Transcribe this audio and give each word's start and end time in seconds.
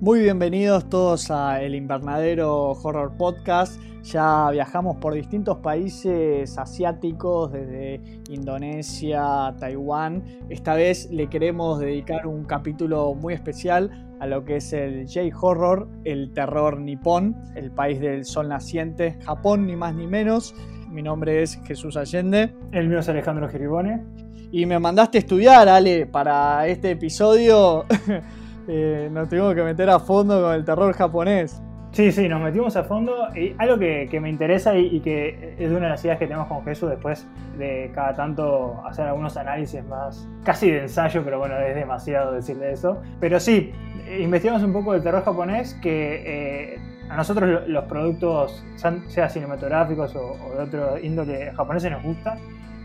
Muy 0.00 0.20
bienvenidos 0.20 0.88
todos 0.88 1.30
a 1.30 1.60
El 1.60 1.74
Invernadero 1.74 2.70
Horror 2.70 3.18
Podcast. 3.18 3.78
Ya 4.02 4.48
viajamos 4.50 4.96
por 4.96 5.12
distintos 5.12 5.58
países 5.58 6.56
asiáticos, 6.56 7.52
desde 7.52 8.00
Indonesia, 8.30 9.54
Taiwán. 9.60 10.24
Esta 10.48 10.72
vez 10.72 11.10
le 11.10 11.26
queremos 11.26 11.80
dedicar 11.80 12.26
un 12.26 12.44
capítulo 12.44 13.12
muy 13.14 13.34
especial 13.34 14.16
a 14.20 14.26
lo 14.26 14.42
que 14.46 14.56
es 14.56 14.72
el 14.72 15.06
J-Horror, 15.06 15.86
el 16.04 16.32
terror 16.32 16.80
nipón, 16.80 17.36
el 17.54 17.70
país 17.70 18.00
del 18.00 18.24
sol 18.24 18.48
naciente, 18.48 19.18
Japón, 19.26 19.66
ni 19.66 19.76
más 19.76 19.94
ni 19.94 20.06
menos. 20.06 20.54
Mi 20.88 21.02
nombre 21.02 21.42
es 21.42 21.60
Jesús 21.66 21.98
Allende. 21.98 22.54
El 22.72 22.88
mío 22.88 23.00
es 23.00 23.08
Alejandro 23.10 23.50
Geribone. 23.50 24.02
Y 24.50 24.64
me 24.64 24.78
mandaste 24.78 25.18
a 25.18 25.20
estudiar, 25.20 25.68
Ale, 25.68 26.06
para 26.06 26.66
este 26.68 26.92
episodio. 26.92 27.84
Eh, 28.72 29.08
nos 29.10 29.28
tuvimos 29.28 29.52
que 29.56 29.64
meter 29.64 29.90
a 29.90 29.98
fondo 29.98 30.40
con 30.40 30.54
el 30.54 30.64
terror 30.64 30.94
japonés. 30.94 31.60
Sí, 31.90 32.12
sí, 32.12 32.28
nos 32.28 32.40
metimos 32.40 32.76
a 32.76 32.84
fondo. 32.84 33.26
Y 33.34 33.52
algo 33.58 33.76
que, 33.80 34.18
me 34.22 34.30
interesa 34.30 34.76
y, 34.78 35.00
que 35.00 35.56
es 35.58 35.70
una 35.72 35.86
de 35.86 35.88
las 35.88 36.04
ideas 36.04 36.20
que 36.20 36.26
tenemos 36.26 36.46
con 36.46 36.62
Jesús 36.64 36.88
después 36.88 37.26
de 37.58 37.90
cada 37.92 38.14
tanto 38.14 38.80
hacer 38.86 39.06
algunos 39.06 39.36
análisis 39.36 39.84
más, 39.86 40.28
casi 40.44 40.70
de 40.70 40.82
ensayo, 40.82 41.24
pero 41.24 41.40
bueno, 41.40 41.58
es 41.58 41.74
demasiado 41.74 42.30
decirle 42.30 42.70
eso. 42.70 43.02
Pero 43.18 43.40
sí, 43.40 43.72
investigamos 44.20 44.62
un 44.62 44.72
poco 44.72 44.92
del 44.92 45.02
terror 45.02 45.24
japonés 45.24 45.74
que 45.82 46.74
eh, 46.74 46.78
a 47.08 47.16
nosotros 47.16 47.66
los 47.66 47.84
productos, 47.86 48.64
sea 49.08 49.28
cinematográficos 49.28 50.14
o, 50.14 50.36
o 50.46 50.54
de 50.54 50.62
otro 50.62 50.96
índole 50.96 51.50
japoneses, 51.54 51.90
nos 51.90 52.04
gustan. 52.04 52.38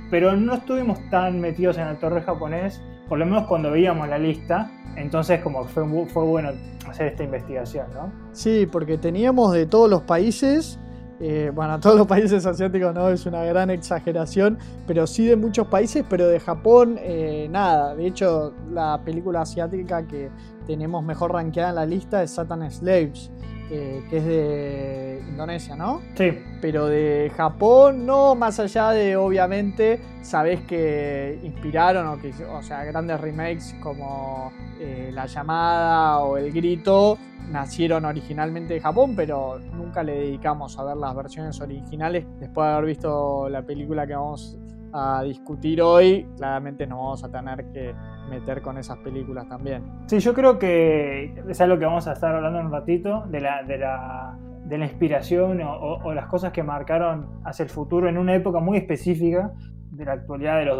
Pero 0.09 0.35
no 0.35 0.55
estuvimos 0.55 0.99
tan 1.12 1.40
metidos 1.40 1.77
en 1.77 1.88
el 1.88 1.98
terror 1.98 2.23
japonés, 2.23 2.81
por 3.08 3.20
lo 3.20 3.26
menos 3.26 3.45
cuando 3.48 3.72
veíamos 3.72 4.08
la 4.08 4.18
lista 4.18 4.72
entonces 4.95 5.41
como 5.41 5.66
fue, 5.66 5.84
fue 6.07 6.24
bueno 6.24 6.52
hacer 6.88 7.07
esta 7.07 7.24
investigación, 7.24 7.88
¿no? 7.93 8.12
Sí, 8.32 8.68
porque 8.71 8.98
teníamos 8.98 9.54
de 9.54 9.66
todos 9.66 9.90
los 9.90 10.04
países, 10.04 10.79
eh, 11.20 11.52
bueno, 11.54 11.79
todos 11.82 11.98
los 11.98 12.07
países 12.07 12.46
asiáticos 12.46 12.94
no 12.94 13.10
es 13.10 13.26
una 13.26 13.44
gran 13.44 13.70
exageración, 13.70 14.57
pero 14.88 15.05
sí 15.07 15.26
de 15.26 15.35
muchos 15.35 15.68
países, 15.68 16.05
pero 16.10 16.27
de 16.27 16.40
Japón 16.40 16.98
eh, 17.02 17.48
nada. 17.49 17.96
De 17.96 18.07
hecho, 18.07 18.54
la 18.71 19.02
película 19.04 19.41
asiática 19.41 20.05
que 20.07 20.29
tenemos 20.66 21.04
mejor 21.04 21.34
rankeada 21.34 21.70
en 21.70 21.76
la 21.76 21.85
lista 21.85 22.24
es 22.24 22.32
Satan 22.32 22.70
Slaves. 22.70 23.32
Eh, 23.71 24.04
que 24.10 24.18
es 24.18 24.26
de 24.26 25.24
Indonesia, 25.27 25.76
¿no? 25.76 26.02
Sí. 26.13 26.38
Pero 26.62 26.85
de 26.85 27.32
Japón, 27.35 28.05
no, 28.05 28.35
más 28.35 28.60
allá 28.60 28.91
de, 28.91 29.16
obviamente, 29.16 29.99
sabés 30.22 30.62
que 30.62 31.40
inspiraron, 31.44 32.05
o, 32.07 32.20
que, 32.20 32.32
o 32.46 32.62
sea, 32.62 32.84
grandes 32.84 33.20
remakes 33.20 33.76
como 33.82 34.52
eh, 34.80 35.10
La 35.13 35.26
llamada 35.26 36.20
o 36.20 36.38
El 36.38 36.52
grito, 36.52 37.18
nacieron 37.49 38.05
originalmente 38.05 38.76
de 38.76 38.82
Japón, 38.82 39.16
pero 39.16 39.60
nunca 39.60 40.04
le 40.04 40.13
dedicamos 40.13 40.77
a 40.77 40.84
ver 40.84 40.98
las 40.98 41.16
versiones 41.16 41.60
originales. 41.62 42.26
Después 42.40 42.68
de 42.68 42.74
haber 42.74 42.85
visto 42.85 43.50
la 43.50 43.63
película 43.63 44.05
que 44.05 44.16
vamos 44.16 44.57
a 44.98 45.24
discutir 45.24 45.82
hoy, 45.82 46.26
claramente 46.38 46.88
nos 46.88 46.99
vamos 46.99 47.24
a 47.26 47.29
tener 47.29 47.65
que 47.74 47.93
meter 48.29 48.62
con 48.62 48.77
esas 48.77 48.98
películas 48.99 49.48
también. 49.49 49.84
Sí, 50.07 50.20
yo 50.20 50.34
creo 50.34 50.57
que 50.57 51.34
es 51.49 51.60
algo 51.60 51.77
que 51.77 51.85
vamos 51.85 52.07
a 52.07 52.13
estar 52.13 52.34
hablando 52.34 52.60
en 52.60 52.68
un 52.68 52.71
ratito, 52.71 53.26
de 53.27 53.41
la, 53.41 53.63
de 53.63 53.77
la, 53.77 54.38
de 54.66 54.77
la 54.77 54.85
inspiración 54.85 55.60
o, 55.62 56.13
las 56.13 56.27
cosas 56.27 56.54
que 56.54 56.63
marcaron 56.63 57.41
hacia 57.43 57.63
el 57.63 57.70
futuro 57.70 58.07
en 58.07 58.18
una 58.18 58.35
época 58.35 58.60
muy 58.62 58.77
específica 58.77 59.51
de 59.91 60.05
la 60.05 60.13
actualidad 60.13 60.60
de 60.60 60.66
los, 60.66 60.79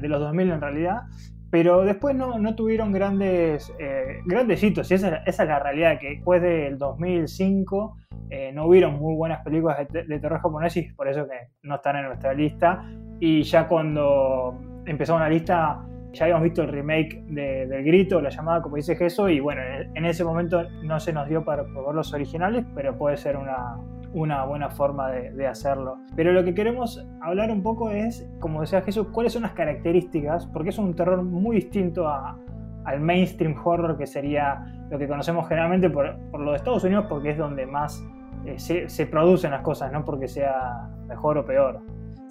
de 0.00 0.08
los 0.08 0.20
2000 0.20 0.50
en 0.50 0.60
realidad, 0.60 1.00
pero 1.50 1.84
después 1.84 2.14
no, 2.14 2.38
no 2.38 2.54
tuvieron 2.54 2.92
grandes, 2.92 3.72
eh, 3.78 4.20
grandes 4.26 4.62
hitos, 4.62 4.90
y 4.90 4.94
esa, 4.94 5.16
esa, 5.24 5.42
es 5.44 5.48
la 5.48 5.58
realidad, 5.58 5.98
que 5.98 6.10
después 6.10 6.42
del 6.42 6.76
2005 6.76 7.96
eh, 8.28 8.52
no 8.52 8.66
hubieron 8.66 8.98
muy 8.98 9.14
buenas 9.14 9.42
películas 9.42 9.88
de, 9.88 10.04
de 10.04 10.18
terror 10.18 10.40
japonés 10.40 10.76
y 10.76 10.82
por 10.92 11.08
eso 11.08 11.26
que 11.26 11.48
no 11.62 11.76
están 11.76 11.96
en 11.96 12.06
nuestra 12.06 12.34
lista, 12.34 12.84
y 13.20 13.42
ya 13.42 13.66
cuando 13.68 14.58
empezó 14.86 15.16
una 15.16 15.28
lista 15.28 15.84
ya 16.14 16.24
habíamos 16.24 16.44
visto 16.44 16.62
el 16.62 16.68
remake 16.68 17.24
de, 17.26 17.66
del 17.66 17.84
grito, 17.84 18.20
la 18.20 18.30
llamada, 18.30 18.62
como 18.62 18.76
dice 18.76 18.96
Jesús, 18.96 19.30
y 19.30 19.40
bueno, 19.40 19.60
en, 19.94 20.04
ese 20.04 20.24
momento 20.24 20.62
no 20.82 21.00
se 21.00 21.12
nos 21.12 21.28
dio 21.28 21.44
para 21.44 21.64
probar 21.64 21.94
los 21.94 22.12
originales, 22.14 22.64
pero 22.74 22.96
puede 22.96 23.16
ser 23.16 23.36
una, 23.36 23.76
una 24.12 24.44
buena 24.44 24.70
forma 24.70 25.10
de, 25.10 25.46
hacerlo. 25.46 25.98
Pero 26.14 26.32
lo 26.32 26.44
que 26.44 26.54
queremos 26.54 27.04
hablar 27.20 27.50
un 27.50 27.62
poco 27.62 27.90
es, 27.90 28.26
como 28.38 28.60
decía 28.60 28.80
Jesús, 28.82 29.08
cuáles 29.08 29.32
son 29.32 29.42
las 29.42 29.52
características, 29.52 30.46
porque 30.46 30.70
es 30.70 30.78
un 30.78 30.94
terror 30.94 31.22
muy 31.22 31.56
distinto 31.56 32.08
al 32.08 33.00
mainstream 33.00 33.54
horror 33.62 33.98
que 33.98 34.06
sería 34.06 34.86
lo 34.90 34.98
que 34.98 35.08
conocemos 35.08 35.48
generalmente 35.48 35.90
por, 35.90 36.16
por 36.30 36.40
lo 36.40 36.52
de 36.52 36.58
Estados 36.58 36.84
Unidos, 36.84 37.06
porque 37.08 37.30
es 37.30 37.38
donde 37.38 37.66
más 37.66 38.02
eh, 38.44 38.58
se, 38.58 38.88
se 38.88 39.06
producen 39.06 39.50
las 39.50 39.62
cosas, 39.62 39.90
no 39.90 40.04
porque 40.04 40.28
sea 40.28 40.88
mejor 41.08 41.38
o 41.38 41.44
peor. 41.44 41.80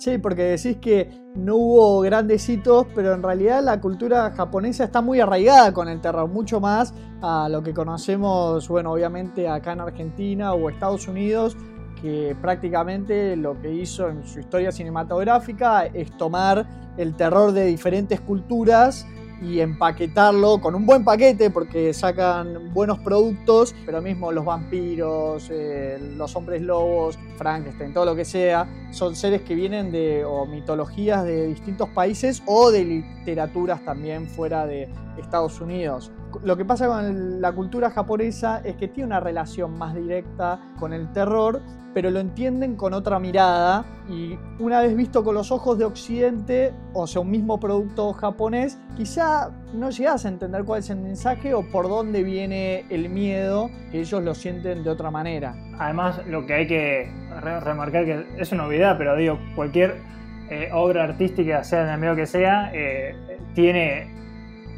Sí, 0.04 0.18
porque 0.18 0.44
decís 0.44 0.80
que 0.82 1.10
no 1.34 1.56
hubo 1.56 2.02
grandes 2.02 2.50
hitos, 2.50 2.88
pero 2.94 3.14
en 3.14 3.24
realidad 3.24 3.64
la 3.64 3.80
cultura 3.80 4.32
japonesa 4.32 4.84
está 4.84 5.00
muy 5.00 5.22
arraigada 5.22 5.72
con 5.72 5.88
el 5.88 6.02
terror, 6.02 6.28
mucho 6.30 6.60
más 6.60 6.94
a 7.22 7.48
lo 7.48 7.64
que 7.64 7.74
conocemos, 7.74 8.68
bueno, 8.68 8.92
obviamente 8.92 9.48
acá 9.48 9.72
en 9.72 9.80
Argentina 9.80 10.52
o 10.52 10.70
Estados 10.70 11.08
Unidos, 11.08 11.56
que 12.02 12.36
prácticamente 12.42 13.38
lo 13.38 13.58
que 13.62 13.74
hizo 13.74 14.10
en 14.10 14.28
su 14.28 14.42
historia 14.42 14.74
cinematográfica 14.74 15.86
es 15.86 16.12
tomar 16.18 16.68
el 16.98 17.16
terror 17.16 17.54
de 17.54 17.64
diferentes 17.68 18.20
culturas 18.20 19.08
y 19.44 19.60
empaquetarlo 19.60 20.60
con 20.60 20.74
un 20.74 20.86
buen 20.86 21.04
paquete 21.04 21.50
porque 21.50 21.94
sacan 21.94 22.74
buenos 22.74 23.00
productos, 23.00 23.76
pero 23.86 24.02
mismo 24.02 24.32
los 24.32 24.46
vampiros, 24.46 25.50
eh, 25.52 26.00
los 26.18 26.36
hombres 26.36 26.62
lobos, 26.62 27.20
Frankenstein, 27.38 27.94
todo 27.94 28.06
lo 28.06 28.16
que 28.16 28.26
sea, 28.26 28.68
son 28.92 29.16
seres 29.16 29.42
que 29.42 29.56
vienen 29.56 29.92
de 29.92 30.26
mitologías 30.50 31.24
de 31.26 31.48
distintos 31.48 31.90
países 31.90 32.42
o 32.46 32.72
de 32.72 32.86
literaturas 32.86 33.84
también 33.84 34.28
fuera 34.28 34.66
de 34.66 34.88
Estados 35.18 35.60
Unidos. 35.62 36.12
Lo 36.44 36.58
que 36.58 36.66
pasa 36.66 36.88
con 36.88 37.42
la 37.42 37.52
cultura 37.52 37.92
japonesa 37.92 38.62
es 38.64 38.76
que 38.76 38.88
tiene 38.88 39.08
una 39.08 39.20
relación 39.20 39.78
más 39.78 39.94
directa 39.94 40.60
con 40.80 40.94
el 40.94 41.12
terror 41.12 41.62
pero 41.94 42.10
lo 42.10 42.20
entienden 42.20 42.76
con 42.76 42.94
otra 42.94 43.20
mirada 43.20 43.86
y 44.10 44.38
una 44.60 44.82
vez 44.82 44.96
visto 44.96 45.24
con 45.24 45.36
los 45.36 45.52
ojos 45.52 45.78
de 45.78 45.86
Occidente, 45.86 46.74
o 46.94 47.08
sea, 47.08 47.22
un 47.22 47.32
mismo 47.32 47.60
producto 47.60 48.14
japonés, 48.14 48.80
quizá 48.98 49.52
no 49.74 49.90
llegas 49.92 50.26
a 50.26 50.30
entender 50.30 50.64
cuál 50.64 50.80
es 50.80 50.90
el 50.90 50.98
mensaje 50.98 51.54
o 51.54 51.64
por 51.70 51.88
dónde 51.88 52.24
viene 52.24 52.86
el 52.90 53.10
miedo, 53.10 53.70
que 53.92 54.02
ellos 54.02 54.24
lo 54.24 54.34
sienten 54.34 54.84
de 54.84 54.90
otra 54.90 55.12
manera. 55.12 55.56
Además, 55.80 56.22
lo 56.28 56.46
que 56.46 56.54
hay 56.54 56.68
que 56.68 57.12
remarcar, 57.62 58.06
que 58.06 58.26
es 58.38 58.52
una 58.52 58.64
novedad, 58.64 58.98
pero 58.98 59.16
digo, 59.16 59.40
cualquier 59.56 59.98
eh, 60.50 60.70
obra 60.74 61.04
artística, 61.04 61.64
sea 61.64 61.86
de 61.86 61.98
medio 61.98 62.16
que 62.16 62.26
sea, 62.26 62.72
eh, 62.74 63.16
tiene 63.54 64.23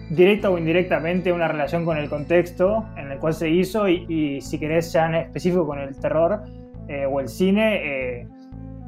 directa 0.10 0.50
o 0.50 0.58
indirectamente 0.58 1.32
una 1.32 1.48
relación 1.48 1.86
con 1.86 1.98
el 1.98 2.10
contexto 2.10 2.86
en 2.98 3.12
el 3.12 3.20
cual 3.20 3.34
se 3.34 3.50
hizo 3.50 3.88
y, 3.88 4.40
si 4.42 4.60
querés 4.60 4.92
ya 4.94 5.08
en 5.08 5.16
específico 5.16 5.66
con 5.66 5.80
el 5.80 5.98
terror, 6.00 6.44
eh, 6.88 7.06
o 7.06 7.20
el 7.20 7.28
cine, 7.28 8.20
eh, 8.22 8.28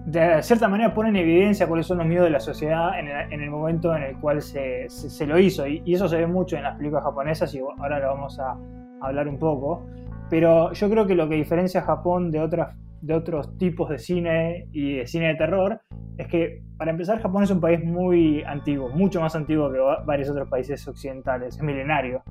de 0.06 0.42
cierta 0.42 0.68
manera 0.68 0.94
pone 0.94 1.10
en 1.10 1.16
evidencia 1.18 1.68
cuáles 1.68 1.88
son 1.88 1.98
los 1.98 2.08
miedos 2.08 2.26
de 2.26 2.32
la 2.32 2.40
sociedad 2.40 2.98
en 2.98 3.42
el, 3.42 3.50
momento 3.50 3.96
en 3.96 4.04
el 4.04 4.18
cual 4.20 4.42
se, 4.42 4.88
lo 5.26 5.40
hizo. 5.40 5.68
Y, 5.68 5.82
eso 5.94 6.08
se 6.08 6.18
ve 6.18 6.28
mucho 6.28 6.56
en 6.56 6.64
las 6.64 6.78
películas 6.78 7.04
japonesas 7.04 7.54
y 7.54 7.60
ahora 7.60 8.00
lo 8.00 8.08
vamos 8.08 8.40
a, 8.40 8.58
hablar 9.02 9.28
un 9.28 9.38
poco. 9.38 9.86
Pero 10.30 10.72
yo 10.74 10.90
creo 10.90 11.06
que 11.08 11.16
lo 11.16 11.28
que 11.28 11.36
diferencia 11.36 11.82
Japón 11.82 12.32
de, 12.32 12.40
otras, 12.40 12.76
de 13.02 13.14
otros 13.14 13.58
tipos 13.58 13.90
de 13.90 13.98
cine 13.98 14.68
y 14.72 14.98
de 14.98 15.08
cine 15.08 15.28
de 15.28 15.36
terror 15.36 15.82
es 16.18 16.28
que, 16.28 16.64
para 16.78 16.92
empezar, 16.92 17.22
Japón 17.22 17.44
es 17.44 17.52
un 17.52 17.62
país 17.62 17.84
muy 17.84 18.44
antiguo, 18.44 18.90
mucho 18.90 19.22
más 19.22 19.36
antiguo 19.36 19.72
que 19.72 19.80
varios 20.06 20.30
otros 20.30 20.50
países 20.50 20.88
occidentales, 20.88 21.58
es 21.58 21.64
milenario. 21.64 22.24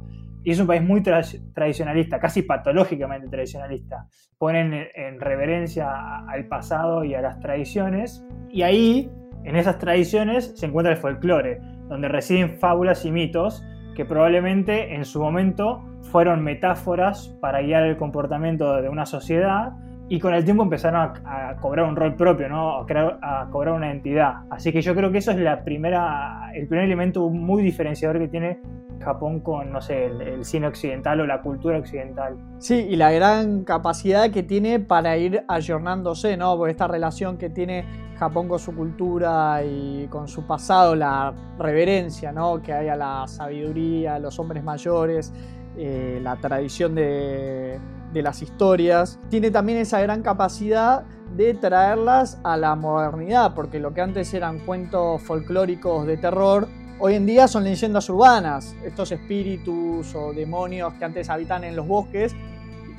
Y 0.42 0.52
es 0.52 0.60
un 0.60 0.66
país 0.66 0.82
muy 0.82 1.02
tradicionalista, 1.02 2.20
casi 2.20 2.42
patológicamente 2.42 3.28
tradicionalista. 3.28 4.06
Ponen 4.38 4.88
en 4.94 5.20
reverencia 5.20 6.24
al 6.28 6.46
pasado 6.46 7.04
y 7.04 7.14
a 7.14 7.20
las 7.20 7.40
tradiciones. 7.40 8.24
Y 8.48 8.62
ahí, 8.62 9.10
en 9.44 9.56
esas 9.56 9.78
tradiciones, 9.78 10.52
se 10.56 10.66
encuentra 10.66 10.92
el 10.92 10.98
folclore, 10.98 11.60
donde 11.88 12.08
residen 12.08 12.58
fábulas 12.58 13.04
y 13.04 13.10
mitos 13.10 13.64
que 13.96 14.04
probablemente 14.04 14.94
en 14.94 15.04
su 15.04 15.20
momento 15.20 15.82
fueron 16.02 16.44
metáforas 16.44 17.28
para 17.40 17.62
guiar 17.62 17.84
el 17.84 17.96
comportamiento 17.96 18.80
de 18.80 18.88
una 18.88 19.06
sociedad 19.06 19.72
y 20.08 20.20
con 20.20 20.34
el 20.34 20.44
tiempo 20.44 20.62
empezaron 20.62 21.12
a, 21.24 21.56
cobrar 21.60 21.86
un 21.86 21.96
rol 21.96 22.14
propio, 22.14 22.48
¿no? 22.48 22.78
a, 22.78 22.82
a, 23.22 23.48
cobrar 23.50 23.74
una 23.74 23.88
identidad. 23.88 24.44
Así 24.50 24.72
que 24.72 24.80
yo 24.80 24.94
creo 24.94 25.10
que 25.10 25.18
eso 25.18 25.32
es 25.32 25.38
la 25.38 25.64
primera, 25.64 26.50
el 26.54 26.68
primer 26.68 26.84
elemento 26.84 27.28
muy 27.28 27.62
diferenciador 27.62 28.18
que 28.18 28.28
tiene 28.28 28.60
Japón 29.00 29.40
con, 29.40 29.72
no 29.72 29.80
sé, 29.80 30.06
el, 30.06 30.44
cine 30.44 30.66
occidental 30.66 31.20
o 31.20 31.26
la 31.26 31.42
cultura 31.42 31.78
occidental. 31.78 32.36
Sí, 32.58 32.86
y 32.88 32.96
la 32.96 33.12
gran 33.12 33.64
capacidad 33.64 34.30
que 34.30 34.42
tiene 34.42 34.80
para 34.80 35.16
ir 35.16 35.44
ayornándose, 35.48 36.36
¿no? 36.36 36.56
Porque 36.56 36.72
esta 36.72 36.88
relación 36.88 37.36
que 37.36 37.50
tiene 37.50 37.84
Japón 38.16 38.48
con 38.48 38.58
su 38.58 38.74
cultura 38.74 39.62
y 39.64 40.06
con 40.08 40.28
su 40.28 40.46
pasado, 40.46 40.94
la 40.94 41.34
reverencia, 41.58 42.32
¿no? 42.32 42.62
Que 42.62 42.72
hay 42.72 42.88
a 42.88 42.96
la 42.96 43.26
sabiduría, 43.28 44.16
a 44.16 44.18
los 44.18 44.38
hombres 44.38 44.64
mayores, 44.64 45.32
eh, 45.76 46.18
la 46.22 46.36
tradición 46.36 46.94
de, 46.94 47.78
de 48.16 48.22
las 48.22 48.40
historias. 48.40 49.18
Tiene 49.28 49.50
también 49.50 49.78
esa 49.78 50.00
gran 50.00 50.22
capacidad 50.22 51.04
de 51.36 51.52
traerlas 51.52 52.40
a 52.44 52.56
la 52.56 52.74
modernidad, 52.74 53.54
porque 53.54 53.78
lo 53.78 53.92
que 53.92 54.00
antes 54.00 54.32
eran 54.32 54.60
cuentos 54.60 55.20
folclóricos 55.22 56.06
de 56.06 56.16
terror, 56.16 56.66
hoy 56.98 57.14
en 57.14 57.26
día 57.26 57.46
son 57.46 57.64
leyendas 57.64 58.08
urbanas. 58.08 58.74
Estos 58.82 59.12
espíritus 59.12 60.14
o 60.14 60.32
demonios 60.32 60.94
que 60.94 61.04
antes 61.04 61.28
habitan 61.28 61.62
en 61.64 61.76
los 61.76 61.86
bosques, 61.86 62.34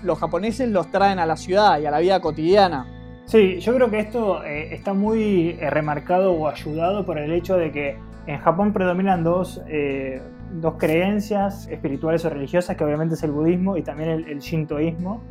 los 0.03 0.19
japoneses 0.19 0.69
los 0.69 0.91
traen 0.91 1.17
a 1.17 1.25
la 1.25 1.35
ciudad 1.35 1.79
y 1.79 1.87
a 1.87 1.91
la 1.91 1.99
vida 1.99 2.19
cotidiana. 2.21 2.85
Sí, 3.25 3.59
yo 3.59 3.73
creo 3.73 3.89
que 3.89 3.99
esto 3.99 4.43
eh, 4.43 4.73
está 4.73 4.93
muy 4.93 5.57
eh, 5.59 5.69
remarcado 5.71 6.31
o 6.31 6.47
ayudado 6.47 7.05
por 7.05 7.17
el 7.17 7.33
hecho 7.33 7.57
de 7.57 7.71
que 7.71 7.97
en 8.27 8.37
Japón 8.39 8.71
predominan 8.71 9.23
dos, 9.23 9.61
eh, 9.67 10.21
dos 10.53 10.75
creencias 10.77 11.67
espirituales 11.67 12.25
o 12.25 12.29
religiosas, 12.29 12.75
que 12.75 12.83
obviamente 12.83 13.15
es 13.15 13.23
el 13.23 13.31
budismo 13.31 13.77
y 13.77 13.83
también 13.83 14.09
el, 14.09 14.27
el 14.27 14.39
shintoísmo, 14.39 15.21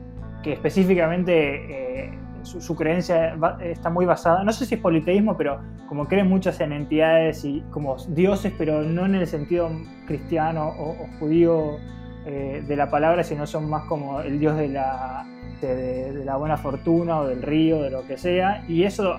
que 0.43 0.53
específicamente 0.53 2.17
su, 2.47 2.77
creencia 2.77 3.37
está 3.61 3.91
muy 3.91 4.07
basada, 4.07 4.45
no 4.45 4.53
sé 4.53 4.67
si 4.67 4.77
es 4.77 4.81
politeísmo, 4.81 5.37
pero 5.37 5.61
como 5.89 6.07
creen 6.07 6.29
muchas 6.29 6.61
en 6.61 6.73
entidades 6.73 7.45
y 7.45 7.63
como 7.71 7.97
dioses, 8.09 8.53
pero 8.57 8.83
no 8.83 9.05
en 9.05 9.17
el 9.17 9.27
sentido 9.27 9.71
cristiano 10.07 10.69
o, 10.69 10.95
judío 11.19 11.77
eh, 12.25 12.63
de 12.67 12.77
la 12.77 12.91
palabra, 12.91 13.25
sino 13.25 13.47
son 13.47 13.69
más 13.69 13.85
como 13.85 14.21
el 14.21 14.39
dios 14.39 14.57
de 14.57 14.69
la, 14.69 15.27
de, 15.61 16.25
la 16.25 16.37
buena 16.37 16.57
fortuna 16.57 17.21
o 17.21 17.27
del 17.27 17.43
río, 17.43 17.83
de 17.83 17.91
lo 17.91 18.07
que 18.07 18.17
sea, 18.17 18.65
y 18.69 18.85
eso 18.85 19.15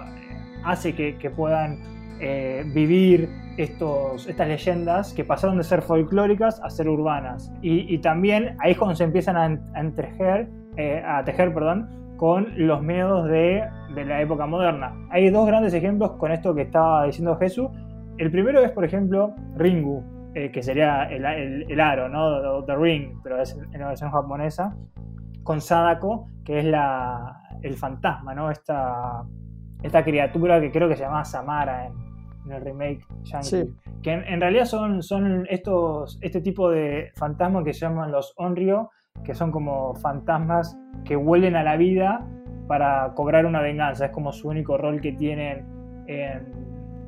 hace 0.64 0.96
que, 0.96 1.30
puedan 1.30 1.80
eh, 2.20 2.64
vivir 2.74 3.30
estos, 3.57 4.27
estas 4.27 4.48
leyendas 4.48 5.13
que 5.13 5.25
pasaron 5.25 5.57
de 5.57 5.63
ser 5.63 5.81
folclóricas 5.81 6.62
a 6.63 6.69
ser 6.69 6.88
urbanas. 6.88 7.51
Y, 7.62 7.98
también 8.00 8.56
ahí 8.59 8.71
es 8.71 8.77
cuando 8.77 8.95
se 8.95 9.04
empiezan 9.04 9.36
a, 9.36 9.45
a, 9.45 10.48
eh, 10.77 11.04
a 11.06 11.24
tejer 11.24 11.54
perdón, 11.54 12.15
con 12.18 12.54
los 12.56 12.81
miedos 12.81 13.27
de, 13.27 13.63
la 13.95 14.21
época 14.21 14.45
moderna. 14.45 14.94
Hay 15.09 15.30
dos 15.30 15.48
grandes 15.48 15.74
ejemplos 15.74 16.12
con 16.13 16.31
esto 16.31 16.54
que 16.54 16.63
estaba 16.63 17.06
diciendo 17.06 17.36
Jesús. 17.38 17.69
El 18.18 18.31
primero 18.31 18.62
es, 18.63 18.71
por 18.71 18.86
ejemplo, 18.86 19.33
Ringu, 19.56 20.03
eh, 20.36 20.51
que 20.51 20.62
sería 20.62 21.03
el, 21.03 21.80
aro, 21.80 22.10
¿no? 22.10 22.63
The, 22.63 22.75
Ring, 22.75 23.19
pero 23.24 23.42
es 23.42 23.57
en 23.71 23.80
la 23.80 23.88
versión 23.88 24.12
japonesa, 24.12 24.75
con 25.44 25.62
Sadako, 25.62 26.27
que 26.44 26.60
es 26.60 26.65
la, 26.65 27.42
el 27.63 27.75
fantasma, 27.75 28.36
¿no? 28.36 28.51
Esta, 28.51 29.24
esta 29.81 30.03
criatura 30.03 30.60
que 30.60 30.71
creo 30.71 30.88
que 30.88 30.95
se 30.95 31.03
llama 31.03 31.25
Samara 31.25 31.88
en, 31.88 32.06
el 32.52 32.62
remake 32.62 33.06
Yankee. 33.24 33.74
Que 34.02 34.14
en, 34.14 34.42
realidad 34.42 34.66
son, 34.66 35.02
son 35.02 35.46
estos, 35.50 36.20
este 36.22 36.42
tipo 36.42 36.70
de 36.70 37.12
fantasmas 37.16 37.64
que 37.64 37.74
se 37.74 37.82
llaman 37.82 38.12
los 38.12 38.34
Onryo, 38.38 38.90
que 39.24 39.34
son 39.34 39.52
como 39.52 39.96
fantasmas 39.96 40.78
que 41.04 41.16
vuelven 41.16 41.56
a 41.56 41.64
la 41.64 41.78
vida 41.78 42.26
para 42.68 43.14
cobrar 43.16 43.46
una 43.46 43.62
venganza. 43.62 44.06
Es 44.06 44.12
como 44.12 44.32
su 44.32 44.50
único 44.50 44.78
rol 44.78 45.02
que 45.02 45.14
tienen 45.14 45.66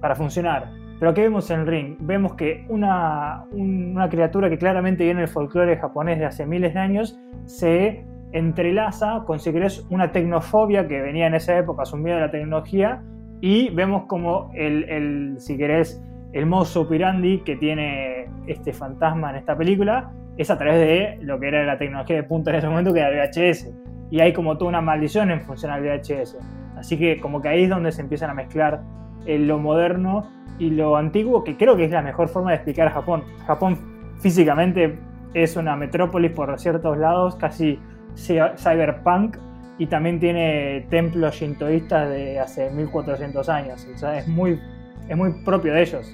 para 0.02 0.16
funcionar. 0.16 0.72
Pero 1.00 1.14
¿qué 1.14 1.22
vemos 1.22 1.50
en 1.50 1.62
el 1.62 1.68
ring? 1.68 1.98
Vemos 2.02 2.34
que 2.34 2.66
una, 2.68 3.46
una 3.52 4.10
criatura 4.10 4.50
que 4.50 4.58
claramente 4.58 5.06
viene 5.06 5.22
del 5.22 5.30
folclore 5.30 5.78
japonés 5.78 6.20
de 6.20 6.26
hace 6.26 6.46
miles 6.46 6.74
de 6.74 6.80
años 6.80 7.18
se 7.46 8.06
entrelaza 8.32 9.24
con, 9.26 9.40
si 9.40 9.52
querés, 9.52 9.86
una 9.90 10.12
tecnofobia 10.12 10.88
que 10.88 11.02
venía 11.02 11.28
en 11.28 11.36
esa 11.36 11.58
época, 11.58 11.86
su 11.86 11.98
miedo 11.98 12.18
a 12.18 12.22
la 12.22 12.32
tecnología, 12.32 13.02
y 13.42 13.70
vemos 13.70 14.04
como 14.08 14.52
el, 14.54 14.84
el 14.90 15.36
si 15.40 15.58
querés, 15.58 16.02
el 16.34 16.46
mozo 16.46 16.88
pirandi 16.88 17.40
que 17.40 17.56
tiene 17.56 18.28
este 18.48 18.74
fantasma 18.74 19.32
en 19.32 19.38
esta 19.38 19.58
película 19.58 20.12
es 20.38 20.50
a 20.50 20.58
través 20.58 20.80
de 20.80 21.26
lo 21.26 21.40
que 21.40 21.50
era 21.50 21.66
la 21.66 21.78
tecnología 21.78 22.16
de 22.16 22.24
punta 22.24 22.52
en 22.52 22.58
ese 22.58 22.70
momento, 22.70 22.94
que 22.94 23.00
era 23.02 23.10
el 23.10 23.30
VHS. 23.30 23.70
Y 24.10 24.22
hay 24.22 24.32
como 24.32 24.58
toda 24.58 24.70
una 24.70 24.82
maldición 24.82 25.32
en 25.32 25.42
función 25.42 25.72
al 25.72 25.82
VHS. 25.82 26.38
Así 26.78 26.98
que 26.98 27.20
como 27.20 27.42
que 27.42 27.50
ahí 27.50 27.64
es 27.64 27.70
donde 27.70 27.92
se 27.92 28.02
empiezan 28.02 28.30
a 28.30 28.34
mezclar 28.34 28.82
eh, 29.26 29.38
lo 29.38 29.60
moderno 29.60 30.30
y 30.58 30.70
lo 30.70 30.96
antiguo, 30.96 31.44
que 31.44 31.58
creo 31.58 31.76
que 31.76 31.86
es 31.86 31.92
la 31.92 32.02
mejor 32.02 32.30
forma 32.30 32.52
de 32.52 32.56
explicar 32.56 32.88
a 32.88 32.92
Japón. 32.92 33.24
Japón 33.46 33.78
físicamente 34.22 34.98
es 35.34 35.58
una 35.58 35.76
metrópolis 35.76 36.32
por 36.32 36.58
ciertos 36.58 36.98
lados, 36.98 37.36
casi 37.36 37.80
cyberpunk, 38.16 39.38
y 39.80 39.88
también 39.88 40.20
tiene 40.20 40.86
templos 40.90 41.36
shintoístas 41.36 42.10
de 42.10 42.40
hace 42.40 42.70
1400 42.70 43.50
años. 43.50 43.88
O 43.92 43.98
sea, 43.98 44.20
es 44.20 44.28
muy, 44.28 44.60
es 45.08 45.18
muy 45.18 45.32
propio 45.44 45.74
de 45.74 45.82
ellos. 45.82 46.06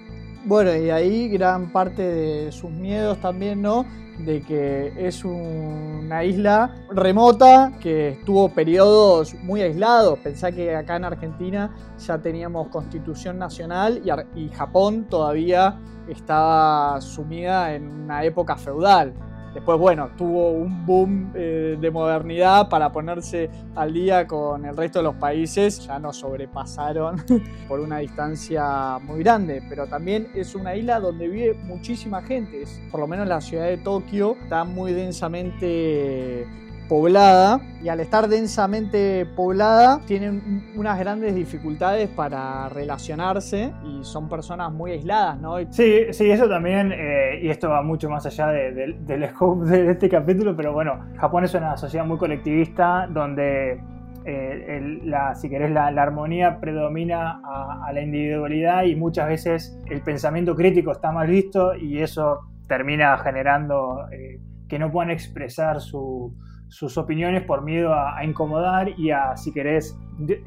Bueno, 0.46 0.74
y 0.74 0.92
ahí 0.92 1.28
gran 1.28 1.72
parte 1.74 2.02
de 2.02 2.52
sus 2.52 2.72
miedos 2.72 3.20
también, 3.20 3.62
¿no? 3.62 3.86
de 4.20 4.42
que 4.42 4.94
es 4.98 5.26
una 5.26 6.24
isla 6.24 6.74
remota 6.90 7.74
que 7.82 8.10
estuvo 8.10 8.50
periodos 8.50 9.34
muy 9.36 9.62
aislados. 9.62 10.20
Pensá 10.20 10.52
que 10.52 10.76
acá 10.76 10.96
en 10.96 11.06
Argentina 11.06 11.76
ya 12.00 12.18
teníamos 12.18 12.70
constitución 12.70 13.38
nacional 13.38 14.02
y, 14.36 14.50
Japón 14.50 15.08
todavía 15.10 15.80
estaba 16.08 17.02
sumida 17.02 17.74
en 17.74 17.92
una 17.92 18.24
época 18.24 18.56
feudal. 18.56 19.14
Después, 19.56 19.80
bueno, 19.80 20.10
tuvo 20.18 20.52
un 20.52 20.86
boom 20.86 21.32
eh, 21.34 21.78
de 21.80 21.90
modernidad 21.90 22.68
para 22.68 22.92
ponerse 22.92 23.50
al 23.74 23.94
día 23.94 24.28
con 24.28 24.66
el 24.66 24.76
resto 24.76 25.00
de 25.00 25.04
los 25.04 25.16
países. 25.16 25.80
Ya 25.88 25.98
nos 25.98 26.18
sobrepasaron 26.18 27.24
por 27.70 27.80
una 27.80 28.00
distancia 28.00 29.00
muy 29.02 29.24
grande. 29.24 29.64
Pero 29.70 29.88
también 29.88 30.28
es 30.36 30.56
una 30.56 30.76
isla 30.76 31.00
donde 31.00 31.30
vive 31.30 31.54
muchísima 31.54 32.22
gente. 32.22 32.66
por 32.92 33.00
lo 33.00 33.08
menos 33.08 33.30
la 33.30 33.40
ciudad 33.40 33.68
de 33.68 33.78
Tokio 33.78 34.36
está 34.44 34.66
muy 34.66 34.92
densamente 34.92 36.46
poblada 36.88 37.60
y 37.82 37.90
al 37.90 38.00
estar 38.00 38.28
densamente 38.28 39.26
poblada 39.36 40.00
tienen 40.06 40.64
unas 40.76 40.98
grandes 41.00 41.36
dificultades 41.36 42.10
para 42.10 42.70
relacionarse 42.70 43.72
y 43.84 44.04
son 44.04 44.30
personas 44.30 44.72
muy 44.72 44.92
aisladas, 44.92 45.40
¿no? 45.40 45.58
Sí, 45.72 46.06
sí, 46.12 46.30
eso 46.30 46.48
también, 46.48 46.92
eh, 46.92 47.40
y 47.42 47.50
esto 47.50 47.70
va 47.70 47.82
mucho 47.82 48.10
más 48.10 48.26
allá 48.26 48.48
del 48.48 49.30
scope 49.30 49.66
de 49.70 49.92
este 49.92 50.10
capítulo, 50.10 50.56
pero 50.56 50.74
bueno, 50.74 51.06
Japón 51.18 51.44
es 51.44 51.54
una 51.54 51.78
sociedad 51.78 52.06
muy 52.06 52.18
colectivista 52.18 53.08
donde 53.10 53.82
eh, 54.28 55.00
la, 55.04 55.36
si 55.36 55.50
querés, 55.50 55.70
la, 55.70 55.88
armonía 55.88 56.60
predomina 56.60 57.42
a, 57.44 57.92
la 57.94 58.02
individualidad 58.02 58.84
y 58.84 58.96
muchas 58.96 59.28
veces 59.28 59.80
el 59.86 60.02
pensamiento 60.02 60.56
crítico 60.56 60.92
está 60.92 61.12
mal 61.12 61.28
visto 61.28 61.76
y 61.76 62.00
eso 62.00 62.40
termina 62.68 63.16
generando 63.20 64.08
eh, 64.12 64.40
que 64.68 64.80
no 64.80 64.92
puedan 64.92 65.12
expresar 65.12 65.80
su, 65.80 66.36
sus 66.68 66.98
opiniones 66.98 67.44
por 67.44 67.64
miedo 67.64 67.94
a, 67.94 68.24
incomodar 68.24 68.90
y 68.98 69.12
a, 69.12 69.36
si 69.38 69.52
querés, 69.52 69.98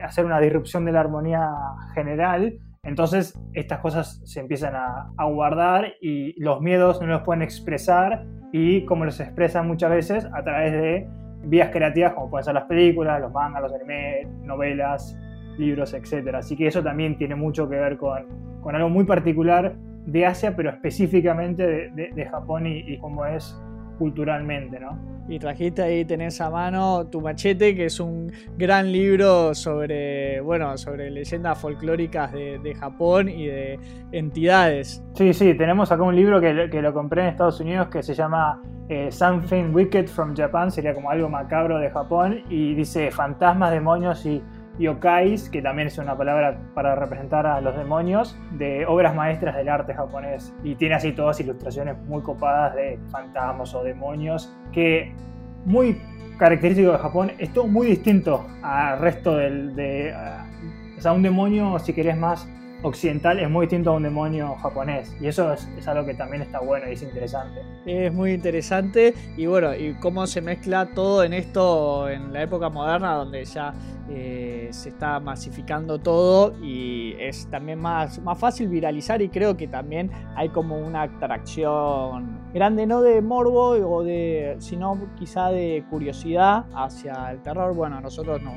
hacer 0.02 0.25
una 0.25 0.40
disrupción 0.40 0.84
de 0.84 0.92
la 0.92 1.00
armonía 1.00 1.50
general. 1.94 2.58
Entonces 2.82 3.38
estas 3.54 3.80
cosas 3.80 4.20
se 4.25 4.40
empiezan 4.40 4.75
a, 4.75 5.25
guardar 5.25 5.94
y 6.00 6.40
los 6.40 6.60
miedos 6.60 7.00
no 7.00 7.06
los 7.06 7.22
pueden 7.22 7.42
expresar 7.42 8.25
y 8.52 8.84
como 8.84 9.04
los 9.04 9.20
expresan 9.20 9.66
muchas 9.66 9.90
veces 9.90 10.26
a 10.32 10.42
través 10.42 10.72
de 10.72 11.08
vías 11.44 11.70
creativas 11.70 12.14
como 12.14 12.30
pueden 12.30 12.44
ser 12.44 12.54
las 12.54 12.64
películas, 12.64 13.20
los 13.20 13.32
mangas, 13.32 13.62
los 13.62 13.72
animes, 13.72 14.26
novelas, 14.42 15.16
libros, 15.58 15.92
etc. 15.92 16.34
Así 16.34 16.56
que 16.56 16.66
eso 16.66 16.82
también 16.82 17.16
tiene 17.16 17.34
mucho 17.34 17.68
que 17.68 17.76
ver 17.76 17.98
con, 17.98 18.60
con 18.60 18.75
algo 18.75 18.88
muy 18.88 19.04
particular 19.04 19.76
de 20.06 20.25
Asia, 20.25 20.56
pero 20.56 20.70
específicamente 20.70 21.90
de, 21.90 22.26
Japón 22.30 22.66
y, 22.66 22.78
y 22.78 22.98
cómo 22.98 23.26
es 23.26 23.60
culturalmente, 23.98 24.78
¿no? 24.80 25.18
y 25.28 25.38
trajiste 25.38 25.82
ahí, 25.82 26.04
tenés 26.04 26.40
a 26.40 26.50
mano 26.50 27.06
Tu 27.06 27.20
Machete, 27.20 27.76
que 27.76 27.86
es 27.86 28.00
un 28.00 28.32
gran 28.56 28.90
libro 28.90 29.54
sobre, 29.54 30.40
bueno, 30.40 30.76
sobre 30.78 31.10
leyendas 31.10 31.58
folclóricas 31.58 32.32
de, 32.32 32.74
Japón 32.78 33.28
y 33.28 33.46
de 33.46 33.78
entidades. 34.12 35.02
Sí, 35.14 35.34
sí, 35.34 35.54
tenemos 35.54 35.92
acá 35.92 36.02
un 36.02 36.16
libro 36.16 36.40
que, 36.40 36.80
lo 36.80 36.94
compré 36.94 37.22
en 37.22 37.28
Estados 37.28 37.60
Unidos 37.60 37.88
que 37.88 38.02
se 38.02 38.14
llama 38.14 38.62
eh, 38.88 39.10
Something 39.10 39.74
Wicked 39.74 40.06
from 40.06 40.34
Japan, 40.34 40.70
sería 40.70 40.94
como 40.94 41.10
algo 41.10 41.28
macabro 41.28 41.78
de 41.78 41.90
Japón, 41.90 42.42
y 42.48 42.74
dice 42.74 43.10
fantasmas, 43.10 43.70
demonios 43.70 44.24
y 44.24 44.42
yokais, 44.78 45.49
que 45.50 45.61
también 45.62 45.88
es 45.88 45.99
una 45.99 46.16
palabra 46.16 46.58
para 46.75 46.94
representar 46.94 47.47
a 47.47 47.61
los 47.61 47.76
demonios, 47.76 48.38
de 48.52 48.87
obras 48.87 49.14
maestras 49.14 49.56
del 49.56 49.68
arte 49.68 49.94
japonés. 49.94 50.54
Y 50.62 50.75
tiene 50.76 50.94
así 50.94 51.12
todas 51.12 51.40
ilustraciones 51.40 51.97
muy 52.06 52.23
copadas 52.23 52.75
de 52.75 52.99
fantasmas 53.11 53.75
o 53.75 53.82
demonios, 53.82 54.54
que 54.73 55.12
muy 55.64 56.00
característico 56.38 56.92
de 56.92 56.99
Japón, 56.99 57.32
es 57.38 57.52
todo 57.52 57.66
muy 57.66 57.88
distinto 57.88 58.47
al 58.62 58.99
resto 59.00 59.37
del... 59.37 59.75
De, 59.75 60.14
o 60.97 61.00
sea, 61.00 61.12
un 61.12 61.23
demonio, 61.23 61.78
si 61.78 61.92
querés 61.92 62.16
más 62.16 62.49
occidental 62.82 63.38
es 63.40 63.50
muy 63.50 63.66
distinto 63.66 63.90
a 63.90 63.97
un 63.97 64.02
demonio 64.02 64.54
japonés. 64.56 65.14
Y 65.20 65.26
eso 65.26 65.52
es, 65.52 65.88
algo 65.88 66.06
que 66.06 66.14
también 66.14 66.42
está 66.42 66.61
bueno 66.61 66.88
y 66.88 66.92
es 66.92 67.02
interesante. 67.02 67.61
Es 67.87 68.12
muy 68.12 68.32
interesante 68.32 69.14
y 69.37 69.47
bueno, 69.47 69.75
y 69.75 69.94
cómo 69.94 70.26
se 70.26 70.40
mezcla 70.40 70.87
todo 70.87 71.25
en 71.25 71.32
esto 71.32 72.08
en 72.08 72.32
la 72.32 72.42
época 72.42 72.68
moderna 72.68 73.14
donde 73.14 73.44
ya 73.44 73.75
eh, 74.11 74.68
se 74.70 74.90
está 74.90 75.20
masificando 75.20 75.99
todo 75.99 76.54
y 76.62 77.14
es 77.18 77.49
también 77.50 77.78
más, 77.78 78.18
más 78.20 78.38
fácil 78.38 78.68
viralizar 78.68 79.20
y 79.23 79.28
creo 79.28 79.56
que 79.56 79.68
también 79.68 80.11
hay 80.37 80.49
como 80.50 80.78
una 80.78 81.02
atracción 81.02 82.38
grande, 82.52 82.86
no 82.86 83.02
de 83.02 83.20
morbo 83.20 83.70
o 83.70 84.04
de, 84.04 84.56
sino 84.58 84.98
quizá 85.18 85.50
de 85.50 85.84
curiosidad 85.90 86.64
hacia 86.74 87.30
el 87.30 87.42
terror. 87.42 87.74
Bueno, 87.74 88.00
nosotros 88.00 88.40
no, 88.42 88.54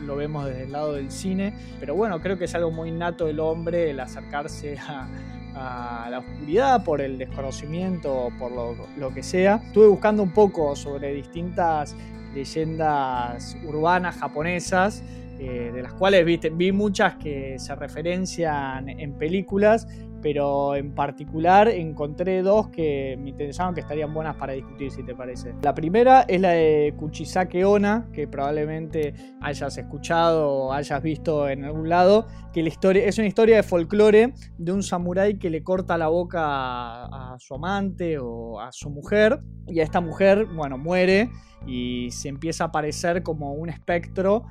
lo 0.00 0.16
vemos 0.16 0.46
desde 0.46 0.64
el 0.64 0.72
lado 0.72 0.94
del 0.94 1.10
cine, 1.10 1.54
pero 1.80 1.94
bueno, 1.94 2.20
creo 2.20 2.38
que 2.38 2.44
es 2.44 2.54
algo 2.54 2.70
muy 2.70 2.90
innato 2.90 3.26
del 3.26 3.40
hombre 3.40 3.90
el 3.90 4.00
acercarse 4.00 4.76
a, 4.78 5.08
la 5.54 6.20
oscuridad 6.20 6.82
por 6.82 7.02
el 7.02 7.18
desconocimiento, 7.18 8.30
por 8.38 8.50
lo, 8.50 8.74
lo, 8.96 9.12
que 9.12 9.22
sea. 9.22 9.60
Estuve 9.66 9.86
buscando 9.86 10.22
un 10.22 10.32
poco 10.32 10.74
sobre 10.74 11.12
distintas 11.12 11.94
leyendas 12.34 13.56
urbanas 13.64 14.16
japonesas, 14.16 15.04
eh, 15.44 15.72
de 15.72 15.82
las 15.82 15.92
cuales 15.94 16.24
vi 16.24 16.70
muchas 16.70 17.16
que 17.16 17.58
se 17.58 17.74
referencian 17.74 18.88
en 18.88 19.18
películas, 19.18 19.88
pero 20.20 20.76
en 20.76 20.94
particular 20.94 21.66
encontré 21.66 22.42
dos 22.42 22.68
que 22.68 23.18
me 23.20 23.30
interesaban 23.30 23.74
que 23.74 23.80
estarían 23.80 24.14
buenas 24.14 24.36
para 24.36 24.52
discutir, 24.52 24.92
si 24.92 25.02
te 25.02 25.16
parece. 25.16 25.52
La 25.62 25.74
primera 25.74 26.20
es 26.28 26.40
la 26.40 26.50
de 26.50 26.94
Kuchisake 26.96 27.64
Ona, 27.64 28.08
que 28.12 28.28
probablemente 28.28 29.14
hayas 29.40 29.76
escuchado 29.76 30.48
o 30.48 30.72
hayas 30.72 31.02
visto 31.02 31.48
en 31.48 31.64
algún 31.64 31.88
lado, 31.88 32.28
que 32.52 32.62
la 32.62 32.68
historia, 32.68 33.04
es 33.04 33.18
una 33.18 33.26
historia 33.26 33.56
de 33.56 33.62
folclore 33.64 34.34
de 34.58 34.72
un 34.72 34.84
samurái 34.84 35.40
que 35.40 35.50
le 35.50 35.64
corta 35.64 35.98
la 35.98 36.06
boca 36.06 36.40
a, 36.44 37.34
a 37.34 37.38
su 37.40 37.56
amante 37.56 38.16
o 38.20 38.60
a 38.60 38.70
su 38.70 38.90
mujer, 38.90 39.40
y 39.66 39.80
a 39.80 39.82
esta 39.82 40.00
mujer, 40.00 40.46
bueno, 40.54 40.78
muere 40.78 41.30
y 41.66 42.10
se 42.10 42.28
empieza 42.28 42.64
a 42.64 42.66
aparecer 42.68 43.22
como 43.22 43.54
un 43.54 43.68
espectro 43.68 44.44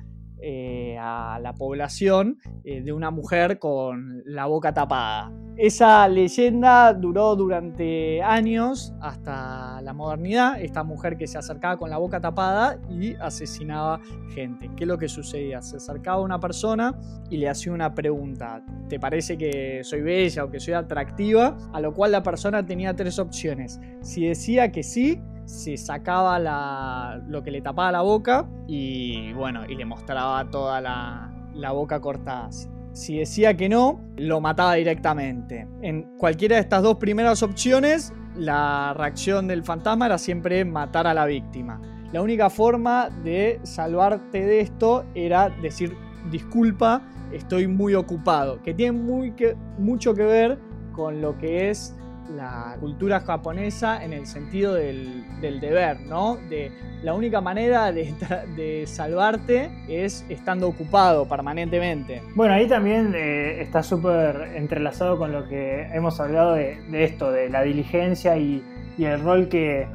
eh, 0.44 0.96
a 0.98 1.38
la 1.40 1.54
población 1.54 2.38
eh, 2.64 2.82
de 2.82 2.92
una 2.92 3.12
mujer 3.12 3.60
con 3.60 4.22
la 4.26 4.46
boca 4.46 4.74
tapada. 4.74 5.30
Esa 5.56 6.08
leyenda 6.08 6.94
duró 6.94 7.36
durante 7.36 8.20
años 8.22 8.92
hasta 9.00 9.80
la 9.82 9.92
modernidad, 9.92 10.60
esta 10.60 10.82
mujer 10.82 11.16
que 11.16 11.26
se 11.26 11.38
acercaba 11.38 11.76
con 11.76 11.90
la 11.90 11.98
boca 11.98 12.20
tapada 12.20 12.80
y 12.90 13.14
asesinaba 13.14 14.00
gente. 14.34 14.68
¿Qué 14.74 14.84
es 14.84 14.88
lo 14.88 14.98
que 14.98 15.08
sucedía? 15.08 15.62
Se 15.62 15.76
acercaba 15.76 16.16
a 16.16 16.22
una 16.22 16.40
persona 16.40 16.98
y 17.30 17.36
le 17.36 17.48
hacía 17.48 17.70
una 17.72 17.94
pregunta, 17.94 18.64
¿te 18.88 18.98
parece 18.98 19.38
que 19.38 19.84
soy 19.84 20.00
bella 20.00 20.44
o 20.44 20.50
que 20.50 20.58
soy 20.58 20.74
atractiva? 20.74 21.56
A 21.72 21.80
lo 21.80 21.94
cual 21.94 22.12
la 22.12 22.22
persona 22.22 22.66
tenía 22.66 22.96
tres 22.96 23.18
opciones. 23.18 23.78
Si 24.00 24.26
decía 24.26 24.72
que 24.72 24.82
sí, 24.82 25.20
se 25.52 25.76
sacaba 25.76 27.18
lo 27.28 27.42
que 27.42 27.50
le 27.50 27.60
tapaba 27.60 27.92
la 27.92 28.00
boca 28.00 28.48
y 28.66 29.34
bueno, 29.34 29.66
y 29.68 29.74
le 29.74 29.84
mostraba 29.84 30.48
toda 30.50 30.80
la, 30.80 31.30
la 31.54 31.72
boca 31.72 32.00
cortada. 32.00 32.48
Si 32.92 33.18
decía 33.18 33.54
que 33.54 33.68
no, 33.68 34.00
lo 34.16 34.40
mataba 34.40 34.74
directamente. 34.74 35.68
En 35.82 36.16
cualquiera 36.16 36.56
de 36.56 36.62
estas 36.62 36.82
dos 36.82 36.96
primeras 36.96 37.42
opciones, 37.42 38.14
la 38.34 38.94
reacción 38.96 39.46
del 39.46 39.62
fantasma 39.62 40.06
era 40.06 40.16
siempre 40.16 40.64
matar 40.64 41.06
a 41.06 41.12
la 41.12 41.26
víctima. 41.26 41.80
La 42.12 42.22
única 42.22 42.48
forma 42.48 43.10
de 43.22 43.60
salvarte 43.62 44.46
de 44.46 44.60
esto 44.60 45.04
era 45.14 45.50
decir 45.50 45.94
disculpa, 46.30 47.02
estoy 47.30 47.66
muy 47.66 47.94
ocupado, 47.94 48.62
que 48.62 48.72
tiene 48.72 48.92
muy 48.92 49.34
mucho 49.78 50.14
que 50.14 50.24
ver 50.24 50.58
con 50.92 51.20
lo 51.20 51.36
que 51.36 51.68
es 51.68 51.94
la 52.30 52.76
cultura 52.80 53.20
japonesa 53.20 54.04
en 54.04 54.12
el 54.12 54.26
sentido 54.26 54.74
del, 54.74 55.24
deber, 55.40 56.00
¿no? 56.00 56.36
De 56.48 56.70
la 57.02 57.14
única 57.14 57.40
manera 57.40 57.92
de, 57.92 58.84
salvarte 58.86 59.70
es 59.88 60.24
estando 60.28 60.68
ocupado 60.68 61.26
permanentemente. 61.28 62.22
Bueno, 62.34 62.54
ahí 62.54 62.66
también 62.66 63.12
eh, 63.14 63.60
está 63.60 63.82
súper 63.82 64.52
entrelazado 64.54 65.18
con 65.18 65.32
lo 65.32 65.48
que 65.48 65.82
hemos 65.92 66.20
hablado 66.20 66.54
de, 66.54 67.04
esto, 67.04 67.30
de 67.30 67.48
la 67.48 67.62
diligencia 67.62 68.36
y, 68.36 68.62
el 68.98 69.20
rol 69.20 69.48
que, 69.48 69.88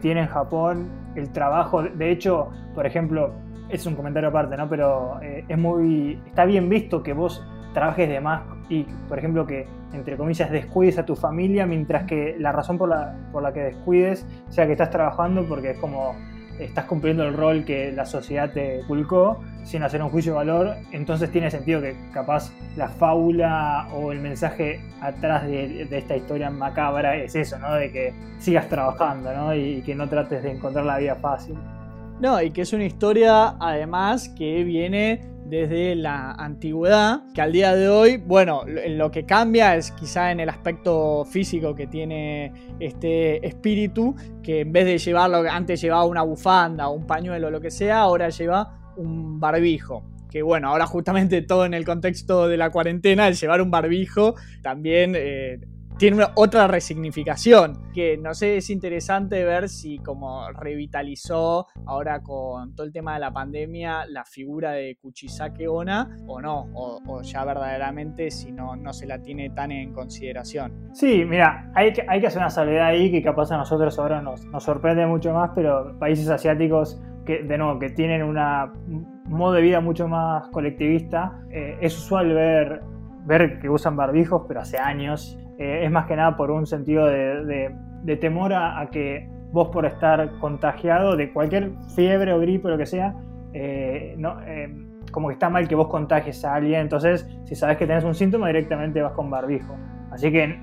tiene 0.00 0.20
en 0.20 0.26
Japón, 0.26 0.88
el 1.14 1.30
trabajo. 1.32 1.82
De 1.82 2.10
hecho, 2.10 2.50
por 2.74 2.86
ejemplo, 2.86 3.32
es 3.68 3.86
un 3.86 3.94
comentario 3.94 4.28
aparte, 4.28 4.56
¿no? 4.56 4.68
Pero 4.68 5.20
eh, 5.22 5.44
es 5.48 5.58
muy. 5.58 6.20
está 6.26 6.44
bien 6.44 6.68
visto 6.68 7.02
que 7.02 7.12
vos 7.12 7.42
trabajes 7.72 8.08
de 8.08 8.20
más 8.20 8.42
y, 8.68 8.84
por 9.08 9.18
ejemplo, 9.18 9.46
que, 9.46 9.66
entre 9.92 10.16
comillas, 10.16 10.50
descuides 10.50 10.98
a 10.98 11.04
tu 11.04 11.16
familia, 11.16 11.66
mientras 11.66 12.04
que 12.04 12.36
la 12.38 12.52
razón 12.52 12.78
por 12.78 12.88
la, 12.88 13.16
por 13.32 13.42
la 13.42 13.52
que 13.52 13.60
descuides 13.60 14.26
sea 14.48 14.66
que 14.66 14.72
estás 14.72 14.90
trabajando 14.90 15.46
porque 15.46 15.70
es 15.70 15.78
como 15.78 16.14
estás 16.64 16.84
cumpliendo 16.84 17.24
el 17.24 17.34
rol 17.34 17.64
que 17.64 17.92
la 17.92 18.04
sociedad 18.06 18.52
te 18.52 18.82
culcó 18.86 19.40
sin 19.64 19.82
hacer 19.82 20.02
un 20.02 20.10
juicio 20.10 20.32
de 20.32 20.38
valor, 20.38 20.76
entonces 20.92 21.30
tiene 21.30 21.50
sentido 21.50 21.80
que 21.80 21.96
capaz 22.12 22.52
la 22.76 22.88
fábula 22.88 23.88
o 23.94 24.12
el 24.12 24.20
mensaje 24.20 24.80
atrás 25.00 25.46
de, 25.46 25.86
esta 25.90 26.16
historia 26.16 26.50
macabra 26.50 27.16
es 27.16 27.34
eso, 27.34 27.58
¿no? 27.58 27.74
De 27.74 27.90
que 27.92 28.12
sigas 28.38 28.68
trabajando, 28.68 29.32
¿no? 29.32 29.54
Y, 29.54 29.82
que 29.82 29.94
no 29.94 30.08
trates 30.08 30.42
de 30.42 30.52
encontrar 30.52 30.84
la 30.84 30.98
vida 30.98 31.14
fácil. 31.16 31.56
No, 32.20 32.40
y 32.42 32.50
que 32.50 32.62
es 32.62 32.72
una 32.72 32.84
historia 32.84 33.54
además 33.60 34.28
que 34.28 34.62
viene 34.64 35.29
desde 35.50 35.96
la 35.96 36.32
antigüedad, 36.32 37.24
que 37.34 37.42
al 37.42 37.52
día 37.52 37.74
de 37.74 37.88
hoy, 37.88 38.16
bueno, 38.16 38.62
lo 38.66 39.10
que 39.10 39.26
cambia 39.26 39.74
es 39.76 39.90
quizá 39.90 40.30
en 40.30 40.40
el 40.40 40.48
aspecto 40.48 41.24
físico 41.24 41.74
que 41.74 41.86
tiene 41.86 42.52
este 42.78 43.44
espíritu, 43.46 44.14
que 44.42 44.60
en 44.60 44.72
vez 44.72 44.86
de 44.86 44.98
llevarlo, 44.98 45.42
antes 45.50 45.80
llevaba 45.80 46.04
una 46.04 46.22
bufanda, 46.22 46.88
un 46.88 47.06
pañuelo, 47.06 47.48
o 47.48 47.50
lo 47.50 47.60
que 47.60 47.70
sea, 47.70 48.00
ahora 48.00 48.28
lleva 48.30 48.92
un 48.96 49.40
barbijo. 49.40 50.04
Que 50.30 50.42
bueno, 50.42 50.68
ahora 50.68 50.86
justamente 50.86 51.42
todo 51.42 51.66
en 51.66 51.74
el 51.74 51.84
contexto 51.84 52.46
de 52.46 52.56
la 52.56 52.70
cuarentena, 52.70 53.26
el 53.26 53.34
llevar 53.34 53.60
un 53.60 53.72
barbijo 53.72 54.36
también 54.62 55.14
eh, 55.16 55.58
tiene 56.00 56.24
otra 56.34 56.66
resignificación, 56.66 57.74
que 57.92 58.16
no 58.16 58.32
sé, 58.32 58.56
es 58.56 58.70
interesante 58.70 59.44
ver 59.44 59.68
si 59.68 59.98
como 59.98 60.50
revitalizó 60.50 61.66
ahora 61.84 62.22
con 62.22 62.74
todo 62.74 62.86
el 62.86 62.92
tema 62.94 63.12
de 63.12 63.20
la 63.20 63.30
pandemia 63.30 64.06
la 64.08 64.24
figura 64.24 64.72
de 64.72 64.96
Kuchisake 64.96 65.68
Ona 65.68 66.08
o 66.26 66.40
no, 66.40 66.70
o, 66.72 67.20
ya 67.20 67.44
verdaderamente 67.44 68.30
si 68.30 68.50
no, 68.50 68.76
no 68.76 68.94
se 68.94 69.06
la 69.06 69.20
tiene 69.20 69.50
tan 69.50 69.72
en 69.72 69.92
consideración. 69.92 70.88
Sí, 70.94 71.22
mira, 71.26 71.70
hay 71.74 71.92
que, 71.92 72.02
hay 72.08 72.22
que 72.22 72.28
hacer 72.28 72.40
una 72.40 72.48
salvedad 72.48 72.86
ahí 72.86 73.10
que 73.10 73.22
capaz 73.22 73.52
a 73.52 73.58
nosotros 73.58 73.98
ahora 73.98 74.22
nos, 74.22 74.42
nos 74.46 74.64
sorprende 74.64 75.06
mucho 75.06 75.34
más, 75.34 75.50
pero 75.54 75.98
países 75.98 76.30
asiáticos 76.30 76.98
que, 77.26 77.42
de 77.42 77.58
nuevo, 77.58 77.78
que 77.78 77.90
tienen 77.90 78.22
una, 78.22 78.72
un 78.86 79.22
modo 79.26 79.52
de 79.52 79.60
vida 79.60 79.82
mucho 79.82 80.08
más 80.08 80.48
colectivista, 80.48 81.42
eh, 81.50 81.76
es 81.82 81.94
usual 81.98 82.32
ver 82.32 82.80
ver 83.26 83.60
que 83.60 83.68
usan 83.68 83.96
barbijos, 83.96 84.44
pero 84.48 84.60
hace 84.60 84.78
años 84.78 85.38
eh, 85.60 85.84
es 85.84 85.90
más 85.90 86.06
que 86.06 86.16
nada 86.16 86.38
por 86.38 86.50
un 86.50 86.66
sentido 86.66 87.04
de, 87.04 88.16
temor 88.18 88.54
a, 88.54 88.88
que 88.90 89.28
vos 89.52 89.68
por 89.68 89.84
estar 89.84 90.38
contagiado 90.38 91.16
de 91.16 91.30
cualquier 91.34 91.72
fiebre 91.94 92.32
o 92.32 92.40
gripe 92.40 92.68
o 92.68 92.70
lo 92.70 92.78
que 92.78 92.86
sea, 92.86 93.14
eh, 93.52 94.16
eh, 94.46 94.86
como 95.12 95.28
que 95.28 95.34
está 95.34 95.50
mal 95.50 95.68
que 95.68 95.74
vos 95.74 95.88
contagies 95.88 96.46
a 96.46 96.54
alguien, 96.54 96.80
entonces 96.80 97.28
si 97.44 97.54
sabes 97.54 97.76
que 97.76 97.86
tenés 97.86 98.04
un 98.04 98.14
síntoma 98.14 98.46
directamente 98.46 99.02
vas 99.02 99.12
con 99.12 99.28
barbijo. 99.28 99.76
Así 100.10 100.32
que 100.32 100.58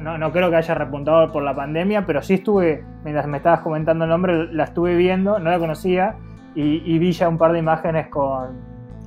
no, 0.00 0.32
creo 0.32 0.48
que 0.48 0.56
haya 0.56 0.74
repuntado 0.74 1.30
por 1.30 1.42
la 1.42 1.54
pandemia, 1.54 2.06
pero 2.06 2.22
sí 2.22 2.34
estuve, 2.34 2.82
mientras 3.04 3.26
me 3.26 3.36
estabas 3.36 3.60
comentando 3.60 4.04
el 4.04 4.10
nombre, 4.10 4.50
la 4.50 4.64
estuve 4.64 4.96
viendo, 4.96 5.38
no 5.38 5.50
la 5.50 5.58
conocía 5.58 6.16
y, 6.54 6.98
vi 6.98 7.12
ya 7.12 7.28
un 7.28 7.36
par 7.36 7.52
de 7.52 7.58
imágenes 7.58 8.08
con, 8.08 8.56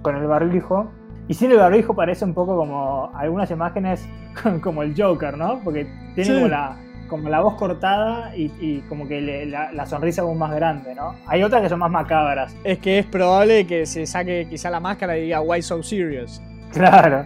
con 0.04 0.16
el 0.18 0.28
barbijo 0.28 0.92
y 1.32 1.34
sin 1.34 1.50
el 1.50 1.60
barbijo 1.60 1.96
parece 1.96 2.26
un 2.26 2.34
poco 2.34 2.58
como 2.58 3.10
algunas 3.16 3.50
imágenes 3.52 4.06
como 4.62 4.84
el 4.84 5.02
Joker, 5.02 5.38
¿no? 5.38 5.62
Porque 5.64 5.88
tiene 6.14 6.34
como, 6.34 6.48
la, 6.50 6.76
como 7.08 7.30
la 7.30 7.40
voz 7.40 7.56
cortada 7.56 8.36
y, 8.36 8.80
como 8.90 9.08
que 9.08 9.46
la, 9.46 9.86
sonrisa 9.86 10.24
aún 10.24 10.38
más 10.38 10.54
grande, 10.54 10.94
¿no? 10.94 11.16
Hay 11.28 11.42
otras 11.42 11.62
que 11.62 11.70
son 11.70 11.80
más 11.80 11.90
macabras. 11.90 12.54
Es 12.66 12.80
que 12.80 13.00
es 13.00 13.06
probable 13.06 13.66
que 13.66 13.86
se 13.86 14.06
saque 14.06 14.46
quizá 14.50 14.70
la 14.70 14.82
máscara 14.82 15.18
y 15.18 15.22
diga, 15.22 15.40
why 15.40 15.62
so 15.62 15.82
serious? 15.82 16.44
Claro, 16.74 17.26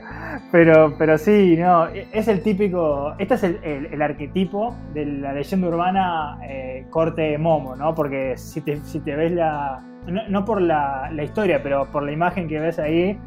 pero, 0.52 0.94
pero 1.00 1.18
sí, 1.18 1.56
no, 1.58 1.88
es 1.88 2.28
el 2.28 2.44
típico, 2.44 3.16
este 3.18 3.34
es 3.34 3.44
el, 3.44 4.02
arquetipo 4.04 4.76
de 4.94 5.08
la 5.08 5.34
leyenda 5.34 5.68
urbana 5.68 6.38
eh, 6.48 6.86
corte 6.92 7.40
momo, 7.40 7.76
¿no? 7.76 7.96
Porque 7.96 8.38
si 8.38 8.62
te, 8.62 8.78
si 8.84 9.00
te 9.00 9.16
ves 9.16 9.32
la, 9.32 9.84
no, 10.06 10.46
por 10.46 10.62
la, 10.62 11.10
la, 11.12 11.24
historia, 11.24 11.64
pero 11.64 11.90
por 11.92 12.04
la 12.04 12.12
imagen 12.12 12.48
que 12.48 12.60
ves 12.60 12.78
ahí, 12.78 13.20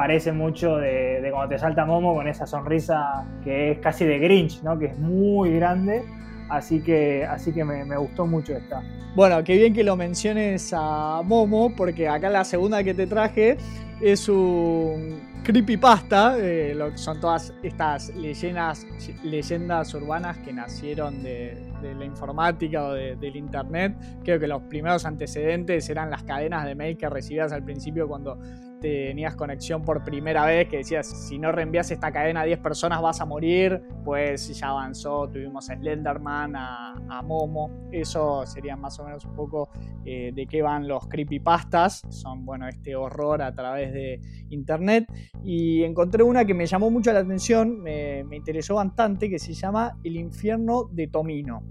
parece 0.00 0.32
mucho 0.32 0.78
de, 0.78 1.28
cuando 1.30 1.50
te 1.50 1.58
salta 1.58 1.84
Momo 1.84 2.14
con 2.14 2.26
esa 2.26 2.46
sonrisa 2.46 3.22
que 3.44 3.72
es 3.72 3.80
casi 3.80 4.06
de 4.06 4.18
Grinch, 4.18 4.62
¿no? 4.62 4.78
que 4.78 4.86
es 4.86 4.98
muy 4.98 5.54
grande. 5.56 6.02
Así 6.48 6.82
que, 6.82 7.26
así 7.26 7.52
que 7.52 7.66
me, 7.66 7.98
gustó 7.98 8.24
mucho 8.24 8.54
esta. 8.54 8.82
Bueno, 9.14 9.44
qué 9.44 9.58
bien 9.58 9.74
que 9.74 9.84
lo 9.84 9.96
menciones 9.96 10.72
a 10.74 11.20
Momo, 11.22 11.76
porque 11.76 12.08
acá 12.08 12.30
la 12.30 12.44
segunda 12.44 12.82
que 12.82 12.94
te 12.94 13.06
traje 13.06 13.58
es 14.00 14.26
un 14.30 15.20
creepypasta, 15.44 16.38
eh, 16.38 16.74
lo 16.74 16.96
son 16.96 17.20
todas 17.20 17.52
estas 17.62 18.08
leyendas, 18.16 18.86
leyendas 19.22 19.92
urbanas 19.92 20.38
que 20.38 20.54
nacieron 20.54 21.22
de, 21.22 21.62
la 21.82 22.04
informática 22.06 22.84
o 22.84 22.92
del 22.94 23.36
internet. 23.36 23.94
Creo 24.24 24.40
que 24.40 24.46
los 24.46 24.62
primeros 24.62 25.04
antecedentes 25.04 25.90
eran 25.90 26.08
las 26.08 26.22
cadenas 26.22 26.64
de 26.64 26.74
mail 26.74 26.96
que 26.96 27.10
recibías 27.10 27.52
al 27.52 27.62
principio 27.62 28.08
cuando 28.08 28.38
tenías 28.80 29.36
conexión 29.36 29.82
por 29.82 30.02
primera 30.02 30.44
vez, 30.46 30.68
que 30.68 30.78
decías, 30.78 31.06
si 31.06 31.38
no 31.38 31.52
reenvías 31.52 31.90
esta 31.90 32.10
cadena 32.10 32.40
a 32.40 32.44
10 32.44 32.58
personas 32.60 33.00
vas 33.00 33.20
a 33.20 33.26
morir, 33.26 33.82
pues 34.04 34.58
ya 34.58 34.68
avanzó, 34.68 35.28
tuvimos 35.28 35.68
a 35.70 35.76
Slenderman, 35.76 36.54
a, 36.56 37.22
Momo, 37.22 37.88
eso 37.92 38.46
sería 38.46 38.76
más 38.76 38.98
o 38.98 39.04
menos 39.04 39.24
un 39.24 39.34
poco 39.34 39.68
eh, 40.04 40.32
de 40.34 40.46
qué 40.46 40.62
van 40.62 40.88
los 40.88 41.06
creepypastas, 41.06 42.02
son, 42.08 42.46
bueno, 42.46 42.66
este 42.66 42.96
horror 42.96 43.42
a 43.42 43.54
través 43.54 43.92
de 43.92 44.20
internet, 44.48 45.06
y 45.44 45.82
encontré 45.84 46.22
una 46.22 46.44
que 46.44 46.54
me 46.54 46.66
llamó 46.66 46.90
mucho 46.90 47.12
la 47.12 47.20
atención, 47.20 47.80
me, 47.80 48.24
me 48.24 48.36
interesó 48.36 48.76
bastante, 48.76 49.28
que 49.28 49.38
se 49.38 49.52
llama 49.52 49.98
El 50.02 50.16
infierno 50.16 50.88
de 50.90 51.08
Tomino, 51.08 51.62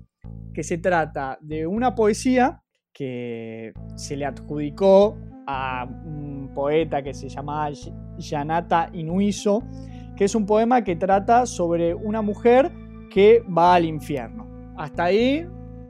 que 0.53 0.63
se 0.63 0.77
trata 0.77 1.37
de 1.41 1.65
una 1.65 1.95
poesía 1.95 2.61
que 2.93 3.73
se 3.95 4.17
le 4.17 4.25
adjudicó 4.25 5.17
a 5.51 5.83
un 6.05 6.51
poeta 6.53 7.01
que 7.01 7.11
se 7.11 7.27
llamaba 7.27 7.71
Yanata 8.17 8.89
Inuiso, 8.93 9.63
que 10.15 10.25
es 10.25 10.35
un 10.35 10.45
poema 10.45 10.83
que 10.83 10.95
trata 10.95 11.47
sobre 11.47 11.95
una 11.95 12.21
mujer 12.21 12.71
que 13.09 13.41
va 13.45 13.73
al 13.73 13.85
infierno. 13.85 14.47
Hasta 14.77 15.05
ahí, 15.05 15.47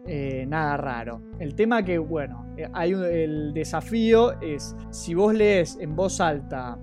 eh, 0.08 0.46
nada 0.48 0.78
raro. 0.78 1.22
El 1.39 1.56
tema 1.56 1.84
que, 1.84 1.98
bueno, 1.98 2.49
eh, 2.60 2.68
hay 2.74 2.92
el 2.92 3.54
desafío 3.54 4.39
es, 4.42 4.75
si 4.89 5.13
vos 5.13 5.34
lees 5.34 5.78
en 5.80 5.96
voz 5.96 6.20
alta 6.20 6.78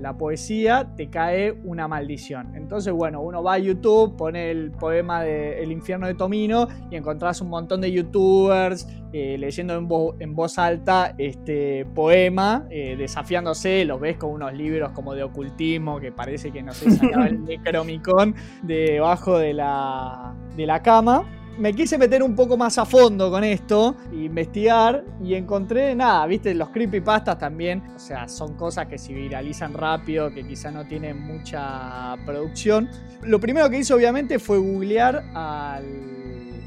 la 0.00 0.16
poesía, 0.16 0.88
te 0.96 1.08
cae 1.08 1.52
una 1.64 1.86
maldición. 1.86 2.54
Entonces, 2.56 2.92
bueno, 2.92 3.20
uno 3.20 3.42
va 3.42 3.54
a 3.54 3.58
YouTube, 3.58 4.16
pone 4.16 4.50
el 4.50 4.72
poema 4.72 5.22
de 5.22 5.62
El 5.62 5.70
infierno 5.70 6.06
de 6.06 6.14
Tomino 6.14 6.66
y 6.90 6.96
encontrás 6.96 7.40
un 7.40 7.48
montón 7.48 7.80
de 7.80 7.92
youtubers 7.92 8.88
eh, 9.12 9.36
leyendo 9.38 9.74
en, 10.18 10.34
voz 10.34 10.58
alta 10.58 11.14
este 11.18 11.86
poema, 11.94 12.66
eh, 12.70 12.96
desafiándose, 12.98 13.84
los 13.84 14.00
ves 14.00 14.16
con 14.16 14.30
unos 14.30 14.52
libros 14.54 14.90
como 14.92 15.14
de 15.14 15.22
ocultismo 15.22 16.00
que 16.00 16.10
parece 16.12 16.50
que 16.50 16.62
no 16.62 16.72
sé, 16.72 16.90
sacaba 16.90 17.28
el 17.28 17.44
Necromicon 17.46 18.34
debajo 18.62 19.38
de 19.38 19.54
la, 19.54 20.34
de 20.56 20.66
la 20.66 20.82
cama 20.82 21.24
me 21.58 21.72
quise 21.72 21.98
meter 21.98 22.22
un 22.22 22.34
poco 22.34 22.56
más 22.56 22.78
a 22.78 22.84
fondo 22.84 23.30
con 23.30 23.44
esto, 23.44 23.96
investigar 24.12 25.04
y 25.22 25.34
encontré 25.34 25.94
nada, 25.94 26.26
viste, 26.26 26.54
los 26.54 26.70
creepypastas 26.70 27.38
también, 27.38 27.82
o 27.94 27.98
sea, 27.98 28.28
son 28.28 28.54
cosas 28.54 28.86
que 28.86 28.98
se 28.98 29.12
viralizan 29.12 29.72
rápido, 29.72 30.32
que 30.32 30.46
quizá 30.46 30.70
no 30.70 30.86
tienen 30.86 31.20
mucha 31.20 32.16
producción. 32.26 32.88
Lo 33.22 33.40
primero 33.40 33.70
que 33.70 33.78
hice 33.78 33.94
obviamente 33.94 34.38
fue 34.38 34.58
googlear 34.58 35.24
al 35.34 35.84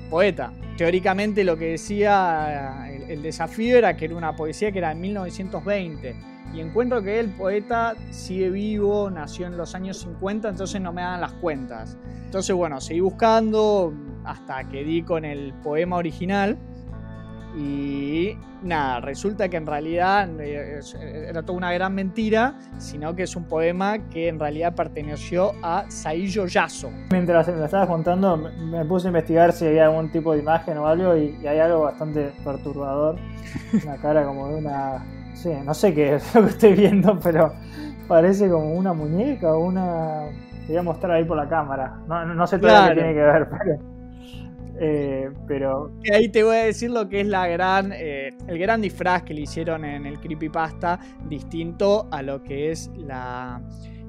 poeta. 0.09 0.51
Teóricamente 0.77 1.43
lo 1.43 1.57
que 1.57 1.71
decía 1.71 2.87
el, 3.07 3.21
desafío 3.21 3.77
era 3.77 3.95
que 3.95 4.05
era 4.05 4.15
una 4.15 4.35
poesía 4.35 4.71
que 4.71 4.79
era 4.79 4.89
de 4.89 4.95
1920 4.95 6.15
y 6.53 6.61
encuentro 6.61 7.03
que 7.03 7.19
el 7.19 7.29
poeta 7.29 7.95
sigue 8.09 8.49
vivo, 8.49 9.09
nació 9.11 9.45
en 9.47 9.57
los 9.57 9.75
años 9.75 9.99
50, 9.99 10.49
entonces 10.49 10.81
no 10.81 10.91
me 10.91 11.01
dan 11.01 11.21
las 11.21 11.33
cuentas. 11.33 11.97
Entonces, 12.25 12.55
bueno, 12.55 12.81
seguí 12.81 13.01
buscando 13.01 13.93
hasta 14.29 14.63
que 14.65 14.83
di 14.83 15.01
con 15.01 15.25
el 15.25 15.53
poema 15.63 15.97
original. 15.97 16.57
Y 17.57 18.37
nada, 18.61 18.99
resulta 18.99 19.49
que 19.49 19.57
en 19.57 19.65
realidad 19.65 20.29
eh, 20.39 20.79
era 21.27 21.41
toda 21.41 21.57
una 21.57 21.73
gran 21.73 21.95
mentira, 21.95 22.53
sino 22.77 23.15
que 23.15 23.23
es 23.23 23.35
un 23.35 23.45
poema 23.45 23.97
que 24.09 24.27
en 24.27 24.39
realidad 24.39 24.75
perteneció 24.75 25.53
a 25.63 25.85
Saillo 25.89 26.45
Yaso. 26.45 26.91
Mientras 27.11 27.47
me 27.47 27.55
lo 27.55 27.65
estabas 27.65 27.87
contando, 27.87 28.37
me 28.37 28.85
puse 28.85 29.07
a 29.07 29.09
investigar 29.09 29.51
si 29.51 29.65
había 29.65 29.85
algún 29.85 30.11
tipo 30.11 30.33
de 30.33 30.39
imagen 30.39 30.77
o 30.77 30.85
algo, 30.85 31.17
y, 31.17 31.35
hay 31.47 31.57
algo 31.57 31.81
bastante 31.81 32.31
perturbador. 32.43 33.15
Una 33.83 33.97
cara 33.97 34.23
como 34.25 34.49
de 34.49 34.55
una. 34.57 35.03
Sí, 35.33 35.49
no 35.65 35.73
sé 35.73 35.93
qué 35.93 36.15
es 36.15 36.35
lo 36.35 36.43
que 36.43 36.49
estoy 36.49 36.73
viendo, 36.73 37.17
pero 37.19 37.53
parece 38.07 38.47
como 38.49 38.73
una 38.73 38.93
muñeca 38.93 39.53
o 39.53 39.65
una 39.65 40.25
voy 40.69 40.77
a 40.77 40.83
mostrar 40.83 41.13
ahí 41.13 41.25
por 41.25 41.37
la 41.37 41.49
cámara. 41.49 41.97
No, 42.07 42.25
no 42.25 42.47
sé 42.47 42.59
todo 42.59 42.71
lo 42.71 42.89
que 42.89 42.93
tiene 42.93 43.13
que 43.13 43.21
ver, 43.21 43.49
eh, 44.81 45.29
pero, 45.45 45.91
Ahí 46.13 46.29
te 46.29 46.43
voy 46.43 46.55
a 46.55 46.63
decir 46.63 46.89
lo 46.89 47.09
que 47.09 47.21
es 47.21 47.27
la 47.27 47.47
gran, 47.47 47.91
eh, 47.93 48.29
el 48.47 48.57
gran 48.57 48.81
disfraz 48.81 49.23
que 49.23 49.33
le 49.33 49.41
hicieron 49.41 49.83
en 49.83 50.05
el 50.05 50.19
creepypasta, 50.19 50.99
distinto 51.27 52.07
a 52.11 52.21
lo 52.21 52.41
que 52.41 52.71
es 52.71 52.89
la 52.95 53.61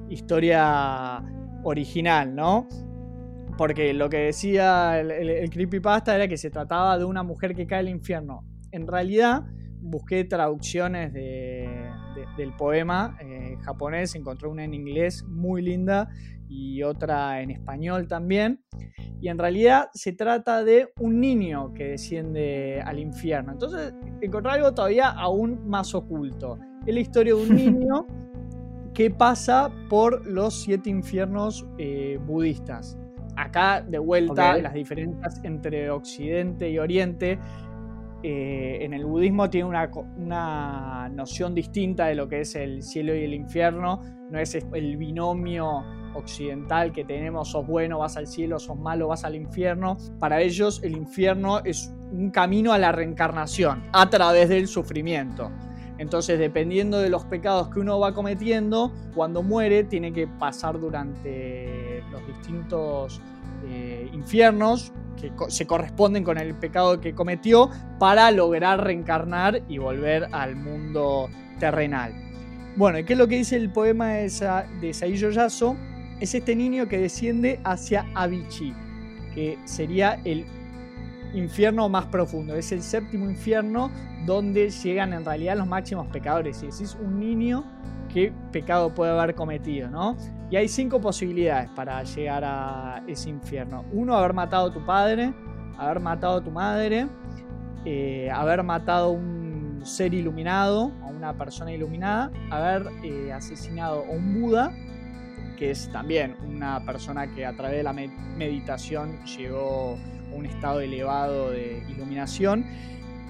historia 0.09 1.21
original, 1.63 2.33
¿no? 2.33 2.67
Porque 3.57 3.93
lo 3.93 4.09
que 4.09 4.17
decía 4.17 4.99
el, 4.99 5.49
creepypasta 5.49 6.15
era 6.15 6.27
que 6.27 6.37
se 6.37 6.49
trataba 6.49 6.97
de 6.97 7.03
una 7.03 7.23
mujer 7.23 7.53
que 7.53 7.67
cae 7.67 7.79
al 7.79 7.89
infierno. 7.89 8.45
En 8.71 8.87
realidad, 8.87 9.43
busqué 9.81 10.23
traducciones 10.23 11.11
del 11.13 12.53
poema 12.57 13.17
eh, 13.19 13.57
japonés, 13.61 14.15
encontré 14.15 14.47
una 14.47 14.63
en 14.63 14.73
inglés 14.73 15.25
muy 15.27 15.61
linda 15.61 16.09
y 16.51 16.83
otra 16.83 17.41
en 17.41 17.51
español 17.51 18.07
también. 18.07 18.61
Y 19.21 19.29
en 19.29 19.37
realidad 19.37 19.89
se 19.93 20.11
trata 20.11 20.63
de 20.63 20.91
un 20.99 21.19
niño 21.19 21.73
que 21.73 21.85
desciende 21.89 22.81
al 22.85 22.99
infierno. 22.99 23.53
Entonces 23.53 23.93
encontré 24.19 24.51
algo 24.51 24.73
todavía 24.73 25.09
aún 25.09 25.67
más 25.67 25.95
oculto. 25.95 26.59
Es 26.85 26.93
la 26.93 26.99
historia 26.99 27.35
de 27.35 27.41
un 27.41 27.55
niño 27.55 28.05
que 28.93 29.09
pasa 29.09 29.71
por 29.89 30.25
los 30.27 30.61
siete 30.61 30.89
infiernos 30.89 31.65
eh, 31.77 32.19
budistas. 32.25 32.97
Acá, 33.37 33.81
de 33.81 33.97
vuelta, 33.97 34.57
las 34.57 34.73
diferencias 34.73 35.39
entre 35.43 35.89
Occidente 35.89 36.69
y 36.69 36.77
Oriente. 36.77 37.39
Eh, 38.23 38.79
en 38.81 38.93
el 38.93 39.05
budismo 39.05 39.49
tiene 39.49 39.67
una, 39.67 39.89
una 40.17 41.09
noción 41.09 41.55
distinta 41.55 42.05
de 42.05 42.15
lo 42.15 42.27
que 42.27 42.41
es 42.41 42.55
el 42.55 42.83
cielo 42.83 43.15
y 43.15 43.23
el 43.23 43.33
infierno. 43.33 44.01
No 44.29 44.39
es 44.39 44.55
el 44.55 44.97
binomio 44.97 45.83
occidental 46.13 46.91
que 46.91 47.05
tenemos, 47.05 47.49
sos 47.49 47.65
bueno, 47.65 47.99
vas 47.99 48.17
al 48.17 48.27
cielo, 48.27 48.59
sos 48.59 48.77
malo, 48.77 49.07
vas 49.07 49.23
al 49.23 49.35
infierno. 49.35 49.97
Para 50.19 50.41
ellos 50.41 50.81
el 50.83 50.95
infierno 50.95 51.59
es 51.63 51.93
un 52.11 52.29
camino 52.29 52.73
a 52.73 52.77
la 52.77 52.91
reencarnación 52.91 53.83
a 53.93 54.09
través 54.09 54.49
del 54.49 54.67
sufrimiento. 54.67 55.49
Entonces, 55.97 56.39
dependiendo 56.39 56.99
de 56.99 57.09
los 57.09 57.25
pecados 57.25 57.69
que 57.69 57.79
uno 57.79 57.99
va 57.99 58.13
cometiendo, 58.13 58.91
cuando 59.13 59.43
muere 59.43 59.83
tiene 59.83 60.11
que 60.11 60.27
pasar 60.27 60.79
durante 60.79 62.03
los 62.11 62.25
distintos 62.25 63.21
eh, 63.67 64.09
infiernos 64.13 64.91
que 65.19 65.31
se 65.49 65.67
corresponden 65.67 66.23
con 66.23 66.37
el 66.37 66.55
pecado 66.55 66.99
que 66.99 67.13
cometió 67.13 67.69
para 67.99 68.31
lograr 68.31 68.83
reencarnar 68.83 69.61
y 69.67 69.77
volver 69.77 70.27
al 70.31 70.55
mundo 70.55 71.29
terrenal. 71.59 72.13
Bueno, 72.75 72.99
¿qué 73.05 73.13
es 73.13 73.19
lo 73.19 73.27
que 73.27 73.37
dice 73.37 73.57
el 73.57 73.71
poema 73.71 74.13
de, 74.13 74.31
de 74.81 74.93
Saillo 74.93 75.29
Yaso? 75.29 75.75
es 76.21 76.35
este 76.35 76.55
niño 76.55 76.87
que 76.87 76.99
desciende 76.99 77.59
hacia 77.63 78.05
Avicii, 78.13 78.75
que 79.33 79.57
sería 79.65 80.21
el 80.23 80.45
infierno 81.33 81.89
más 81.89 82.05
profundo. 82.05 82.55
Es 82.55 82.71
el 82.71 82.83
séptimo 82.83 83.27
infierno 83.27 83.91
donde 84.27 84.69
llegan 84.69 85.13
en 85.13 85.25
realidad 85.25 85.57
los 85.57 85.67
máximos 85.67 86.07
pecadores. 86.07 86.61
Y 86.61 86.67
decís 86.67 86.95
un 87.03 87.19
niño, 87.19 87.63
¿qué 88.13 88.31
pecado 88.51 88.93
puede 88.93 89.11
haber 89.11 89.33
cometido? 89.33 89.89
¿no? 89.89 90.15
Y 90.51 90.57
hay 90.57 90.67
cinco 90.67 90.99
posibilidades 90.99 91.69
para 91.69 92.03
llegar 92.03 92.43
a 92.43 93.01
ese 93.07 93.29
infierno. 93.29 93.85
Uno, 93.93 94.15
haber 94.15 94.33
matado 94.33 94.67
a 94.67 94.73
tu 94.73 94.85
padre, 94.85 95.33
haber 95.77 96.01
matado 96.01 96.39
a 96.39 96.43
tu 96.43 96.51
madre, 96.51 97.07
eh, 97.85 98.29
haber 98.31 98.61
matado 98.61 99.07
a 99.07 99.11
un 99.11 99.81
ser 99.85 100.13
iluminado, 100.13 100.91
a 101.01 101.05
una 101.05 101.37
persona 101.37 101.71
iluminada, 101.71 102.31
haber 102.49 102.85
eh, 103.01 103.31
asesinado 103.31 104.03
a 104.03 104.11
un 104.11 104.41
Buda 104.41 104.71
que 105.61 105.69
es 105.69 105.91
también 105.91 106.35
una 106.43 106.83
persona 106.83 107.27
que 107.35 107.45
a 107.45 107.55
través 107.55 107.77
de 107.77 107.83
la 107.83 107.93
meditación 107.93 109.23
llegó 109.25 109.95
a 110.31 110.35
un 110.35 110.47
estado 110.47 110.81
elevado 110.81 111.51
de 111.51 111.83
iluminación. 111.87 112.65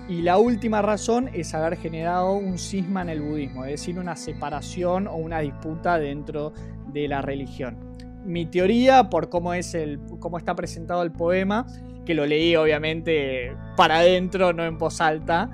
Y 0.07 0.21
la 0.21 0.37
última 0.37 0.81
razón 0.81 1.29
es 1.33 1.53
haber 1.53 1.75
generado 1.75 2.31
un 2.31 2.57
cisma 2.57 3.01
en 3.01 3.09
el 3.09 3.21
budismo, 3.21 3.65
es 3.65 3.71
decir, 3.71 3.99
una 3.99 4.15
separación 4.15 5.07
o 5.07 5.15
una 5.15 5.39
disputa 5.39 5.99
dentro 5.99 6.53
de 6.93 7.07
la 7.07 7.21
religión. 7.21 7.77
Mi 8.25 8.45
teoría, 8.45 9.09
por 9.09 9.29
cómo, 9.29 9.53
es 9.53 9.73
el, 9.73 9.99
cómo 10.19 10.37
está 10.37 10.55
presentado 10.55 11.03
el 11.03 11.11
poema, 11.11 11.65
que 12.05 12.13
lo 12.13 12.25
leí 12.25 12.55
obviamente 12.55 13.55
para 13.75 13.99
adentro, 13.99 14.53
no 14.53 14.63
en 14.63 14.77
voz 14.77 15.01
alta, 15.01 15.49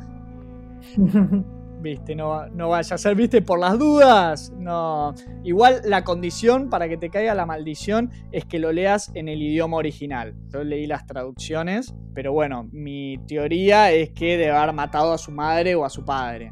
viste, 1.82 2.16
no, 2.16 2.48
no 2.50 2.70
vaya 2.70 2.96
a 2.96 2.98
ser, 2.98 3.16
viste, 3.16 3.42
por 3.42 3.60
las 3.60 3.78
dudas, 3.78 4.52
no. 4.58 5.14
Igual 5.44 5.82
la 5.86 6.04
condición 6.04 6.70
para 6.70 6.90
que 6.90 6.98
te 6.98 7.10
caiga 7.10 7.34
la 7.34 7.46
maldición 7.46 8.12
es 8.32 8.46
que 8.46 8.60
lo 8.60 8.72
leas 8.72 9.12
en 9.14 9.30
el 9.30 9.42
idioma 9.42 9.78
original. 9.78 10.36
Yo 10.50 10.64
leí 10.64 10.88
las 10.88 11.06
traducciones, 11.06 11.94
pero 12.14 12.34
bueno, 12.34 12.68
mi 12.72 13.18
teoría 13.28 13.92
es 13.92 14.12
que 14.12 14.38
debe 14.38 14.52
haber 14.52 14.74
matado 14.74 15.14
a 15.14 15.18
su 15.18 15.32
madre 15.32 15.76
o 15.76 15.86
a 15.86 15.90
su 15.90 16.04
padre. 16.04 16.52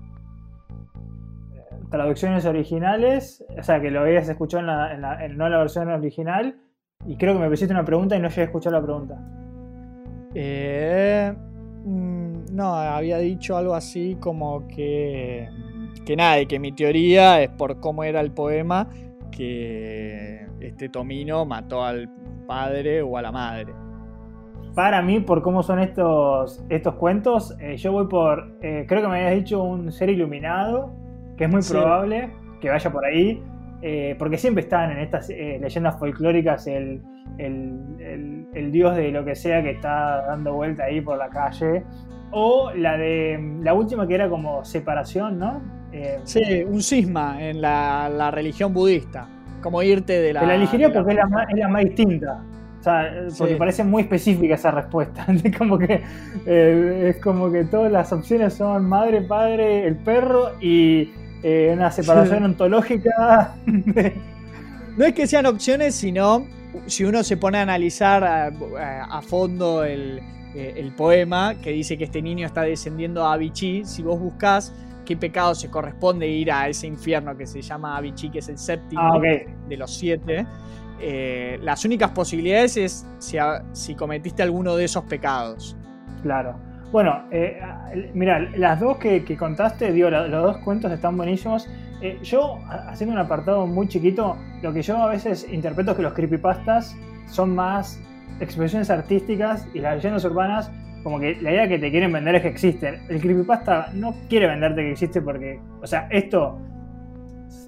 Traducciones 1.89 2.45
originales, 2.45 3.45
o 3.57 3.63
sea, 3.63 3.79
que 3.79 3.91
lo 3.91 4.01
habías 4.01 4.27
escuchado 4.27 4.61
en 4.61 4.67
la, 4.67 4.93
en 4.93 5.01
la, 5.01 5.27
no 5.29 5.49
la 5.49 5.57
versión 5.57 5.89
original, 5.89 6.57
y 7.05 7.17
creo 7.17 7.33
que 7.33 7.39
me 7.39 7.49
pusiste 7.49 7.73
una 7.73 7.85
pregunta 7.85 8.15
y 8.15 8.19
no 8.19 8.29
llegué 8.29 8.41
a 8.41 8.45
escuchar 8.45 8.73
la 8.73 8.81
pregunta. 8.81 9.19
Eh, 10.33 11.33
mm, 11.85 12.53
no, 12.53 12.75
había 12.75 13.17
dicho 13.19 13.55
algo 13.55 13.73
así 13.73 14.17
como 14.19 14.67
que, 14.67 15.47
que 16.05 16.15
nada, 16.15 16.41
y 16.41 16.45
que 16.47 16.59
mi 16.59 16.71
teoría 16.71 17.41
es 17.41 17.49
por 17.49 17.79
cómo 17.79 18.03
era 18.03 18.21
el 18.21 18.31
poema 18.31 18.89
que 19.31 20.47
este 20.59 20.89
Tomino 20.89 21.45
mató 21.45 21.83
al 21.83 22.09
padre 22.47 23.01
o 23.01 23.17
a 23.17 23.21
la 23.21 23.31
madre. 23.31 23.73
Para 24.73 25.01
mí, 25.01 25.21
por 25.21 25.41
cómo 25.41 25.63
son 25.63 25.79
estos, 25.79 26.63
estos 26.69 26.95
cuentos, 26.95 27.55
eh, 27.61 27.77
yo 27.77 27.93
voy 27.93 28.07
por, 28.07 28.57
eh, 28.61 28.85
creo 28.87 29.01
que 29.01 29.07
me 29.07 29.17
habías 29.17 29.35
dicho 29.35 29.63
un 29.63 29.91
ser 29.91 30.09
iluminado, 30.09 30.91
que 31.37 31.43
es 31.45 31.49
muy 31.49 31.61
Sí. 31.61 31.73
probable 31.73 32.29
que 32.61 32.69
vaya 32.69 32.91
por 32.91 33.05
ahí, 33.05 33.43
eh, 33.81 34.15
porque 34.17 34.37
siempre 34.37 34.63
están 34.63 34.91
en 34.91 34.99
estas 34.99 35.29
eh, 35.29 35.59
leyendas 35.61 35.97
folclóricas 35.99 36.65
el, 36.67 37.01
el- 37.37 37.79
el- 37.99 38.47
el 38.53 38.71
dios 38.71 38.95
de 38.95 39.11
lo 39.11 39.23
que 39.25 39.35
sea 39.35 39.61
que 39.61 39.71
está 39.71 40.25
dando 40.27 40.53
vuelta 40.53 40.85
ahí 40.85 41.01
por 41.01 41.17
la 41.17 41.29
calle, 41.29 41.83
o 42.31 42.71
la 42.75 42.97
de 42.97 43.39
la 43.61 43.73
última 43.73 44.07
que 44.07 44.15
era 44.15 44.29
como 44.29 44.63
separación, 44.65 45.37
¿no? 45.39 45.61
Eh, 45.91 46.19
Sí, 46.23 46.63
un 46.67 46.81
cisma 46.81 47.37
en 47.41 47.61
la, 47.61 48.09
la 48.09 48.31
religión 48.31 48.73
budista. 48.73 49.27
Como 49.61 49.81
irte 49.81 50.13
de 50.21 50.33
la. 50.33 50.41
Te 50.41 50.47
la 50.47 50.55
elegiría 50.55 50.87
de 50.89 50.93
la- 50.93 50.99
porque 50.99 51.13
es 51.13 51.17
la, 51.19 51.27
más, 51.27 51.47
es 51.49 51.57
la 51.57 51.67
más 51.67 51.83
distinta. 51.83 52.43
O 52.79 52.83
sea, 52.83 53.09
porque 53.37 53.53
Sí. 53.53 53.59
parece 53.59 53.83
muy 53.83 54.03
específica 54.03 54.55
esa 54.55 54.71
respuesta. 54.71 55.25
Es 55.43 55.57
como 55.57 55.77
que 55.77 56.01
eh, 56.45 57.07
es 57.15 57.21
como 57.23 57.51
que 57.51 57.63
todas 57.65 57.91
las 57.91 58.11
opciones 58.13 58.53
son 58.53 58.87
madre, 58.87 59.21
padre, 59.21 59.87
el 59.87 59.95
perro 59.97 60.51
y 60.61 61.11
eh, 61.47 61.69
una 61.73 61.91
separación 61.91 62.43
ontológica. 62.43 63.55
No 64.97 65.03
es 65.03 65.13
que 65.13 65.27
sean 65.27 65.45
opciones, 65.45 65.93
sino 65.93 66.45
si 66.85 67.03
uno 67.03 67.21
se 67.23 67.35
pone 67.35 67.57
a 67.57 67.63
analizar 67.63 68.23
a, 68.23 68.45
a- 68.47 69.17
a 69.17 69.21
fondo 69.21 69.83
el, 69.83 70.19
eh, 70.55 70.73
el 70.77 70.93
poema 70.93 71.55
que 71.61 71.71
dice 71.71 71.97
que 71.97 72.05
este 72.05 72.21
niño 72.21 72.45
está 72.47 72.61
descendiendo 72.61 73.25
a 73.25 73.33
Avicii, 73.33 73.83
si 73.83 74.01
vos 74.03 74.17
buscás 74.17 74.73
qué 75.03 75.17
pecado 75.17 75.53
se 75.53 75.69
corresponde 75.69 76.27
ir 76.29 76.49
a 76.49 76.69
ese 76.69 76.87
infierno 76.87 77.35
que 77.35 77.45
se 77.45 77.61
llama 77.61 77.97
Avicii, 77.97 78.29
que 78.31 78.39
es 78.39 78.47
el 78.47 78.57
séptimo 78.57 79.01
ah, 79.01 79.19
de 79.67 79.75
los 79.75 79.93
siete, 79.93 80.47
eh, 81.01 81.59
las 81.61 81.83
únicas 81.83 82.11
posibilidades 82.11 82.77
es 82.77 83.05
si, 83.19 83.37
a- 83.37 83.65
si 83.73 83.95
cometiste 83.95 84.43
alguno 84.43 84.77
de 84.77 84.85
esos 84.85 85.03
pecados. 85.03 85.75
Claro. 86.23 86.55
Bueno, 86.95 87.23
eh, 87.29 87.59
mira, 88.13 88.39
las 88.55 88.79
dos 88.79 88.95
que, 88.99 89.21
contaste, 89.37 89.91
digo, 89.91 90.09
los 90.09 90.31
dos 90.31 90.57
cuentos 90.59 90.89
están 90.93 91.17
buenísimos. 91.17 91.69
Eh, 92.01 92.19
yo, 92.23 92.57
ha- 92.69 92.87
haciendo 92.89 93.13
un 93.13 93.19
apartado 93.19 93.67
muy 93.67 93.89
chiquito, 93.89 94.37
lo 94.61 94.71
que 94.71 94.81
yo 94.81 94.95
a 95.03 95.09
veces 95.09 95.45
interpreto 95.51 95.91
es 95.91 95.97
que 95.97 96.03
los 96.03 96.13
creepypastas 96.13 96.95
son 97.27 97.53
más 97.53 98.01
expresiones 98.39 98.89
artísticas 98.89 99.67
y 99.73 99.79
las 99.79 99.95
leyendas 99.95 100.23
urbanas, 100.23 100.71
como 101.03 101.19
que 101.19 101.35
la 101.41 101.51
idea 101.51 101.67
que 101.67 101.79
te 101.79 101.91
quieren 101.91 102.13
vender 102.13 102.35
es 102.35 102.43
que 102.43 102.47
existen. 102.47 103.01
El 103.09 103.19
creepypasta 103.19 103.89
no 103.93 104.15
quiere 104.29 104.47
venderte 104.47 104.81
que 104.83 104.91
existe 104.91 105.21
porque, 105.21 105.59
o 105.81 105.87
sea, 105.87 106.07
esto, 106.11 106.61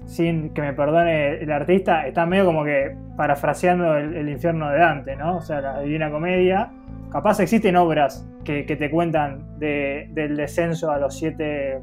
sin 0.06 0.54
que 0.54 0.62
me 0.62 0.72
perdone 0.72 1.34
el 1.42 1.52
artista, 1.52 2.06
está 2.06 2.24
medio 2.24 2.46
como 2.46 2.64
que 2.64 2.96
parafraseando 3.14 3.94
el, 3.94 4.14
el 4.16 4.28
infierno 4.30 4.70
de 4.70 4.78
Dante, 4.78 5.16
¿no? 5.16 5.36
O 5.36 5.42
sea, 5.42 5.60
la 5.60 5.80
Divina 5.80 6.10
Comedia. 6.10 6.70
Capaz 7.10 7.40
existen 7.40 7.76
obras 7.76 8.26
que, 8.44 8.64
te 8.64 8.90
cuentan 8.90 9.58
de- 9.58 10.08
del 10.12 10.36
descenso 10.36 10.90
a 10.90 10.98
los 10.98 11.16
siete 11.18 11.80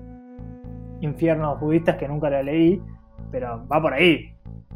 infiernos 1.02 1.60
budistas 1.60 1.98
que 1.98 2.08
nunca 2.08 2.30
la 2.30 2.44
leí, 2.44 2.82
pero 3.32 3.66
va 3.68 3.82
por 3.82 3.94
ahí. 3.94 4.32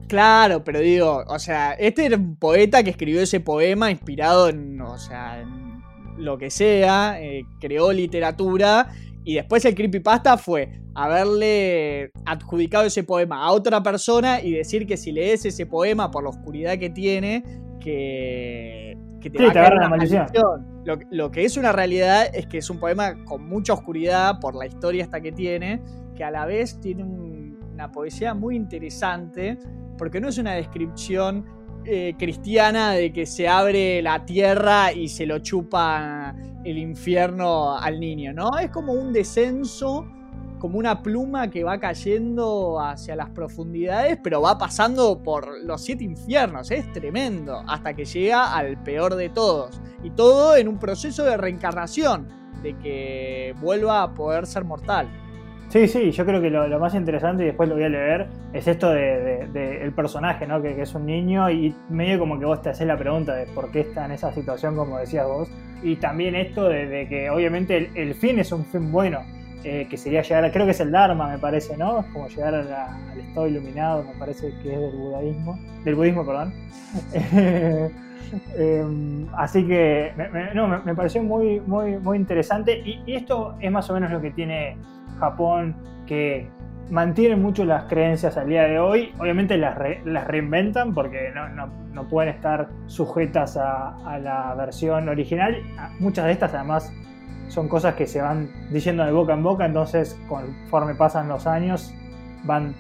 Claro, 0.08 0.64
pero 0.64 0.80
digo, 0.80 1.24
o 1.28 1.40
sea, 1.40 1.74
este 1.74 2.06
era 2.08 2.18
un 2.18 2.36
poeta 2.36 2.84
que 2.84 2.90
escribió 2.90 3.22
ese 3.22 3.40
poema 3.40 3.92
inspirado 3.92 4.50
en, 4.50 4.82
o 4.82 4.98
sea, 4.98 5.40
en 5.40 5.84
lo 6.18 6.38
que 6.38 6.50
sea, 6.50 7.22
eh, 7.22 7.44
creó 7.60 7.94
literatura 7.94 8.90
y 9.24 9.36
después 9.36 9.64
el 9.66 9.76
creepypasta 9.76 10.38
fue 10.38 10.82
haberle 10.96 12.12
adjudicado 12.26 12.86
ese 12.86 13.04
poema 13.04 13.44
a 13.46 13.52
otra 13.52 13.84
persona 13.84 14.42
y 14.42 14.52
decir 14.52 14.88
que 14.88 14.98
si 14.98 15.12
lees 15.12 15.46
ese 15.46 15.66
poema 15.68 16.10
por 16.10 16.24
la 16.24 16.30
oscuridad 16.30 16.78
que 16.80 16.90
tiene, 16.90 17.44
que, 17.80 18.89
que 19.20 19.30
te 19.30 19.38
Sí, 19.40 19.44
va 19.46 19.50
a 19.52 19.54
caer 19.54 19.74
una 19.74 19.82
la 19.84 19.90
maldición. 19.90 20.22
maldición. 20.24 20.68
Lo, 20.86 20.98
lo 21.12 21.32
que 21.32 21.44
es 21.46 21.58
una 21.58 21.72
realidad 21.72 22.28
es 22.34 22.48
que 22.48 22.58
es 22.60 22.70
un 22.70 22.80
poema 22.80 23.24
con 23.26 23.48
mucha 23.48 23.74
oscuridad 23.74 24.40
por 24.40 24.56
la 24.56 24.66
historia 24.66 25.04
hasta 25.04 25.22
que 25.22 25.32
tiene, 25.32 25.82
que 26.16 26.24
a 26.24 26.32
la 26.32 26.46
vez 26.46 26.80
tiene 26.80 27.04
un- 27.04 27.60
una 27.74 27.92
poesía 27.92 28.34
muy 28.34 28.56
interesante 28.56 29.58
porque 29.98 30.20
no 30.20 30.28
es 30.30 30.38
una 30.38 30.54
descripción 30.54 31.46
eh, 31.86 32.14
cristiana 32.20 32.92
de 32.92 33.12
que 33.14 33.26
se 33.26 33.48
abre 33.48 34.02
la 34.02 34.26
tierra 34.26 34.92
y 34.92 35.08
se 35.08 35.26
lo 35.26 35.40
chupa 35.40 36.36
el 36.66 36.78
infierno 36.78 37.78
al 37.78 38.00
niño, 38.02 38.34
¿no? 38.34 38.58
Es 38.60 38.70
como 38.70 38.92
un 38.94 39.14
descenso, 39.14 40.06
como 40.60 40.78
una 40.78 41.02
pluma 41.02 41.50
que 41.50 41.64
va 41.64 41.80
cayendo 41.80 42.80
hacia 42.80 43.16
las 43.16 43.30
profundidades, 43.30 44.20
pero 44.22 44.42
va 44.42 44.58
pasando 44.58 45.24
por 45.24 45.58
los 45.64 45.82
siete 45.84 46.04
infiernos, 46.04 46.70
es 46.72 46.92
tremendo, 46.92 47.64
hasta 47.68 47.94
que 47.94 48.06
llega 48.06 48.54
al 48.56 48.82
peor 48.84 49.16
de 49.16 49.30
todos. 49.30 49.82
Y 50.04 50.12
todo 50.12 50.56
en 50.56 50.68
un 50.68 50.78
proceso 50.78 51.24
de 51.24 51.38
reencarnación, 51.38 52.28
de 52.62 52.78
que 52.78 53.56
vuelva 53.62 54.04
a 54.04 54.14
poder 54.14 54.46
ser 54.46 54.66
mortal. 54.66 55.08
Sí, 55.70 55.88
sí, 55.88 56.10
yo 56.12 56.26
creo 56.26 56.42
que 56.42 56.50
lo, 56.50 56.80
más 56.80 56.96
interesante, 56.96 57.44
y 57.44 57.46
después 57.48 57.70
lo 57.70 57.76
voy 57.76 57.84
a 57.84 57.90
leer, 57.90 58.28
es 58.54 58.68
esto 58.68 58.90
de, 58.90 59.48
de- 59.54 59.80
de 59.80 59.92
personaje, 59.92 60.48
¿no? 60.48 60.62
Que, 60.64 60.82
es 60.82 60.96
un 60.96 61.06
niño 61.06 61.50
y 61.52 61.76
medio 61.90 62.18
como 62.18 62.40
que 62.40 62.46
vos 62.46 62.62
te 62.62 62.70
haces 62.70 62.88
la 62.88 62.98
pregunta 62.98 63.36
de 63.36 63.46
por 63.48 63.72
qué 63.72 63.82
está 63.82 64.06
en 64.06 64.12
esa 64.14 64.34
situación, 64.34 64.76
como 64.76 64.98
decías 64.98 65.28
vos. 65.28 65.48
Y 65.84 65.98
también 65.98 66.36
esto 66.36 66.68
de 66.68 67.06
que 67.08 67.30
obviamente 67.30 67.78
el, 67.78 67.90
el 67.96 68.16
fin 68.16 68.40
es 68.40 68.52
un 68.52 68.66
fin 68.66 68.92
bueno, 68.92 69.20
eh, 69.64 69.88
que 69.90 69.98
sería 69.98 70.22
llegar, 70.22 70.52
creo 70.52 70.66
que 70.66 70.72
es 70.72 70.80
el 70.80 70.92
Dharma, 70.92 71.28
me 71.30 71.38
parece, 71.38 71.76
¿no? 71.78 72.00
Es 72.00 72.06
como 72.08 72.28
llegar 72.28 72.56
al 72.56 73.20
estado 73.20 73.48
iluminado, 73.48 74.04
me 74.04 74.18
parece 74.20 74.54
que 74.64 74.74
es 74.74 74.80
del 74.80 74.96
budaísmo, 74.96 75.60
del 75.84 75.96
budismo, 75.96 76.26
perdón. 76.26 76.54
Eh, 78.56 78.86
así 79.38 79.66
que 79.66 80.14
me, 80.16 80.54
no, 80.54 80.68
me- 80.68 80.94
pareció 80.94 81.24
muy, 81.24 81.60
muy, 81.62 81.98
muy 81.98 82.16
interesante 82.16 82.78
y, 82.86 83.02
esto 83.16 83.56
es 83.60 83.72
más 83.72 83.90
o 83.90 83.94
menos 83.96 84.12
lo 84.12 84.22
que 84.22 84.30
tiene 84.30 84.78
Japón, 85.20 85.76
que 86.06 86.48
mantiene 86.92 87.36
mucho 87.36 87.66
las 87.66 87.86
creencias 87.86 88.38
al 88.38 88.48
día 88.50 88.64
de 88.66 88.78
hoy. 88.80 89.14
Obviamente 89.18 89.58
las, 89.58 89.76
re- 89.76 90.02
las 90.06 90.28
reinventan 90.28 90.94
porque 90.94 91.32
no, 91.34 91.50
no- 91.50 91.68
no 91.92 92.08
pueden 92.08 92.32
estar 92.34 92.70
sujetas 92.86 93.58
a 93.58 94.20
la 94.22 94.54
versión 94.56 95.10
original. 95.10 95.58
Muchas 96.00 96.26
de 96.26 96.32
estas 96.34 96.54
además 96.54 96.94
son 97.50 97.68
cosas 97.68 97.96
que 97.96 98.08
se 98.08 98.22
van 98.22 98.48
diciendo 98.72 99.04
de 99.04 99.12
boca 99.12 99.34
en 99.34 99.44
boca, 99.44 99.66
entonces 99.66 100.18
conforme 100.30 100.96
pasan 100.96 101.28
los 101.28 101.46
años 101.46 101.94
van 102.46 102.74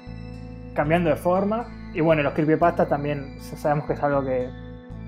cambiando 0.74 1.10
de 1.10 1.18
forma. 1.18 1.66
Y 1.94 2.02
bueno, 2.02 2.24
los 2.24 2.34
creepypastas 2.34 2.88
también 2.88 3.36
sabemos 3.42 3.86
que 3.86 3.94
es 3.94 4.04
algo 4.04 4.24
que, 4.24 4.48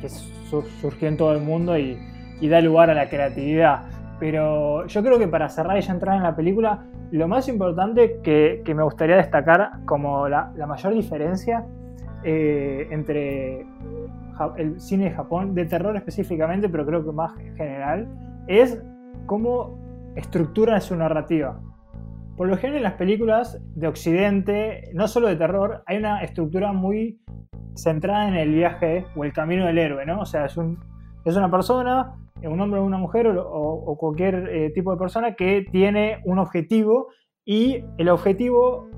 que 0.01 0.09
su- 0.09 0.63
surgió 0.81 1.07
en 1.07 1.15
todo 1.15 1.33
el 1.33 1.41
mundo 1.41 1.77
y, 1.77 1.97
y 2.41 2.47
da 2.49 2.59
lugar 2.59 2.89
a 2.89 2.93
la 2.93 3.07
creatividad. 3.07 3.83
Pero 4.19 4.85
yo 4.87 5.01
creo 5.03 5.17
que 5.17 5.27
para 5.27 5.47
cerrar 5.49 5.77
y 5.77 5.81
ya 5.81 5.93
entrar 5.93 6.17
en 6.17 6.23
la 6.23 6.35
película, 6.35 6.83
lo 7.11 7.27
más 7.27 7.47
importante 7.47 8.19
que, 8.23 8.61
que 8.65 8.73
me 8.75 8.83
gustaría 8.83 9.15
destacar 9.15 9.71
como 9.85 10.27
la, 10.27 10.51
la 10.55 10.65
mayor 10.67 10.93
diferencia 10.93 11.65
eh, 12.23 12.87
entre 12.91 13.65
el 14.57 14.79
cine 14.81 15.05
de 15.05 15.11
Japón, 15.11 15.53
de 15.53 15.65
terror 15.65 15.95
específicamente, 15.95 16.67
pero 16.69 16.85
creo 16.85 17.03
que 17.03 17.11
más 17.11 17.31
general, 17.55 18.07
es 18.47 18.81
cómo 19.25 19.79
estructuran 20.15 20.81
su 20.81 20.95
narrativa. 20.95 21.59
Por 22.37 22.47
lo 22.47 22.57
general 22.57 22.77
en 22.77 22.83
las 22.83 22.93
películas 22.93 23.61
de 23.75 23.87
Occidente, 23.87 24.89
no 24.93 25.07
solo 25.07 25.27
de 25.27 25.35
terror, 25.35 25.83
hay 25.85 25.97
una 25.97 26.23
estructura 26.23 26.73
muy 26.73 27.21
centrada 27.75 28.27
en 28.27 28.35
el 28.35 28.53
viaje 28.53 29.05
o 29.15 29.23
el 29.23 29.33
camino 29.33 29.65
del 29.65 29.77
héroe, 29.77 30.05
¿no? 30.05 30.21
O 30.21 30.25
sea, 30.25 30.45
es, 30.45 30.57
un, 30.57 30.79
es 31.25 31.35
una 31.35 31.49
persona, 31.49 32.15
un 32.43 32.59
hombre 32.59 32.79
o 32.79 32.83
una 32.83 32.97
mujer 32.97 33.27
o, 33.27 33.97
cualquier 33.99 34.49
eh, 34.49 34.71
tipo 34.71 34.91
de 34.91 34.97
persona 34.97 35.35
que 35.35 35.65
tiene 35.71 36.19
un 36.25 36.39
objetivo 36.39 37.09
y 37.45 37.83
el 37.97 38.09
objetivo 38.09 38.89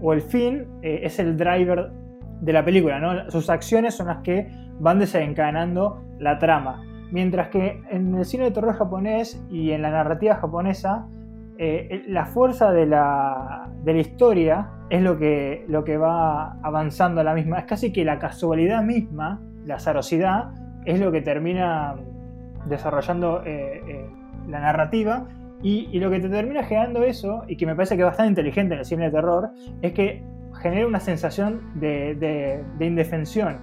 o 0.00 0.12
el 0.12 0.22
fin 0.22 0.66
eh, 0.82 1.00
es 1.02 1.18
el 1.18 1.36
driver 1.36 1.92
de 2.40 2.52
la 2.52 2.64
película. 2.64 3.26
Sus 3.30 3.50
acciones 3.50 3.94
son 3.94 4.08
las 4.08 4.18
que 4.18 4.48
van 4.80 4.98
desencadenando 4.98 6.02
la 6.18 6.38
trama. 6.38 6.82
Mientras 7.10 7.48
que 7.48 7.82
en 7.90 8.14
el 8.14 8.24
cine 8.24 8.44
de 8.44 8.50
terror 8.52 8.74
japonés 8.74 9.42
y 9.50 9.72
en 9.72 9.82
la 9.82 9.90
narrativa 9.90 10.36
japonesa, 10.36 11.06
eh, 11.58 12.04
la 12.06 12.24
fuerza 12.24 12.72
de 12.72 12.86
la, 12.86 13.68
de 13.84 13.92
la, 13.92 14.00
historia 14.00 14.70
es 14.88 15.02
lo 15.02 15.18
que, 15.18 15.64
lo 15.68 15.84
que 15.84 15.98
va 15.98 16.52
avanzando 16.62 17.20
a 17.20 17.24
la 17.24 17.34
misma. 17.34 17.58
Es 17.58 17.64
casi 17.66 17.92
que 17.92 18.04
la 18.04 18.18
casualidad 18.18 18.82
misma, 18.82 19.42
la 19.66 19.74
azarosidad, 19.74 20.52
es 20.86 20.98
lo 21.00 21.12
que 21.12 21.20
termina 21.20 21.96
desarrollando 22.66 23.42
eh, 23.44 23.82
eh, 23.86 24.10
la 24.48 24.60
narrativa. 24.60 25.26
Y, 25.62 25.98
lo 25.98 26.10
que 26.10 26.20
te 26.20 26.30
termina 26.30 26.62
generando 26.62 27.02
eso, 27.02 27.42
y 27.46 27.56
que 27.56 27.66
me 27.66 27.74
parece 27.74 27.94
que 27.94 28.02
es 28.02 28.06
bastante 28.06 28.30
inteligente 28.30 28.72
en 28.72 28.80
el 28.80 28.86
cine 28.86 29.04
de 29.04 29.10
terror, 29.10 29.50
es 29.82 29.92
que 29.92 30.22
genera 30.62 30.86
una 30.86 31.00
sensación 31.00 31.60
de, 31.74 32.14
de, 32.78 32.86
indefensión 32.86 33.58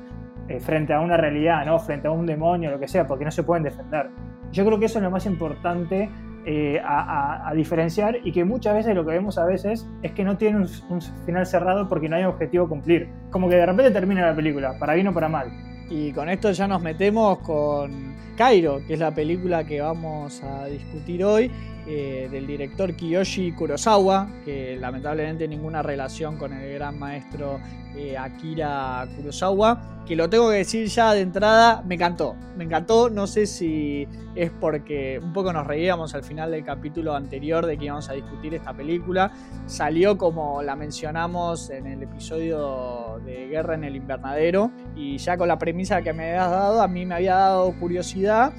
frente 0.60 0.94
a 0.94 1.00
una 1.00 1.18
realidad, 1.18 1.66
¿no? 1.66 1.78
frente 1.80 2.08
a 2.08 2.12
un 2.12 2.26
demonio, 2.26 2.72
lo 2.72 2.80
que 2.80 2.88
sea, 2.88 3.06
porque 3.06 3.26
no 3.26 3.32
se 3.32 3.44
pueden 3.44 3.64
defender. 3.64 4.10
Yo 4.52 4.66
creo 4.66 4.80
que 4.80 4.86
eso 4.86 5.00
es 5.00 5.04
lo 5.04 5.12
más 5.12 5.26
importante 5.26 6.10
eh, 6.50 6.80
a, 6.82 7.52
diferenciar 7.54 8.20
y 8.24 8.32
que 8.32 8.46
muchas 8.46 8.74
veces 8.74 8.96
lo 8.96 9.06
que 9.06 9.12
vemos 9.12 9.38
a 9.38 9.44
veces 9.44 9.86
es 10.02 10.14
que 10.14 10.24
no 10.24 10.38
tiene 10.38 10.60
un, 10.60 11.02
final 11.26 11.46
cerrado 11.46 11.90
porque 11.90 12.08
no 12.08 12.16
hay 12.16 12.24
objetivo 12.24 12.66
a 12.66 12.70
cumplir. 12.70 13.10
Como 13.32 13.50
que 13.50 13.56
de 13.56 13.66
repente 13.66 13.92
termina 13.92 14.26
la 14.26 14.34
película, 14.34 14.80
para 14.80 14.94
bien 14.94 15.10
o 15.10 15.14
para 15.14 15.28
mal. 15.28 15.52
Y 15.90 16.14
con 16.14 16.30
esto 16.30 16.52
ya 16.52 16.66
nos 16.66 16.82
metemos 16.82 17.40
con 17.40 18.16
Cairo, 18.38 18.80
que 18.88 18.94
es 18.94 19.00
la 19.00 19.12
película 19.12 19.66
que 19.66 19.82
vamos 19.82 20.42
a 20.42 20.68
discutir 20.68 21.22
hoy, 21.26 21.52
eh, 21.88 22.28
del 22.32 22.46
director 22.46 22.96
Kiyoshi 22.96 23.54
Kurosawa, 23.54 24.28
que 24.44 24.78
lamentablemente 24.78 25.48
ninguna 25.48 25.82
relación 25.82 26.38
con 26.38 26.54
el 26.54 26.74
gran 26.74 27.00
maestro 27.00 27.60
eh, 27.96 28.18
Akira 28.18 29.08
Kurosawa 29.16 29.98
que 30.08 30.16
lo 30.16 30.30
tengo 30.30 30.50
que 30.50 30.56
decir 30.56 30.88
ya 30.88 31.14
de 31.14 31.20
entrada, 31.20 31.84
me 31.86 31.96
encantó. 31.96 32.36
Me 32.56 32.64
encantó, 32.64 33.10
no 33.10 33.28
sé 33.28 33.46
si 33.46 34.08
es 34.36 34.50
porque 34.52 35.20
un 35.22 35.34
poco 35.34 35.52
nos 35.52 35.68
reíamos 35.68 36.16
al 36.16 36.24
final 36.24 36.52
del 36.52 36.64
capítulo 36.64 37.14
anterior 37.14 37.66
de 37.66 37.78
que 37.78 37.86
íbamos 37.86 38.10
a 38.10 38.14
discutir 38.14 38.54
esta 38.56 38.74
película. 38.74 39.32
Salió 39.66 40.18
como 40.18 40.64
la 40.64 40.78
mencionamos 40.78 41.70
en 41.70 41.88
el 41.88 42.04
episodio 42.04 43.20
de 43.26 43.48
Guerra 43.48 43.76
en 43.76 43.84
el 43.84 43.98
Invernadero 43.98 44.72
y 44.96 45.18
ya 45.18 45.38
con 45.38 45.50
la 45.50 45.60
premisa 45.60 46.02
que 46.02 46.14
me 46.14 46.30
habías 46.30 46.52
dado, 46.52 46.82
a 46.82 46.88
mí 46.88 47.06
me 47.06 47.16
había 47.16 47.36
dado 47.36 47.74
curiosidad. 47.74 48.54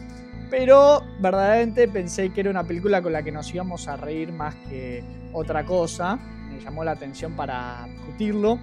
Pero 0.51 1.03
verdaderamente 1.21 1.89
pensé 1.89 2.31
que 2.33 2.41
era 2.41 2.51
una 2.51 2.65
película 2.65 3.03
con 3.03 3.13
la 3.13 3.23
que 3.23 3.33
nos 3.33 3.53
íbamos 3.53 3.87
a 3.89 3.97
reír 3.97 4.33
más 4.33 4.55
que 4.69 5.05
otra 5.33 5.65
cosa 5.65 6.19
llamó 6.61 6.85
la 6.85 6.93
atención 6.93 7.35
para 7.35 7.87
discutirlo, 7.87 8.59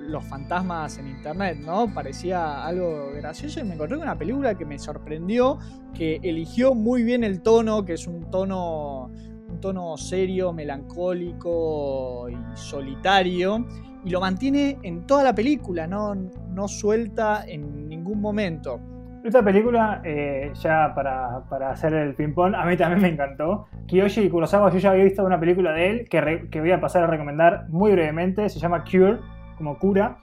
los 0.00 0.24
fantasmas 0.24 0.98
en 0.98 1.08
internet, 1.08 1.58
¿no? 1.60 1.92
Parecía 1.92 2.64
algo 2.64 3.10
gracioso 3.14 3.60
y 3.60 3.64
me 3.64 3.74
encontré 3.74 3.96
con 3.96 4.06
una 4.06 4.18
película 4.18 4.54
que 4.56 4.64
me 4.64 4.78
sorprendió, 4.78 5.58
que 5.94 6.20
eligió 6.22 6.74
muy 6.74 7.02
bien 7.02 7.24
el 7.24 7.42
tono, 7.42 7.84
que 7.84 7.94
es 7.94 8.06
un 8.06 8.30
tono, 8.30 9.10
un 9.48 9.60
tono 9.60 9.96
serio, 9.96 10.52
melancólico 10.52 12.28
y 12.30 12.36
solitario, 12.56 13.66
y 14.04 14.10
lo 14.10 14.20
mantiene 14.20 14.78
en 14.82 15.06
toda 15.06 15.24
la 15.24 15.34
película, 15.34 15.86
no, 15.86 16.14
no 16.14 16.68
suelta 16.68 17.44
en 17.46 17.88
ningún 17.88 18.20
momento. 18.20 18.80
Esta 19.24 19.42
película, 19.42 20.00
eh, 20.04 20.52
ya 20.54 20.92
para, 20.94 21.70
hacer 21.70 21.92
el 21.92 22.14
ping-pong, 22.14 22.54
a 22.54 22.64
mí 22.64 22.76
también 22.76 23.02
me 23.02 23.08
encantó. 23.08 23.66
Kiyoshi 23.86 24.28
Kurosawa, 24.30 24.70
yo 24.70 24.78
ya 24.78 24.90
había 24.90 25.04
visto 25.04 25.24
una 25.24 25.40
película 25.40 25.72
de 25.72 25.90
él 25.90 26.08
que, 26.08 26.60
voy 26.60 26.70
a 26.70 26.80
pasar 26.80 27.02
a 27.02 27.06
recomendar 27.08 27.66
muy 27.68 27.92
brevemente. 27.92 28.48
Se 28.48 28.60
llama 28.60 28.84
Cure, 28.84 29.18
como 29.56 29.78
cura. 29.78 30.18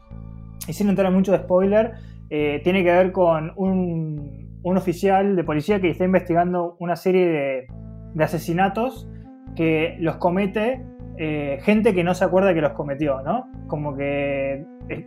Y 0.68 0.74
sin 0.74 0.90
entrar 0.90 1.12
mucho 1.12 1.34
de 1.34 1.40
spoiler, 1.40 1.94
eh, 2.30 2.62
tiene 2.64 2.84
que 2.84 2.92
ver 2.92 3.12
con 3.12 3.52
un, 3.58 4.60
oficial 4.64 5.36
de 5.36 5.44
policía 5.44 5.80
que 5.80 5.90
está 5.90 6.06
investigando 6.06 6.76
una 6.80 6.96
serie 6.96 7.68
de, 8.16 8.24
asesinatos 8.24 9.08
que 9.56 9.98
los 10.00 10.16
comete 10.18 10.84
eh, 11.18 11.60
gente 11.62 11.94
que 11.94 12.04
no 12.04 12.14
se 12.14 12.26
acuerda 12.26 12.54
que 12.54 12.62
los 12.62 12.72
cometió, 12.74 13.22
¿no? 13.22 13.50
Como 13.68 13.96
que 13.96 14.66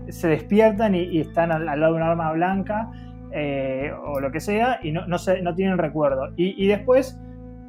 se 0.09 0.29
despiertan 0.29 0.95
y, 0.95 1.21
están 1.21 1.51
al, 1.53 1.67
lado 1.67 1.93
de 1.93 1.97
una 1.97 2.11
arma 2.11 2.33
blanca 2.33 2.91
eh, 3.33 3.93
o 4.05 4.21
lo 4.21 4.31
que 4.31 4.41
sea, 4.41 4.81
y 4.83 4.93
no, 4.93 5.07
no, 5.07 5.19
tienen 5.55 5.79
recuerdo. 5.79 6.29
Y, 6.37 6.67
después 6.67 7.21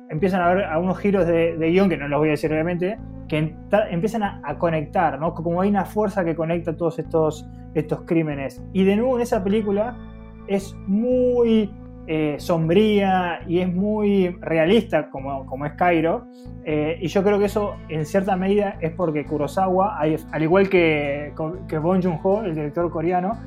empiezan 0.09 0.41
a 0.41 0.51
haber 0.51 0.63
algunos 0.65 0.97
giros 0.97 1.27
de, 1.27 1.55
guion, 1.57 1.89
que 1.89 1.97
no 1.97 2.07
los 2.07 2.19
voy 2.19 2.29
a 2.29 2.31
decir 2.31 2.51
obviamente, 2.51 2.97
que 3.27 3.55
empiezan 3.91 4.23
a, 4.23 4.57
conectar, 4.57 5.19
¿no? 5.19 5.33
Como 5.33 5.61
hay 5.61 5.69
una 5.69 5.85
fuerza 5.85 6.25
que 6.25 6.35
conecta 6.35 6.75
todos 6.75 6.99
estos, 6.99 7.47
estos 7.73 8.01
crímenes. 8.03 8.63
Y 8.73 8.83
de 8.83 8.95
nuevo 8.95 9.17
en 9.17 9.21
esa 9.21 9.43
película 9.43 9.95
es 10.47 10.75
muy 10.87 11.71
eh, 12.07 12.37
sombría 12.39 13.41
y 13.47 13.59
es 13.59 13.71
muy 13.71 14.29
realista 14.41 15.11
como, 15.11 15.45
como 15.45 15.67
es 15.67 15.73
Cairo. 15.73 16.25
Eh, 16.65 16.97
y 17.01 17.07
yo 17.07 17.23
creo 17.23 17.37
que 17.37 17.45
eso 17.45 17.75
en 17.87 18.03
cierta 18.05 18.35
medida 18.35 18.77
es 18.81 18.91
porque 18.93 19.25
Kurosawa, 19.25 19.99
al 19.99 20.41
igual 20.41 20.69
que, 20.69 21.33
que 21.67 21.77
Bong 21.77 22.03
Joon-ho, 22.03 22.43
el 22.43 22.55
director 22.55 22.89
coreano, 22.89 23.37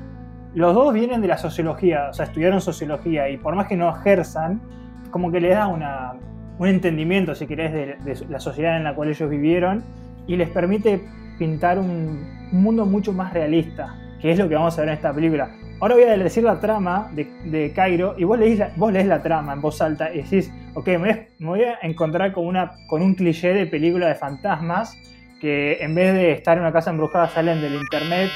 los 0.55 0.73
dos 0.75 0.93
vienen 0.93 1.21
de 1.21 1.27
la 1.27 1.37
sociología, 1.37 2.09
o 2.09 2.13
sea, 2.13 2.25
estudiaron 2.25 2.61
sociología 2.61 3.29
y 3.29 3.37
por 3.37 3.55
más 3.55 3.67
que 3.67 3.75
no 3.75 3.89
ejerzan, 3.89 4.61
como 5.09 5.31
que 5.31 5.39
les 5.39 5.51
da 5.51 5.67
una, 5.67 6.13
un 6.59 6.67
entendimiento, 6.67 7.35
si 7.35 7.47
querés, 7.47 7.73
de, 7.73 8.25
la 8.29 8.39
sociedad 8.39 8.77
en 8.77 8.83
la 8.83 8.93
cual 8.93 9.09
ellos 9.09 9.29
vivieron 9.29 9.83
y 10.27 10.35
les 10.35 10.49
permite 10.49 11.01
pintar 11.37 11.79
un, 11.79 12.43
mundo 12.51 12.85
mucho 12.85 13.13
más 13.13 13.33
realista, 13.33 13.95
que 14.21 14.31
es 14.31 14.37
lo 14.37 14.47
que 14.47 14.53
vamos 14.53 14.77
a 14.77 14.81
ver 14.81 14.89
en 14.89 14.95
esta 14.95 15.11
película. 15.11 15.49
Ahora 15.81 15.95
voy 15.95 16.03
a 16.03 16.15
decir 16.15 16.43
la 16.43 16.59
trama 16.59 17.09
de, 17.13 17.73
Cairo 17.75 18.13
y 18.15 18.23
vos 18.25 18.37
lees, 18.37 18.59
la, 18.59 18.71
vos 18.75 18.93
lees 18.93 19.07
la 19.07 19.23
trama 19.23 19.53
en 19.53 19.61
voz 19.61 19.81
alta 19.81 20.13
y 20.13 20.21
decís, 20.21 20.53
ok, 20.75 20.87
me 20.99 21.27
voy, 21.39 21.63
a, 21.63 21.79
encontrar 21.81 22.31
con, 22.31 22.45
una, 22.45 22.73
con 22.87 23.01
un 23.01 23.15
cliché 23.15 23.53
de 23.53 23.65
película 23.65 24.07
de 24.07 24.15
fantasmas 24.15 24.95
que 25.43 25.83
en 25.83 25.93
vez 25.93 26.13
de 26.13 26.31
estar 26.31 26.55
en 26.55 26.63
una 26.63 26.71
casa 26.71 26.89
embrujada 26.89 27.27
salen 27.27 27.61
del 27.61 27.75
internet 27.75 28.29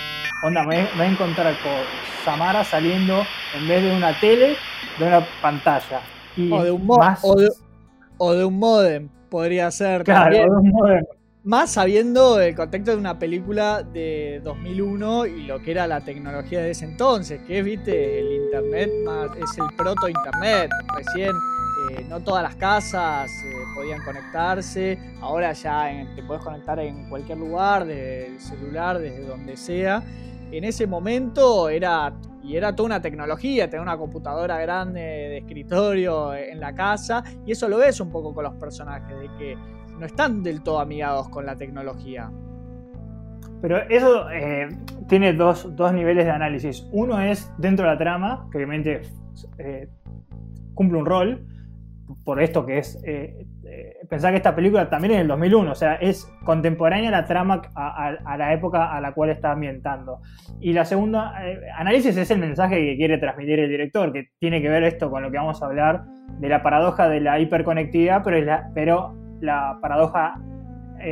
Onda, 0.44 0.64
me, 0.64 0.88
voy 0.96 1.06
a 1.06 1.10
encontrar 1.10 1.54
con 1.64 1.72
Samara 2.24 2.64
saliendo 2.64 3.24
en 3.56 3.68
vez 3.68 3.82
de 3.82 3.96
una 3.96 4.20
tele, 4.20 4.56
de 5.00 5.08
una 5.08 5.26
pantalla. 5.42 6.02
o, 6.52 6.64
de 6.64 6.70
un 6.70 6.86
más... 6.86 7.22
o, 8.18 8.34
de, 8.34 8.46
un 8.46 8.60
modem, 8.60 9.10
podría 9.30 9.72
ser. 9.72 10.04
Claro, 10.04 10.36
de 10.36 10.44
un 10.44 10.70
modem. 10.70 11.06
Más 11.44 11.72
sabiendo 11.72 12.40
el 12.40 12.54
contexto 12.56 12.92
de 12.92 12.98
una 12.98 13.18
película 13.18 13.82
de 13.82 14.42
2001 14.44 15.28
y 15.28 15.44
lo 15.44 15.60
que 15.64 15.72
era 15.72 15.88
la 15.88 16.02
tecnología 16.02 16.62
de 16.62 16.72
ese 16.72 16.86
entonces, 16.86 17.42
que 17.48 17.60
es, 17.60 17.66
viste, 17.66 18.20
el 18.20 18.44
internet 18.44 18.92
más, 19.06 19.30
es 19.38 19.58
el 19.58 19.76
proto-internet. 19.76 20.70
Recién 20.98 21.32
eh, 21.92 22.06
no 22.10 22.20
todas 22.22 22.44
las 22.44 22.56
casas 22.56 23.32
eh, 23.44 23.54
podían 23.76 24.04
conectarse, 24.04 24.98
ahora 25.22 25.54
ya 25.54 25.90
te 26.16 26.24
puedes 26.24 26.44
conectar 26.44 26.80
en 26.80 27.10
cualquier 27.10 27.38
lugar, 27.38 27.86
desde 27.86 28.28
el 28.28 28.40
celular, 28.40 29.00
desde 29.00 29.26
donde 29.26 29.58
sea 29.58 30.04
en 30.52 30.64
ese 30.64 30.88
momento 30.88 31.70
era, 31.70 32.14
y 32.44 32.56
era 32.56 32.76
toda 32.76 32.88
una 32.88 33.02
tecnología, 33.02 33.70
tener 33.70 33.82
una 33.82 33.98
computadora 33.98 34.58
grande 34.60 35.02
de 35.02 35.38
escritorio 35.40 36.34
en 36.34 36.60
la 36.60 36.74
casa, 36.74 37.24
y 37.46 37.52
eso 37.52 37.68
lo 37.68 37.78
ves 37.78 38.00
un 38.00 38.12
poco 38.12 38.34
con 38.34 38.44
los 38.44 38.54
personajes, 38.56 39.18
de 39.20 39.30
que 39.38 39.58
no 40.00 40.06
están 40.06 40.44
del 40.44 40.64
todo 40.64 40.80
amigados 40.80 41.30
con 41.30 41.46
la 41.46 41.56
tecnología. 41.56 42.32
Pero 43.62 43.78
eso 43.90 44.30
eh, 44.30 44.70
tiene 45.08 45.34
dos, 45.34 45.68
niveles 45.94 46.26
de 46.26 46.32
análisis. 46.32 46.88
Uno 46.92 47.20
es 47.20 47.52
dentro 47.58 47.86
de 47.86 47.92
la 47.92 47.98
trama, 47.98 48.48
que 48.52 48.58
obviamente 48.58 49.02
cumple 50.76 51.00
un 51.00 51.06
rol, 51.06 51.48
por 52.24 52.42
esto 52.42 52.66
que 52.66 52.78
es 52.78 53.02
eh, 53.04 53.46
eh, 53.66 53.98
pensar 54.10 54.32
que 54.32 54.38
esta 54.38 54.56
película 54.56 54.90
también 54.90 55.14
es 55.14 55.18
del 55.20 55.28
2001, 55.28 55.72
o 55.72 55.76
sea, 55.76 55.96
es 55.96 56.32
contemporánea 56.46 57.12
la 57.12 57.26
trama 57.26 57.62
a, 57.76 58.38
la 58.38 58.54
época 58.54 58.96
a 58.96 59.02
la 59.02 59.14
cual 59.14 59.30
está 59.30 59.52
ambientando. 59.52 60.22
Y 60.62 60.74
la 60.74 60.86
segunda 60.86 61.34
eh, 61.46 61.60
análisis 61.76 62.16
es 62.16 62.32
el 62.32 62.40
mensaje 62.40 62.78
que 62.78 62.96
quiere 62.96 63.18
transmitir 63.18 63.60
el 63.60 63.70
director, 63.70 64.14
que 64.14 64.30
tiene 64.40 64.62
que 64.62 64.70
ver 64.70 64.84
esto 64.84 65.10
con 65.10 65.22
lo 65.24 65.32
que 65.32 65.38
vamos 65.38 65.62
a 65.62 65.66
hablar 65.66 66.06
de 66.40 66.50
la 66.50 66.64
paradoja 66.64 67.10
de 67.10 67.20
la 67.20 67.40
hiperconectividad, 67.40 68.24
pero, 68.24 68.40
la, 68.40 68.72
pero 68.74 69.16
la 69.42 69.78
paradoja 69.82 70.36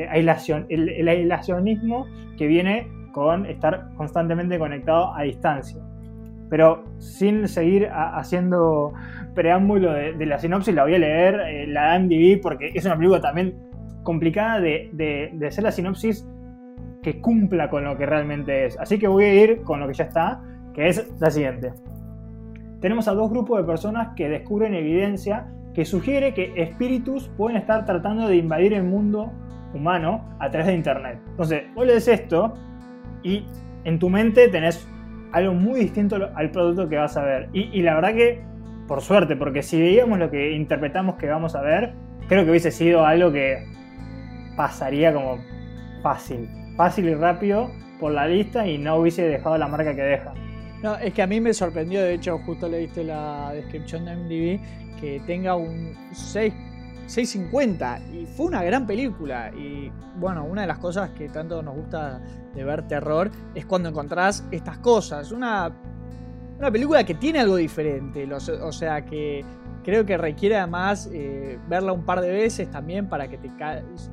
aislación, 0.09 0.65
el 0.69 1.07
aislacionismo 1.07 2.07
que 2.37 2.47
viene 2.47 2.87
con 3.13 3.45
estar 3.45 3.93
constantemente 3.95 4.57
conectado 4.57 5.13
a 5.13 5.21
distancia. 5.21 5.81
Pero 6.49 6.83
sin 6.99 7.47
seguir 7.47 7.89
haciendo 7.91 8.93
preámbulo 9.35 9.93
de, 9.93 10.25
la 10.25 10.39
sinopsis, 10.39 10.73
la 10.73 10.83
voy 10.83 10.95
a 10.95 10.99
leer, 10.99 11.39
eh, 11.47 11.67
la 11.67 11.99
MDB, 11.99 12.41
porque 12.41 12.71
es 12.73 12.85
una 12.85 12.95
película 12.95 13.21
también 13.21 13.55
complicada 14.03 14.59
de, 14.59 14.89
de, 14.93 15.47
hacer 15.47 15.63
la 15.63 15.71
sinopsis 15.71 16.27
que 17.03 17.21
cumpla 17.21 17.69
con 17.69 17.83
lo 17.83 17.97
que 17.97 18.05
realmente 18.05 18.65
es. 18.65 18.79
Así 18.79 18.97
que 18.97 19.07
voy 19.07 19.25
a 19.25 19.43
ir 19.43 19.61
con 19.61 19.79
lo 19.79 19.87
que 19.87 19.93
ya 19.93 20.05
está, 20.05 20.41
que 20.73 20.87
es 20.87 21.07
la 21.19 21.29
siguiente. 21.29 21.73
Tenemos 22.81 23.07
a 23.07 23.13
dos 23.13 23.29
grupos 23.29 23.59
de 23.59 23.63
personas 23.65 24.09
que 24.15 24.29
descubren 24.29 24.73
evidencia 24.73 25.47
que 25.75 25.85
sugiere 25.85 26.33
que 26.33 26.53
espíritus 26.55 27.29
pueden 27.35 27.57
estar 27.57 27.85
tratando 27.85 28.27
de 28.27 28.37
invadir 28.37 28.73
el 28.73 28.83
mundo 28.83 29.31
humano 29.73 30.23
a 30.39 30.49
través 30.49 30.67
de 30.67 30.73
Internet. 30.73 31.19
Entonces, 31.31 31.63
vos 31.75 31.85
lees 31.85 32.07
esto 32.07 32.55
y 33.21 33.45
en 33.83 33.99
tu 33.99 34.09
mente 34.09 34.47
tenés 34.47 34.87
algo 35.33 35.53
muy 35.53 35.81
distinto 35.81 36.15
al 36.33 36.49
producto 36.51 36.87
que 36.87 36.95
vas 36.95 37.17
a 37.17 37.23
ver. 37.23 37.49
Y, 37.51 37.81
la 37.81 37.95
verdad 37.95 38.13
que, 38.13 38.41
por 38.87 39.01
suerte, 39.01 39.35
porque 39.35 39.63
si 39.63 39.79
veíamos 39.79 40.19
lo 40.19 40.29
que 40.29 40.51
interpretamos 40.51 41.15
que 41.15 41.27
vamos 41.27 41.55
a 41.55 41.61
ver, 41.61 41.93
creo 42.27 42.43
que 42.43 42.51
hubiese 42.51 42.71
sido 42.71 43.05
algo 43.05 43.31
que 43.31 43.65
pasaría 44.55 45.13
como 45.13 45.39
fácil, 46.01 46.49
fácil 46.77 47.09
y 47.09 47.15
rápido 47.15 47.71
por 47.99 48.11
la 48.11 48.27
lista 48.27 48.67
y 48.67 48.77
no 48.77 48.97
hubiese 48.97 49.23
dejado 49.23 49.57
la 49.57 49.67
marca 49.67 49.95
que 49.95 50.01
deja. 50.01 50.33
No, 50.83 50.95
es 50.97 51.13
que 51.13 51.21
a 51.21 51.27
mí 51.27 51.41
me 51.41 51.53
sorprendió, 51.53 52.01
de 52.01 52.13
hecho, 52.13 52.37
justo 52.39 52.69
le 52.69 52.79
viste 52.79 53.03
la 53.03 53.51
descripción 53.53 54.05
de 54.05 54.15
MDB, 54.15 54.99
que 54.99 55.21
tenga 55.25 55.55
un 55.55 55.93
6, 56.13 56.53
650 57.07 57.99
y 58.13 58.25
fue 58.25 58.47
una 58.47 58.63
gran 58.63 58.85
película. 58.85 59.51
Y 59.57 59.91
bueno, 60.17 60.45
una 60.45 60.61
de 60.61 60.67
las 60.67 60.77
cosas 60.79 61.11
que 61.11 61.29
tanto 61.29 61.61
nos 61.63 61.75
gusta 61.75 62.21
de 62.53 62.63
ver 62.63 62.87
terror 62.87 63.31
es 63.55 63.65
cuando 63.65 63.89
encontrás 63.89 64.45
estas 64.51 64.77
cosas. 64.79 65.31
Una, 65.31 65.71
una 66.57 66.71
película 66.71 67.03
que 67.03 67.15
tiene 67.15 67.39
algo 67.39 67.55
diferente, 67.57 68.27
o 68.33 68.71
sea, 68.71 69.05
que 69.05 69.43
creo 69.83 70.05
que 70.05 70.17
requiere 70.17 70.55
además 70.55 71.09
eh, 71.13 71.59
verla 71.67 71.91
un 71.91 72.05
par 72.05 72.21
de 72.21 72.31
veces 72.31 72.71
también 72.71 73.07
para 73.07 73.27
que 73.27 73.37
te, 73.37 73.51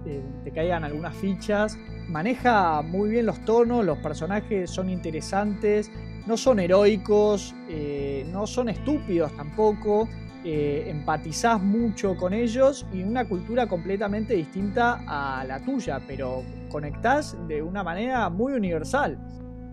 eh, 0.06 0.22
caigan 0.54 0.84
algunas 0.84 1.14
fichas. 1.16 1.78
Maneja 2.08 2.82
muy 2.82 3.10
bien 3.10 3.26
los 3.26 3.44
tonos, 3.44 3.84
los 3.84 3.98
personajes 3.98 4.70
son 4.70 4.90
interesantes 4.90 5.90
no 6.26 6.36
son 6.36 6.60
heroicos, 6.60 7.54
eh, 7.68 8.26
no 8.30 8.46
son 8.46 8.68
estúpidos 8.68 9.34
tampoco, 9.36 10.08
eh, 10.44 10.84
empatizás 10.88 11.60
mucho 11.62 12.16
con 12.16 12.32
ellos 12.32 12.86
y 12.92 13.02
una 13.02 13.28
cultura 13.28 13.66
completamente 13.66 14.34
distinta 14.34 15.02
a 15.06 15.44
la 15.44 15.60
tuya, 15.60 16.00
pero 16.06 16.42
conectás 16.68 17.36
de 17.48 17.62
una 17.62 17.82
manera 17.82 18.28
muy 18.28 18.52
universal. 18.52 19.18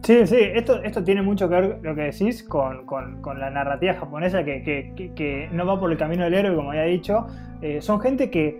Sí, 0.03 0.25
sí, 0.25 0.37
esto, 0.39 0.81
esto 0.81 1.03
tiene 1.03 1.21
mucho 1.21 1.49
que 1.49 1.55
ver, 1.55 1.79
lo 1.81 1.93
que 1.93 2.03
decís, 2.03 2.43
con, 2.43 2.85
la 3.37 3.49
narrativa 3.49 3.93
japonesa 3.93 4.43
que, 4.43 5.49
no 5.51 5.65
va 5.65 5.79
por 5.79 5.91
el 5.91 5.97
camino 5.97 6.23
del 6.23 6.33
héroe, 6.33 6.55
como 6.55 6.71
había 6.71 6.83
dicho. 6.83 7.27
Eh, 7.61 7.81
son 7.81 7.99
gente 7.99 8.29
que 8.29 8.59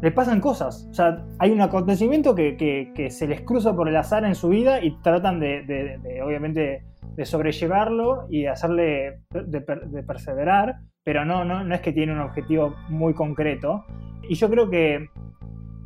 les 0.00 0.12
pasan 0.12 0.40
cosas. 0.40 0.86
O 0.90 0.94
sea, 0.94 1.24
hay 1.38 1.50
un 1.50 1.60
acontecimiento 1.60 2.34
que, 2.34 3.08
se 3.10 3.26
les 3.26 3.40
cruza 3.42 3.74
por 3.74 3.88
el 3.88 3.96
azar 3.96 4.24
en 4.24 4.34
su 4.34 4.48
vida 4.48 4.82
y 4.82 4.96
tratan 5.02 5.40
de 5.40 6.20
obviamente, 6.24 6.84
de 7.16 7.24
sobrellevarlo 7.24 8.26
y 8.30 8.46
hacerle 8.46 9.20
de, 9.30 10.02
perseverar, 10.02 10.76
pero 11.02 11.24
no, 11.24 11.44
no, 11.44 11.64
no, 11.64 11.74
es 11.74 11.80
que 11.80 11.92
tiene 11.92 12.12
un 12.12 12.20
objetivo 12.20 12.74
muy 12.88 13.14
concreto. 13.14 13.84
Y 14.28 14.34
yo 14.34 14.48
creo 14.50 14.70
que, 14.70 15.08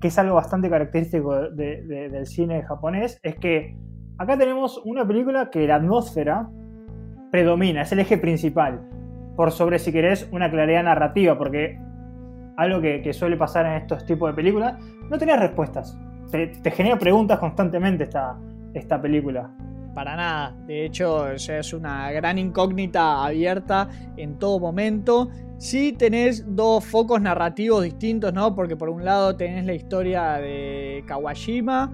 que 0.00 0.08
es 0.08 0.18
algo 0.18 0.36
bastante 0.36 0.70
característico 0.70 1.50
del 1.50 2.26
cine 2.26 2.62
japonés, 2.62 3.18
es 3.22 3.36
que 3.36 3.76
acá 4.18 4.36
tenemos 4.36 4.82
una 4.84 5.06
película 5.06 5.48
que 5.50 5.66
la 5.66 5.76
atmósfera 5.76 6.50
predomina, 7.30 7.82
es 7.82 7.92
el 7.92 8.00
eje 8.00 8.18
principal, 8.18 8.80
por 9.36 9.52
sobre, 9.52 9.78
si 9.78 9.92
querés, 9.92 10.28
una 10.32 10.50
claridad 10.50 10.82
narrativa, 10.82 11.38
porque 11.38 11.78
algo 12.56 12.80
que, 12.80 13.12
suele 13.12 13.36
pasar 13.36 13.66
en 13.66 13.74
estos 13.74 14.04
tipos 14.04 14.30
de 14.30 14.34
películas, 14.34 14.74
no 15.08 15.16
tenés 15.16 15.38
respuestas. 15.38 15.96
Te, 16.30 16.70
genera 16.70 16.98
preguntas 16.98 17.38
constantemente 17.38 18.04
esta, 18.04 18.36
esta 18.74 19.00
película 19.00 19.50
para 19.94 20.14
nada. 20.14 20.54
De 20.66 20.84
hecho, 20.84 21.28
es 21.28 21.72
una 21.72 22.12
gran 22.12 22.38
incógnita 22.38 23.24
abierta 23.24 23.88
en 24.16 24.38
todo 24.38 24.60
momento. 24.60 25.28
Sí 25.56 25.92
tenés 25.92 26.44
dos 26.54 26.84
focos 26.84 27.20
narrativos 27.20 27.82
distintos, 27.82 28.32
¿no? 28.32 28.54
Porque 28.54 28.76
por 28.76 28.90
un 28.90 29.04
lado 29.04 29.36
tenés 29.36 29.64
la 29.64 29.74
historia 29.74 30.34
de 30.34 31.02
Kawashima, 31.06 31.90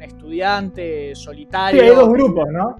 un 0.00 0.02
estudiante 0.02 1.14
solitario. 1.14 1.80
Sí, 1.80 1.88
hay 1.88 1.94
dos 1.94 2.08
grupos, 2.08 2.48
¿no? 2.50 2.76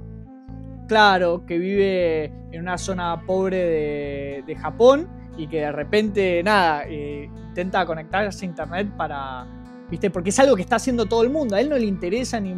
Claro, 0.88 1.44
que 1.46 1.58
vive 1.58 2.32
en 2.50 2.62
una 2.62 2.78
zona 2.78 3.22
pobre 3.26 4.42
de, 4.46 4.56
Japón 4.56 5.06
y 5.36 5.46
que 5.46 5.60
de 5.60 5.72
repente, 5.72 6.42
nada, 6.42 6.84
eh, 6.88 7.30
intenta 7.48 7.86
conectarse 7.86 8.44
a 8.44 8.48
internet 8.48 8.88
para, 8.96 9.46
¿viste? 9.88 10.10
Porque 10.10 10.30
es 10.30 10.38
algo 10.40 10.56
que 10.56 10.62
está 10.62 10.76
haciendo 10.76 11.06
todo 11.06 11.22
el 11.22 11.30
mundo. 11.30 11.54
A 11.54 11.60
él 11.60 11.68
no 11.68 11.76
le 11.76 11.86
interesa 11.86 12.40
ni 12.40 12.54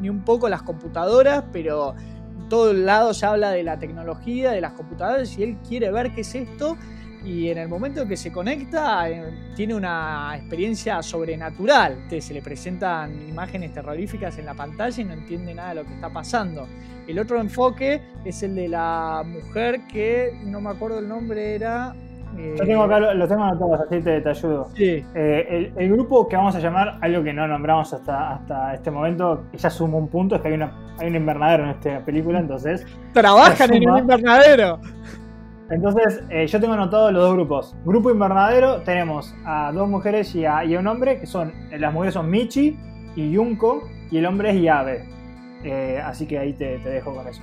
ni 0.00 0.08
un 0.08 0.24
poco 0.24 0.48
las 0.48 0.62
computadoras, 0.62 1.44
pero 1.52 1.94
en 1.94 2.48
todo 2.48 2.70
el 2.70 2.86
lado 2.86 3.14
se 3.14 3.26
habla 3.26 3.50
de 3.50 3.62
la 3.62 3.78
tecnología, 3.78 4.50
de 4.50 4.60
las 4.60 4.72
computadoras, 4.72 5.36
y 5.38 5.42
él 5.42 5.58
quiere 5.66 5.92
ver 5.92 6.12
qué 6.12 6.22
es 6.22 6.34
esto. 6.34 6.76
Y 7.24 7.50
en 7.50 7.58
el 7.58 7.68
momento 7.68 8.06
que 8.06 8.16
se 8.16 8.32
conecta, 8.32 9.08
eh, 9.08 9.22
tiene 9.54 9.74
una 9.74 10.34
experiencia 10.36 11.02
sobrenatural. 11.02 11.96
se 12.08 12.34
le 12.34 12.42
presentan 12.42 13.28
imágenes 13.28 13.72
terroríficas 13.74 14.38
en 14.38 14.46
la 14.46 14.54
pantalla 14.54 15.02
y 15.02 15.04
no 15.04 15.12
entiende 15.12 15.54
nada 15.54 15.70
de 15.70 15.74
lo 15.76 15.84
que 15.84 15.94
está 15.94 16.10
pasando. 16.10 16.66
El 17.06 17.18
otro 17.18 17.40
enfoque 17.40 18.00
es 18.24 18.42
el 18.42 18.54
de 18.54 18.68
la 18.68 19.22
mujer 19.26 19.86
que 19.86 20.32
no 20.44 20.60
me 20.60 20.70
acuerdo 20.70 21.00
el 21.00 21.08
nombre, 21.08 21.54
era 21.54 21.94
yo 22.36 22.64
tengo 22.64 22.82
acá, 22.84 23.00
lo, 23.00 23.28
tengo 23.28 23.42
anotados, 23.42 23.80
así 23.80 24.00
te, 24.00 24.28
ayudo. 24.28 24.68
Sí. 24.74 25.04
Eh, 25.14 25.72
el, 25.76 25.90
grupo 25.90 26.28
que 26.28 26.36
vamos 26.36 26.54
a 26.54 26.60
llamar, 26.60 26.98
algo 27.00 27.24
que 27.24 27.32
no 27.32 27.46
nombramos 27.46 27.92
hasta, 27.92 28.34
hasta 28.34 28.74
este 28.74 28.90
momento, 28.90 29.44
que 29.50 29.58
ya 29.58 29.68
suma 29.68 29.98
un 29.98 30.08
punto, 30.08 30.36
es 30.36 30.40
que 30.40 30.48
hay, 30.48 30.54
una, 30.54 30.94
hay 30.98 31.08
un 31.08 31.16
invernadero 31.16 31.64
en 31.64 31.70
esta 31.70 32.00
película, 32.04 32.38
entonces. 32.38 32.86
¡Trabajan 33.12 33.74
en 33.74 33.90
un 33.90 33.98
invernadero! 33.98 34.80
Entonces, 35.70 36.22
eh, 36.30 36.46
yo 36.46 36.60
tengo 36.60 36.74
anotado 36.74 37.12
los 37.12 37.22
dos 37.22 37.34
grupos. 37.34 37.76
Grupo 37.84 38.10
invernadero, 38.10 38.82
tenemos 38.82 39.32
a 39.44 39.70
dos 39.72 39.88
mujeres 39.88 40.34
y 40.34 40.44
a, 40.44 40.62
un 40.78 40.86
hombre, 40.86 41.20
que 41.20 41.26
son, 41.26 41.52
las 41.70 41.92
mujeres 41.92 42.14
son 42.14 42.28
Michi 42.28 42.76
y 43.14 43.30
Yunko, 43.30 43.88
y 44.10 44.18
el 44.18 44.26
hombre 44.26 44.50
es 44.50 44.62
Yabe. 44.62 45.04
Eh, 45.62 46.00
así 46.04 46.26
que 46.26 46.38
ahí 46.38 46.52
te, 46.54 46.78
dejo 46.78 47.14
con 47.14 47.28
eso. 47.28 47.42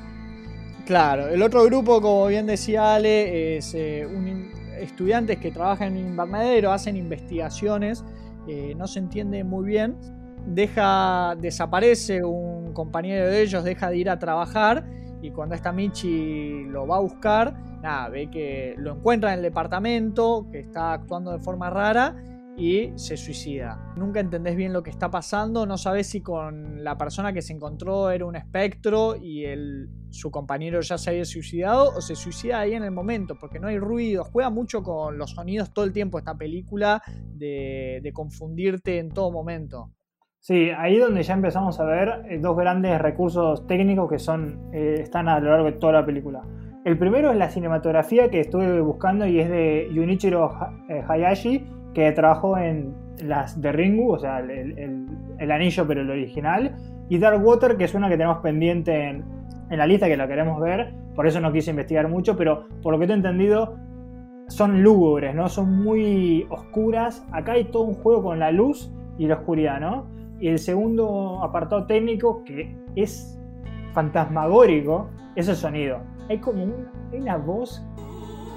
Claro, 0.85 1.27
el 1.27 1.41
otro 1.41 1.63
grupo, 1.65 2.01
como 2.01 2.27
bien 2.27 2.45
decía 2.45 2.95
Ale, 2.95 3.57
es 3.57 3.73
un, 3.73 4.51
estudiantes 4.79 5.37
que 5.37 5.51
trabajan 5.51 5.97
en 5.97 6.07
invernadero, 6.07 6.71
hacen 6.71 6.95
investigaciones, 6.95 8.03
eh, 8.47 8.73
no 8.77 8.87
se 8.87 8.99
entiende 8.99 9.43
muy 9.43 9.65
bien. 9.65 9.97
Deja, 10.45 11.35
desaparece 11.39 12.23
un 12.23 12.73
compañero 12.73 13.27
de 13.27 13.41
ellos, 13.41 13.63
deja 13.63 13.89
de 13.89 13.97
ir 13.97 14.09
a 14.09 14.17
trabajar 14.17 14.85
y 15.21 15.31
cuando 15.31 15.55
está 15.55 15.71
Michi 15.71 16.65
lo 16.65 16.87
va 16.87 16.97
a 16.97 16.99
buscar, 16.99 17.55
nada, 17.81 18.09
ve 18.09 18.29
que 18.29 18.75
lo 18.77 18.95
encuentra 18.95 19.31
en 19.31 19.39
el 19.39 19.43
departamento, 19.43 20.47
que 20.51 20.59
está 20.59 20.93
actuando 20.93 21.31
de 21.31 21.39
forma 21.39 21.69
rara 21.69 22.15
y 22.57 22.91
se 22.95 23.15
suicida. 23.17 23.93
Nunca 23.95 24.19
entendés 24.19 24.55
bien 24.55 24.73
lo 24.73 24.81
que 24.81 24.89
está 24.89 25.11
pasando, 25.11 25.67
no 25.67 25.77
sabes 25.77 26.07
si 26.07 26.21
con 26.21 26.83
la 26.83 26.97
persona 26.97 27.31
que 27.31 27.43
se 27.43 27.53
encontró 27.53 28.09
era 28.09 28.25
un 28.25 28.35
espectro 28.35 29.15
y 29.15 29.45
su 30.09 30.31
compañero 30.31 30.81
ya 30.81 30.97
se 30.97 31.11
había 31.11 31.25
suicidado 31.25 31.91
o 31.95 32.01
se 32.01 32.15
suicida 32.15 32.59
ahí 32.59 32.73
en 32.73 32.83
el 32.83 32.91
momento, 32.91 33.35
porque 33.39 33.59
no 33.59 33.67
hay 33.67 33.77
ruido, 33.77 34.23
juega 34.23 34.49
mucho 34.49 34.81
con 34.81 35.19
los 35.19 35.31
sonidos 35.31 35.71
todo 35.71 35.85
el 35.85 35.93
tiempo 35.93 36.17
esta 36.17 36.35
película 36.35 37.03
de, 37.31 38.11
confundirte 38.13 38.97
en 38.97 39.09
todo 39.09 39.31
momento. 39.31 39.91
Sí, 40.39 40.69
ahí 40.75 40.97
donde 40.97 41.21
ya 41.21 41.33
empezamos 41.33 41.79
a 41.79 41.83
ver 41.83 42.25
eh, 42.29 42.39
dos 42.39 42.57
grandes 42.57 42.99
recursos 42.99 43.67
técnicos 43.67 44.09
que 44.09 44.17
son, 44.17 44.71
eh, 44.73 44.95
están 45.01 45.27
a 45.27 45.39
lo 45.39 45.51
largo 45.51 45.65
de 45.65 45.73
toda 45.73 45.93
la 45.93 46.05
película. 46.05 46.41
El 46.87 46.97
primero 46.97 47.31
es 47.31 47.37
la 47.37 47.49
cinematografía 47.49 48.29
que 48.29 48.39
estuve 48.39 48.79
buscando 48.79 49.27
y 49.27 49.41
es 49.41 49.49
de 49.49 49.91
Junichiro 49.93 50.49
eh, 50.87 51.03
Hayashi, 51.05 51.65
que 51.93 52.09
trabajó 52.13 52.57
en 52.57 52.95
las 53.21 53.59
de 53.59 53.73
Ringu, 53.73 54.13
o 54.13 54.17
sea, 54.17 54.39
el, 54.39 55.51
anillo 55.51 55.85
pero 55.85 55.99
el 55.99 56.09
original, 56.09 56.77
y 57.09 57.17
Dark 57.17 57.45
Water, 57.45 57.75
que 57.75 57.83
es 57.83 57.93
una 57.93 58.07
que 58.07 58.15
tenemos 58.15 58.37
pendiente 58.37 59.09
en, 59.09 59.25
la 59.69 59.85
lista, 59.85 60.07
que 60.07 60.15
la 60.15 60.29
queremos 60.29 60.61
ver, 60.61 60.93
por 61.13 61.27
eso 61.27 61.41
no 61.41 61.51
quise 61.51 61.71
investigar 61.71 62.07
mucho, 62.07 62.37
pero 62.37 62.69
por 62.81 62.93
lo 62.93 62.99
que 62.99 63.07
te 63.07 63.11
he 63.11 63.17
entendido, 63.17 63.75
son 64.47 64.81
lúgubres, 64.81 65.35
¿no? 65.35 65.49
Son 65.49 65.83
muy 65.83 66.47
oscuras. 66.49 67.27
Acá 67.33 67.51
hay 67.51 67.65
todo 67.65 67.83
un 67.83 67.95
juego 67.95 68.23
con 68.23 68.39
la 68.39 68.53
luz 68.53 68.89
y 69.17 69.27
la 69.27 69.35
oscuridad, 69.35 69.81
¿no? 69.81 70.07
Y 70.39 70.47
el 70.47 70.57
segundo 70.57 71.43
apartado 71.43 71.85
técnico, 71.85 72.45
que 72.45 72.77
es 72.95 73.37
fantasmagórico, 73.91 75.09
es 75.35 75.49
el 75.49 75.55
sonido. 75.57 75.99
Hay 76.29 76.39
como 76.39 76.65
una 77.11 77.37
voz 77.37 77.81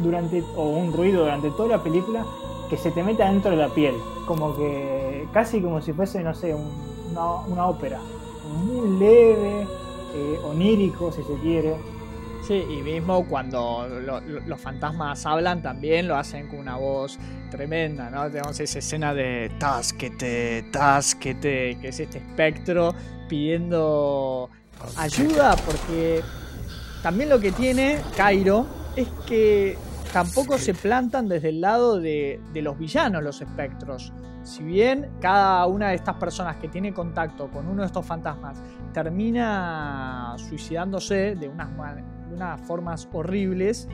durante, 0.01 0.43
o 0.57 0.71
un 0.71 0.93
ruido 0.93 1.23
durante 1.23 1.51
toda 1.51 1.77
la 1.77 1.83
película 1.83 2.25
que 2.69 2.77
se 2.77 2.91
te 2.91 3.03
mete 3.03 3.23
adentro 3.23 3.51
de 3.51 3.57
la 3.57 3.69
piel, 3.69 3.95
como 4.27 4.57
que 4.57 5.29
casi 5.33 5.61
como 5.61 5.81
si 5.81 5.93
fuese, 5.93 6.23
no 6.23 6.35
sé, 6.35 6.55
una, 6.55 7.67
ópera, 7.67 7.99
muy 8.65 8.99
leve, 8.99 9.67
eh, 10.15 10.41
onírico 10.45 11.11
si 11.13 11.23
se 11.23 11.35
quiere. 11.43 11.75
Sí, 12.47 12.65
y 12.71 12.83
mismo 12.83 13.27
cuando 13.29 13.87
los 14.47 14.61
fantasmas 14.61 15.27
hablan 15.27 15.63
también 15.63 16.09
lo 16.09 16.17
hacen 16.17 16.49
con 16.49 16.61
una 16.61 16.77
voz 16.77 17.19
tremenda, 17.51 18.09
¿no? 18.09 18.31
Tenemos 18.31 18.59
esa 18.59 18.79
escena 18.79 19.13
de 19.13 19.53
Tasquete, 19.59 20.65
Tasquete, 20.73 21.77
que 21.81 21.89
es 21.89 22.01
este 22.01 22.19
espectro 22.19 22.95
pidiendo 23.29 24.49
ayuda, 24.97 25.55
porque 25.67 26.23
también 27.03 27.29
lo 27.29 27.41
que 27.41 27.53
tiene 27.53 27.99
Cairo 28.17 28.67
es 28.97 29.09
que 29.27 29.79
tampoco 30.13 30.59
se 30.59 30.75
plantan 30.75 31.29
desde 31.29 31.51
el 31.51 31.61
lado 31.61 31.99
de, 32.01 32.41
los 32.55 32.79
villanos 32.79 33.23
los 33.23 33.41
espectros. 33.41 34.13
Si 34.43 34.63
bien 34.63 35.11
cada 35.21 35.67
una 35.67 35.91
de 35.91 35.95
estas 35.95 36.17
personas 36.17 36.57
que 36.57 36.69
tiene 36.69 36.93
contacto 36.93 37.49
con 37.51 37.67
uno 37.69 37.83
de 37.83 37.87
estos 37.87 38.05
fantasmas 38.05 38.61
termina 38.93 40.35
suicidándose 40.37 41.37
de 41.37 41.49
unas, 41.49 42.61
formas 42.63 43.09
horribles, 43.13 43.89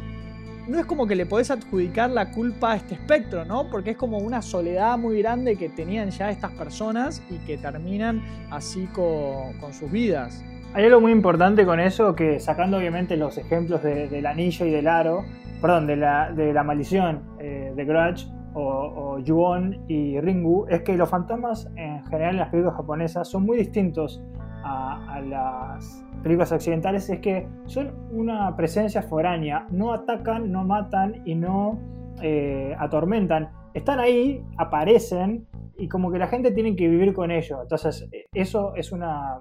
no 0.69 0.79
es 0.79 0.87
como 0.87 1.07
que 1.07 1.15
le 1.15 1.27
podés 1.27 1.51
adjudicar 1.51 2.11
la 2.11 2.31
culpa 2.33 2.73
a 2.73 2.77
este 2.77 2.95
espectro, 2.95 3.45
¿no? 3.45 3.71
Porque 3.71 3.91
es 3.91 3.97
como 3.97 4.19
una 4.19 4.43
soledad 4.43 4.99
muy 4.99 5.19
grande 5.19 5.57
que 5.57 5.69
tenían 5.69 6.11
ya 6.11 6.31
estas 6.31 6.53
personas 6.53 7.23
y 7.31 7.39
que 7.39 7.57
terminan 7.57 8.23
así 8.51 8.87
con, 8.87 9.73
sus 9.73 9.91
vidas. 9.91 10.43
Hay 10.77 10.85
algo 10.85 11.01
muy 11.01 11.11
importante 11.11 11.65
con 11.65 11.81
eso, 11.81 12.15
que 12.15 12.39
sacando 12.39 12.77
obviamente 12.77 13.17
los 13.17 13.39
ejemplos 13.39 13.83
del 13.83 14.27
anillo 14.27 14.67
y 14.67 14.71
del 14.71 14.89
aro, 14.89 15.25
perdón, 15.59 15.87
de 15.87 15.97
la, 15.97 16.31
de 16.33 16.53
la 16.53 16.65
maldición 16.65 17.23
eh, 17.39 17.73
de 17.75 17.85
Grudge 17.87 18.27
o, 18.53 18.61
o 18.63 19.79
y 19.89 20.21
Ringu, 20.21 20.67
es 20.69 20.83
que 20.83 20.95
los 20.99 21.09
fantasmas 21.09 21.71
en 21.77 22.05
general 22.05 22.35
en 22.35 22.41
las 22.41 22.51
películas 22.51 22.77
japonesas 22.77 23.27
son 23.27 23.47
muy 23.47 23.57
distintos 23.57 24.23
a, 24.65 25.19
las 25.27 26.05
películas 26.23 26.53
occidentales, 26.53 27.09
es 27.09 27.21
que 27.21 27.49
son 27.65 27.95
una 28.11 28.55
presencia 28.55 29.01
foránea, 29.01 29.67
no 29.71 29.95
atacan, 29.95 30.53
no 30.53 30.63
matan 30.63 31.23
y 31.25 31.37
no 31.37 31.79
eh, 32.21 32.77
atormentan. 32.79 33.49
Están 33.77 34.01
ahí, 34.01 34.43
aparecen 34.57 35.47
y 35.77 35.87
como 35.87 36.11
que 36.11 36.19
la 36.19 36.29
gente 36.29 36.51
tiene 36.51 36.75
que 36.75 36.89
vivir 36.89 37.13
con 37.13 37.31
ellos. 37.31 37.59
Entonces, 37.61 38.09
eso 38.33 38.75
es 38.75 38.91
una, 38.91 39.39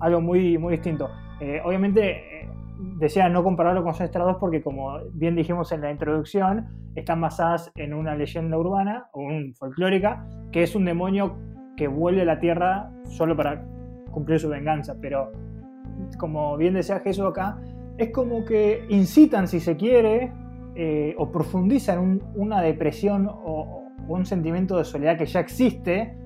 algo 0.00 0.20
muy, 0.20 0.58
muy 0.58 0.72
distinto. 0.72 1.08
Eh, 1.40 1.60
obviamente, 1.64 2.40
eh, 2.40 2.48
decía 2.98 3.28
no 3.28 3.44
compararlo 3.44 3.84
con 3.84 3.94
Sinister 3.94 4.22
2 4.22 4.38
porque, 4.40 4.62
como 4.62 4.98
bien 5.12 5.36
dijimos 5.36 5.70
en 5.70 5.82
la 5.82 5.92
introducción, 5.92 6.66
están 6.96 7.20
basadas 7.20 7.70
en 7.76 7.94
una 7.94 8.16
leyenda 8.16 8.58
urbana 8.58 9.10
o 9.12 9.20
un 9.20 9.54
folclórica 9.54 10.26
que 10.50 10.64
es 10.64 10.74
un 10.74 10.84
demonio 10.84 11.36
que 11.76 11.86
vuelve 11.86 12.22
a 12.22 12.24
la 12.24 12.40
tierra 12.40 12.90
solo 13.04 13.36
para 13.36 13.64
cumplir 14.10 14.40
su 14.40 14.48
venganza. 14.48 14.96
Pero, 15.00 15.30
como 16.18 16.56
bien 16.56 16.74
decía 16.74 16.98
Jesús 16.98 17.26
acá, 17.26 17.60
es 17.96 18.10
como 18.10 18.44
que 18.44 18.86
incitan, 18.88 19.46
si 19.46 19.60
se 19.60 19.76
quiere, 19.76 20.32
eh, 20.80 21.16
o 21.18 21.32
profundizan 21.32 22.22
una 22.36 22.62
depresión 22.62 23.28
o, 23.28 23.82
un 24.06 24.24
sentimiento 24.24 24.78
de 24.78 24.84
soledad 24.84 25.18
que 25.18 25.26
ya 25.26 25.40
existe, 25.40 26.16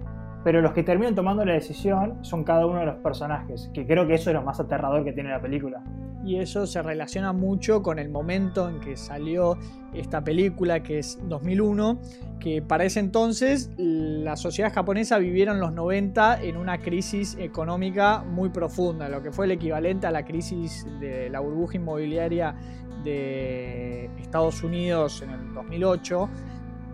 pero 0.45 0.61
los 0.61 0.73
que 0.73 0.83
terminan 0.83 1.15
tomando 1.15 1.43
la 1.43 1.55
decisión 1.55 2.23
son 2.23 2.45
cada 2.45 2.67
uno 2.67 2.81
de 2.81 2.85
los 2.85 2.97
personajes, 2.97 3.71
que 3.73 3.87
creo 3.87 4.07
que 4.07 4.13
eso 4.13 4.29
es 4.29 4.35
lo 4.35 4.43
más 4.43 4.61
aterrador 4.61 5.05
que 5.05 5.13
tiene 5.15 5.31
la 5.31 5.41
película. 5.41 5.83
Y 6.23 6.37
eso 6.37 6.67
se 6.67 6.83
relaciona 6.83 7.33
mucho 7.33 7.83
con 7.83 7.99
el 7.99 8.11
momento 8.11 8.69
en 8.69 8.79
que 8.81 8.95
salió 8.95 9.57
esta 9.95 10.23
película, 10.23 10.83
que 10.83 10.99
es 10.99 11.19
2001, 11.29 11.99
que 12.39 12.61
para 12.61 12.85
ese 12.85 13.01
entonces 13.01 13.71
la 13.79 14.37
sociedad 14.37 14.71
japonesa 14.71 15.17
vivieron 15.17 15.61
los 15.61 15.73
90 15.73 16.43
en 16.43 16.59
una 16.59 16.79
crisis 16.83 17.39
económica 17.41 18.23
muy 18.23 18.51
profunda, 18.51 19.09
lo 19.09 19.23
que 19.23 19.33
fue 19.33 19.47
el 19.47 19.53
equivalente 19.53 20.07
a 20.07 20.11
la 20.11 20.27
crisis 20.27 20.87
de 21.01 21.31
la 21.31 21.41
burbuja 21.41 21.79
inmobiliaria 21.79 22.55
de 23.03 24.11
Estados 24.19 24.63
Unidos 24.63 25.23
en 25.23 25.31
el 25.31 25.55
2008 25.55 26.29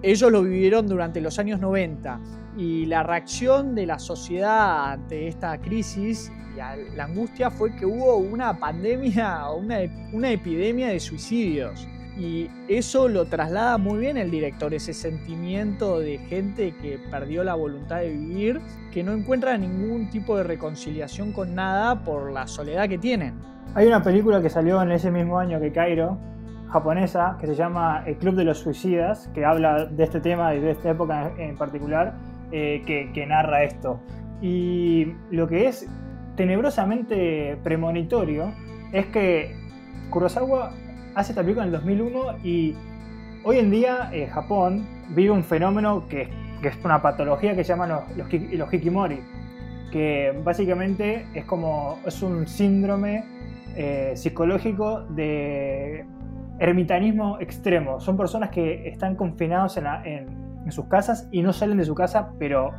ellos 0.03 0.31
lo 0.31 0.43
vivieron 0.43 0.87
durante 0.87 1.21
los 1.21 1.39
años 1.41 1.59
90 1.61 2.21
y 2.57 2.87
la 2.87 3.03
reacción 3.03 3.75
de 3.75 3.87
la 3.87 3.99
sociedad 3.99 4.93
ante 4.93 5.27
esta 5.27 5.59
crisis 5.59 6.31
y 6.55 6.97
la 6.97 7.05
angustia 7.05 7.51
fue 7.51 7.75
que 7.75 7.85
hubo 7.85 8.17
una 8.17 8.59
pandemia, 8.59 9.51
una, 9.51 9.79
una 10.13 10.31
epidemia 10.31 10.89
de 10.89 11.01
suicidios. 11.01 11.87
Y 12.17 12.49
eso 12.67 13.09
lo 13.09 13.27
traslada 13.27 13.79
muy 13.79 14.01
bien 14.01 14.17
el 14.17 14.31
director, 14.31 14.75
ese 14.75 14.93
sentimiento 14.93 16.01
de 16.01 16.19
gente 16.19 16.75
que 16.81 16.99
perdió 17.11 17.45
la 17.45 17.55
voluntad 17.55 17.99
de 17.99 18.11
vivir, 18.11 18.61
que 18.93 19.05
no 19.05 19.13
encuentra 19.13 19.57
ningún 19.57 20.11
tipo 20.11 20.37
de 20.37 20.43
reconciliación 20.43 21.33
con 21.33 21.55
nada 21.55 22.03
por 22.03 22.33
la 22.33 22.49
soledad 22.49 22.89
que 22.89 22.99
tienen. 22.99 23.35
Hay 23.75 23.87
una 23.87 24.03
película 24.03 24.41
que 24.41 24.49
salió 24.49 24.83
en 24.83 24.91
ese 24.91 25.11
mismo 25.11 25.39
año 25.39 25.61
que 25.61 25.71
Cairo, 25.73 26.19
japonesa 26.71 27.37
que 27.41 27.47
se 27.47 27.55
llama 27.55 28.03
El 28.07 28.17
Club 28.17 28.35
de 28.35 28.45
los 28.45 28.59
Suicidas, 28.59 29.29
que 29.35 29.45
habla 29.45 29.85
de 29.85 30.05
este 30.05 30.21
tema 30.21 30.55
y 30.55 30.61
de 30.61 30.71
esta 30.71 30.91
época 30.91 31.31
en 31.39 31.57
particular, 31.57 32.15
eh, 32.51 32.83
que, 32.87 33.27
narra 33.27 33.65
esto. 33.65 34.01
Y 34.41 35.13
lo 35.31 35.47
que 35.49 35.69
es 35.69 35.87
tenebrosamente 36.37 37.59
premonitorio 37.63 38.53
es 38.93 39.07
que 39.07 39.55
Kurosawa 40.11 40.73
hace 41.15 41.33
esta 41.33 41.43
película 41.43 41.67
en 41.67 41.75
el 41.75 41.81
2001 41.81 42.39
y 42.43 42.75
hoy 43.45 43.59
en 43.59 43.71
día 43.71 44.09
eh, 44.13 44.27
Japón 44.29 44.87
vive 45.11 45.31
un 45.31 45.45
fenómeno 45.45 46.09
que, 46.09 46.29
es 46.63 46.85
una 46.85 47.03
patología 47.03 47.55
que 47.55 47.63
se 47.65 47.69
llama 47.69 47.87
los, 47.87 48.31
los, 48.53 48.73
hikimori, 48.73 49.21
que 49.93 50.35
básicamente 50.43 51.27
es 51.35 51.45
como 51.45 51.99
es 52.05 52.23
un 52.23 52.47
síndrome 52.47 53.38
eh, 53.81 54.17
psicológico 54.17 55.03
de 55.03 56.05
ermitanismo 56.59 57.39
extremo. 57.39 58.01
Son 58.01 58.17
personas 58.17 58.51
que 58.51 58.89
están 58.89 59.15
confinados 59.15 59.77
en, 59.77 60.49
sus 60.71 60.87
casas 60.87 61.29
y 61.31 61.43
no 61.43 61.53
salen 61.53 61.79
de 61.79 61.85
su 61.85 61.95
casa, 61.95 62.33
pero 62.41 62.73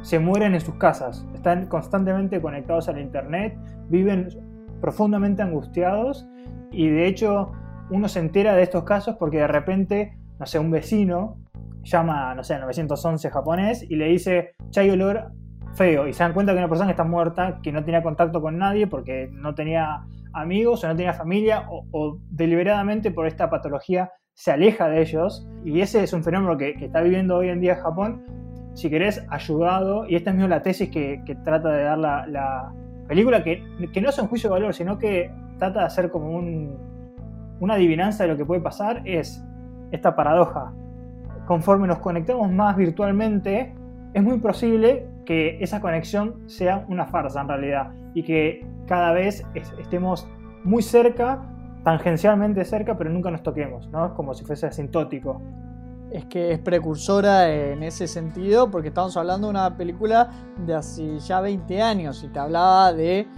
se 0.00 0.18
mueren 0.18 0.54
en 0.54 0.62
sus 0.62 0.76
casas. 0.76 1.26
Están 1.34 1.66
constantemente 1.66 2.40
conectados 2.40 2.88
al 2.88 2.98
internet, 2.98 3.58
viven 3.90 4.30
profundamente 4.80 5.42
angustiados 5.42 6.26
y 6.72 6.88
de 6.88 7.06
hecho 7.06 7.52
uno 7.90 8.08
se 8.08 8.20
entera 8.20 8.54
de 8.54 8.62
estos 8.62 8.84
casos 8.84 9.16
porque 9.16 9.36
de 9.36 9.48
repente, 9.48 10.16
no 10.38 10.46
sé, 10.46 10.58
un 10.58 10.70
vecino 10.70 11.36
llama, 11.82 12.34
no 12.34 12.42
sé, 12.42 12.58
911 12.58 13.28
japonés 13.30 13.82
y 13.88 13.96
le 13.96 14.06
dice, 14.06 14.54
chay 14.70 14.88
olor 14.88 15.32
feo 15.74 16.08
y 16.08 16.14
se 16.14 16.22
dan 16.22 16.32
cuenta 16.32 16.52
que 16.52 16.58
una 16.58 16.68
persona 16.68 16.92
está 16.92 17.04
muerta, 17.04 17.60
que 17.62 17.72
no 17.72 17.84
tenía 17.84 18.02
contacto 18.02 18.40
con 18.40 18.56
nadie 18.56 18.86
porque 18.86 19.28
no 19.30 19.54
tenía 19.54 20.06
amigos 20.36 20.84
o 20.84 20.88
no 20.88 20.94
tenía 20.94 21.12
familia 21.12 21.66
o, 21.68 22.18
deliberadamente 22.30 23.10
por 23.10 23.26
esta 23.26 23.50
patología 23.50 24.12
se 24.34 24.52
aleja 24.52 24.88
de 24.88 25.00
ellos. 25.00 25.48
Y 25.64 25.80
ese 25.80 26.02
es 26.02 26.12
un 26.12 26.22
fenómeno 26.22 26.56
que, 26.56 26.70
está 26.70 27.00
viviendo 27.00 27.36
hoy 27.36 27.48
en 27.48 27.60
día 27.60 27.76
Japón, 27.76 28.24
si 28.74 28.90
querés, 28.90 29.24
ayudado, 29.30 30.06
y 30.06 30.16
esta 30.16 30.30
es 30.30 30.36
la 30.36 30.62
tesis 30.62 30.90
que, 30.90 31.22
trata 31.44 31.70
de 31.70 31.82
dar 31.82 31.98
la, 31.98 32.72
película, 33.08 33.42
que, 33.42 33.62
no 34.00 34.08
es 34.10 34.18
un 34.18 34.28
juicio 34.28 34.50
de 34.50 34.54
valor, 34.54 34.74
sino 34.74 34.98
que 34.98 35.30
trata 35.58 35.80
de 35.80 35.86
hacer 35.86 36.10
como 36.10 36.36
una 37.58 37.74
adivinanza 37.74 38.24
de 38.24 38.30
lo 38.30 38.36
que 38.36 38.44
puede 38.44 38.60
pasar, 38.60 39.02
es 39.06 39.42
esta 39.90 40.14
paradoja. 40.14 40.74
Conforme 41.46 41.86
nos 41.86 42.00
conectamos 42.00 42.52
más 42.52 42.76
virtualmente, 42.76 43.72
es 44.12 44.22
muy 44.22 44.38
posible 44.38 45.06
que 45.24 45.58
esa 45.60 45.80
conexión 45.80 46.46
sea 46.46 46.84
una 46.88 47.06
farsa 47.06 47.40
en 47.40 47.48
realidad 47.48 47.92
y 48.16 48.22
que 48.22 48.66
cada 48.86 49.12
vez 49.12 49.44
estemos 49.78 50.26
muy 50.64 50.82
cerca, 50.82 51.42
tangencialmente 51.84 52.64
cerca, 52.64 52.96
pero 52.96 53.10
nunca 53.10 53.30
nos 53.30 53.42
toquemos, 53.42 53.90
¿no? 53.90 54.06
Es 54.06 54.12
como 54.12 54.32
si 54.32 54.42
fuese 54.42 54.66
asintótico. 54.66 55.42
Es 56.10 56.24
que 56.24 56.52
es 56.52 56.58
precursora 56.58 57.52
en 57.52 57.82
ese 57.82 58.08
sentido, 58.08 58.70
porque 58.70 58.88
estamos 58.88 59.14
hablando 59.18 59.48
de 59.48 59.50
una 59.50 59.76
película 59.76 60.30
de 60.64 60.74
hace 60.74 61.18
ya 61.18 61.42
20 61.42 61.82
años 61.82 62.24
y 62.24 62.28
te 62.28 62.38
hablaba 62.38 62.94
de 62.94 63.28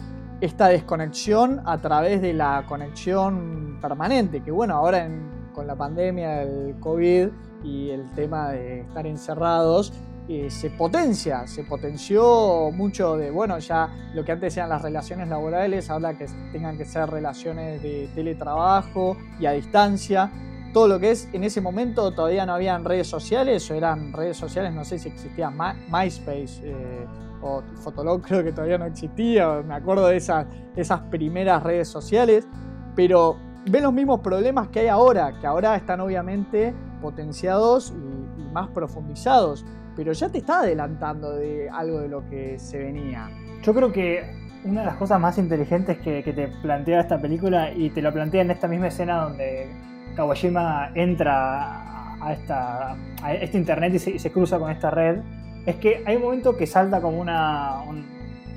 esta 0.40 0.68
desconexión 0.68 1.60
a 1.64 1.78
través 1.78 2.22
de 2.22 2.32
la 2.32 2.64
conexión 2.68 3.78
permanente, 3.82 4.44
que 4.44 4.52
bueno, 4.52 4.76
ahora 4.76 5.08
con 5.54 5.66
la 5.66 5.74
pandemia, 5.74 6.42
el 6.42 6.76
COVID 6.78 7.30
y 7.64 7.90
el 7.90 8.08
tema 8.12 8.50
de 8.50 8.82
estar 8.82 9.08
encerrados, 9.08 9.92
eh, 10.30 10.50
se 10.50 10.68
potencia, 10.68 11.46
se 11.46 11.64
potenció 11.64 12.70
mucho 12.70 13.16
de, 13.16 13.30
bueno, 13.30 13.58
ya 13.60 13.88
lo 14.12 14.26
que 14.26 14.32
antes 14.32 14.54
eran 14.58 14.68
las 14.68 14.82
relaciones 14.82 15.26
laborales, 15.26 15.88
habla 15.88 16.18
que 16.18 16.26
tengan 16.52 16.76
que 16.76 16.84
ser 16.84 17.08
relaciones 17.08 17.82
de 17.82 18.10
teletrabajo 18.14 19.16
y 19.40 19.46
a 19.46 19.52
distancia. 19.52 20.30
Todo 20.74 20.86
lo 20.86 21.00
que 21.00 21.12
es, 21.12 21.30
en 21.32 21.44
ese 21.44 21.62
momento 21.62 22.12
todavía 22.12 22.44
no 22.44 22.52
habían 22.52 22.84
redes 22.84 23.06
sociales, 23.06 23.70
o 23.70 23.74
eran 23.74 24.12
redes 24.12 24.36
sociales, 24.36 24.74
no 24.74 24.84
sé 24.84 24.98
si 24.98 25.08
existía 25.08 25.48
MySpace 25.48 26.60
eh, 26.62 27.06
o 27.40 27.62
Fotolog, 27.76 28.20
creo 28.26 28.44
que 28.44 28.52
todavía 28.52 28.76
no 28.76 28.84
existía, 28.84 29.62
me 29.62 29.76
acuerdo 29.76 30.08
de 30.08 30.18
esas, 30.18 30.46
esas 30.76 31.00
primeras 31.04 31.62
redes 31.62 31.88
sociales, 31.88 32.46
pero 32.94 33.38
ven 33.64 33.82
los 33.82 33.94
mismos 33.94 34.20
problemas 34.20 34.68
que 34.68 34.80
hay 34.80 34.88
ahora, 34.88 35.38
que 35.40 35.46
ahora 35.46 35.74
están 35.74 36.02
obviamente 36.02 36.74
potenciados 37.00 37.94
y 37.96 38.52
más 38.52 38.68
profundizados 38.68 39.64
pero 39.98 40.12
ya 40.12 40.28
te 40.28 40.38
está 40.38 40.60
adelantando 40.60 41.32
de 41.32 41.68
algo 41.68 41.98
de 41.98 42.08
lo 42.08 42.24
que 42.30 42.56
se 42.56 42.78
venía. 42.78 43.28
Yo 43.64 43.74
creo 43.74 43.90
que 43.90 44.22
una 44.64 44.82
de 44.82 44.86
las 44.86 44.94
cosas 44.94 45.20
más 45.20 45.38
inteligentes 45.38 45.98
que, 45.98 46.22
te 46.22 46.46
plantea 46.62 47.00
esta 47.00 47.20
película, 47.20 47.72
y 47.72 47.90
te 47.90 48.00
lo 48.00 48.12
plantea 48.12 48.42
en 48.42 48.52
esta 48.52 48.68
misma 48.68 48.86
escena 48.86 49.24
donde 49.24 49.66
Kawashima 50.14 50.92
entra 50.94 52.24
a, 52.24 52.32
esta, 52.32 52.96
este 53.40 53.58
internet 53.58 53.94
y 53.94 53.98
se, 54.20 54.30
cruza 54.30 54.60
con 54.60 54.70
esta 54.70 54.88
red, 54.88 55.18
es 55.66 55.74
que 55.76 56.04
hay 56.06 56.14
un 56.14 56.22
momento 56.22 56.56
que 56.56 56.68
salta 56.68 57.00
como 57.00 57.18
una, 57.18 57.82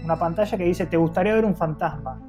una 0.05 0.19
pantalla 0.19 0.55
que 0.55 0.65
dice, 0.65 0.85
¿te 0.85 0.97
gustaría 0.97 1.33
ver 1.33 1.45
un 1.45 1.55
fantasma? 1.55 2.21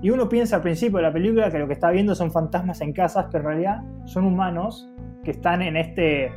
Y 0.00 0.10
uno 0.10 0.28
piensa 0.28 0.54
al 0.54 0.62
principio 0.62 0.98
de 0.98 1.02
la 1.02 1.12
película 1.12 1.50
que 1.50 1.58
lo 1.58 1.66
que 1.66 1.72
está 1.72 1.90
viendo 1.90 2.14
son 2.14 2.30
fantasmas 2.30 2.80
en 2.80 2.92
casas, 2.92 3.26
pero 3.32 3.42
en 3.42 3.48
realidad 3.48 3.82
son 4.04 4.24
humanos 4.24 4.88
que 5.24 5.32
están 5.32 5.62
en 5.62 5.76
este 5.76 6.30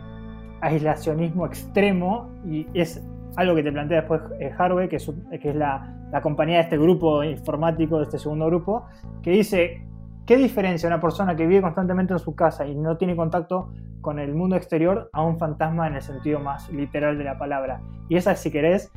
aislacionismo 0.62 1.46
extremo 1.46 2.30
y 2.46 2.68
es 2.74 3.02
algo 3.36 3.56
que 3.56 3.64
te 3.64 3.72
plantea 3.72 4.02
después 4.02 4.22
eh, 4.40 4.52
Harvey, 4.58 4.88
que 4.88 4.96
es, 4.96 5.12
que 5.42 5.50
es 5.50 5.56
la, 5.56 5.92
compañía 6.22 6.58
de 6.58 6.64
este 6.64 6.78
grupo 6.78 7.24
informático, 7.24 7.98
de 7.98 8.04
este 8.04 8.18
segundo 8.18 8.46
grupo, 8.46 8.86
que 9.22 9.32
dice, 9.32 9.86
¿Qué 10.26 10.38
diferencia 10.38 10.88
una 10.88 11.00
persona 11.00 11.36
que 11.36 11.46
vive 11.46 11.62
constantemente 11.62 12.14
en 12.14 12.20
su 12.20 12.34
casa 12.34 12.66
y 12.66 12.74
no 12.74 12.98
tiene 12.98 13.16
contacto 13.16 13.72
con 14.02 14.18
el 14.18 14.34
mundo 14.34 14.56
exterior 14.56 15.08
a 15.14 15.22
un 15.22 15.38
fantasma 15.38 15.86
en 15.86 15.94
el 15.94 16.02
sentido 16.02 16.40
más 16.40 16.68
literal 16.72 17.20
de 17.20 17.24
la 17.24 17.38
palabra? 17.38 17.82
Y 18.10 18.16
esa, 18.16 18.34
si 18.36 18.50
querés, 18.50 18.92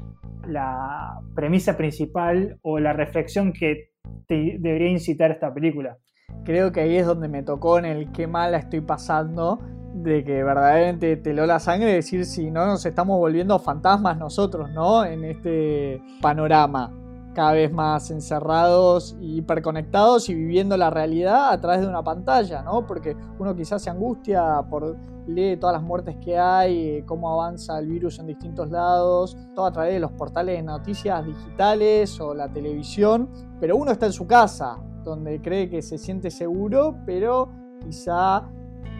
la 0.46 1.20
premisa 1.34 1.76
principal 1.76 2.58
o 2.62 2.78
la 2.78 2.94
reflexión 2.94 3.52
que 3.52 3.90
te 4.26 4.56
debería 4.58 4.88
incitar 4.88 5.30
esta 5.30 5.52
película. 5.52 5.98
Creo 6.44 6.72
que 6.72 6.80
ahí 6.80 6.96
es 6.96 7.06
donde 7.06 7.28
me 7.28 7.42
tocó 7.42 7.78
en 7.78 7.84
el 7.84 8.10
qué 8.10 8.26
mal 8.26 8.52
la 8.52 8.58
estoy 8.58 8.80
pasando, 8.80 9.58
de 10.02 10.24
que 10.24 10.42
verdaderamente 10.42 11.16
te 11.16 11.32
lo 11.32 11.46
la 11.46 11.58
sangre, 11.58 11.92
decir 11.92 12.24
si 12.24 12.50
no 12.50 12.66
nos 12.66 12.84
estamos 12.86 13.18
volviendo 13.18 13.58
fantasmas 13.58 14.16
nosotros, 14.18 14.70
¿no? 14.70 15.04
En 15.04 15.24
este 15.24 16.02
panorama 16.20 16.92
cada 17.34 17.52
vez 17.52 17.72
más 17.72 18.10
encerrados 18.10 19.16
y 19.20 19.36
hiperconectados 19.36 20.28
y 20.28 20.34
viviendo 20.34 20.76
la 20.76 20.90
realidad 20.90 21.50
a 21.52 21.60
través 21.60 21.82
de 21.82 21.86
una 21.86 22.02
pantalla, 22.02 22.62
¿no? 22.62 22.84
Porque 22.84 23.16
uno 23.38 23.54
quizás 23.54 23.80
se 23.82 23.90
angustia 23.90 24.60
por 24.68 24.96
lee 25.28 25.56
todas 25.56 25.74
las 25.74 25.82
muertes 25.82 26.16
que 26.16 26.38
hay, 26.38 27.02
cómo 27.02 27.30
avanza 27.30 27.78
el 27.78 27.86
virus 27.86 28.18
en 28.18 28.26
distintos 28.26 28.70
lados, 28.70 29.36
todo 29.54 29.66
a 29.66 29.72
través 29.72 29.92
de 29.92 30.00
los 30.00 30.10
portales 30.12 30.56
de 30.56 30.62
noticias 30.62 31.24
digitales 31.24 32.18
o 32.20 32.34
la 32.34 32.48
televisión, 32.48 33.28
pero 33.60 33.76
uno 33.76 33.92
está 33.92 34.06
en 34.06 34.12
su 34.12 34.26
casa, 34.26 34.78
donde 35.04 35.40
cree 35.40 35.68
que 35.68 35.82
se 35.82 35.98
siente 35.98 36.30
seguro, 36.30 36.96
pero 37.06 37.50
quizá 37.84 38.50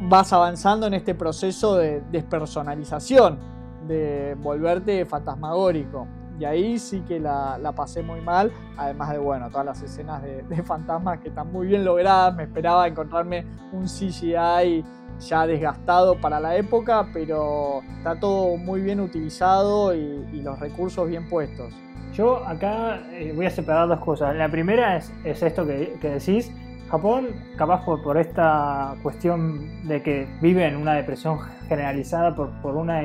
vas 0.03 0.32
avanzando 0.32 0.86
en 0.86 0.94
este 0.94 1.14
proceso 1.14 1.76
de 1.76 2.03
despersonalización, 2.11 3.38
de 3.86 4.36
volverte 4.40 5.05
fantasmagórico. 5.05 6.07
Y 6.38 6.44
ahí 6.44 6.78
sí 6.78 7.01
que 7.01 7.18
la, 7.18 7.72
pasé 7.74 8.01
muy 8.03 8.20
mal, 8.20 8.53
además 8.76 9.11
de, 9.11 9.18
bueno, 9.18 9.51
todas 9.51 9.66
las 9.66 9.82
escenas 9.82 10.22
de, 10.22 10.62
fantasmas 10.62 11.18
que 11.18 11.28
están 11.28 11.51
muy 11.51 11.66
bien 11.66 11.84
logradas. 11.84 12.34
Me 12.36 12.44
esperaba 12.44 12.86
encontrarme 12.86 13.44
un 13.72 13.86
CGI 13.86 14.84
ya 15.18 15.46
desgastado 15.49 16.20
para 16.20 16.38
la 16.38 16.57
época, 16.57 17.09
pero 17.12 17.80
está 17.96 18.20
todo 18.20 18.57
muy 18.57 18.80
bien 18.82 19.01
utilizado 19.01 19.94
y, 19.94 20.40
los 20.42 20.61
recursos 20.61 21.09
bien 21.09 21.28
puestos. 21.28 21.74
Yo 22.14 22.46
acá 22.46 23.01
eh, 23.11 23.32
voy 23.34 23.46
a 23.46 23.51
separar 23.51 23.88
dos 23.88 24.01
cosas. 24.01 24.34
La 24.36 24.49
primera 24.49 24.96
es, 24.96 25.12
esto 25.24 25.66
que, 25.66 25.99
decís. 26.01 26.53
Japón, 26.91 27.26
capaz 27.57 27.84
por, 27.84 28.16
esta 28.16 28.95
cuestión 29.03 29.86
de 29.86 30.03
que 30.03 30.26
vive 30.41 30.66
en 30.66 30.76
una 30.76 30.95
depresión 30.95 31.39
generalizada 31.68 32.34
por, 32.34 32.51
por 32.62 32.76
una 32.76 33.03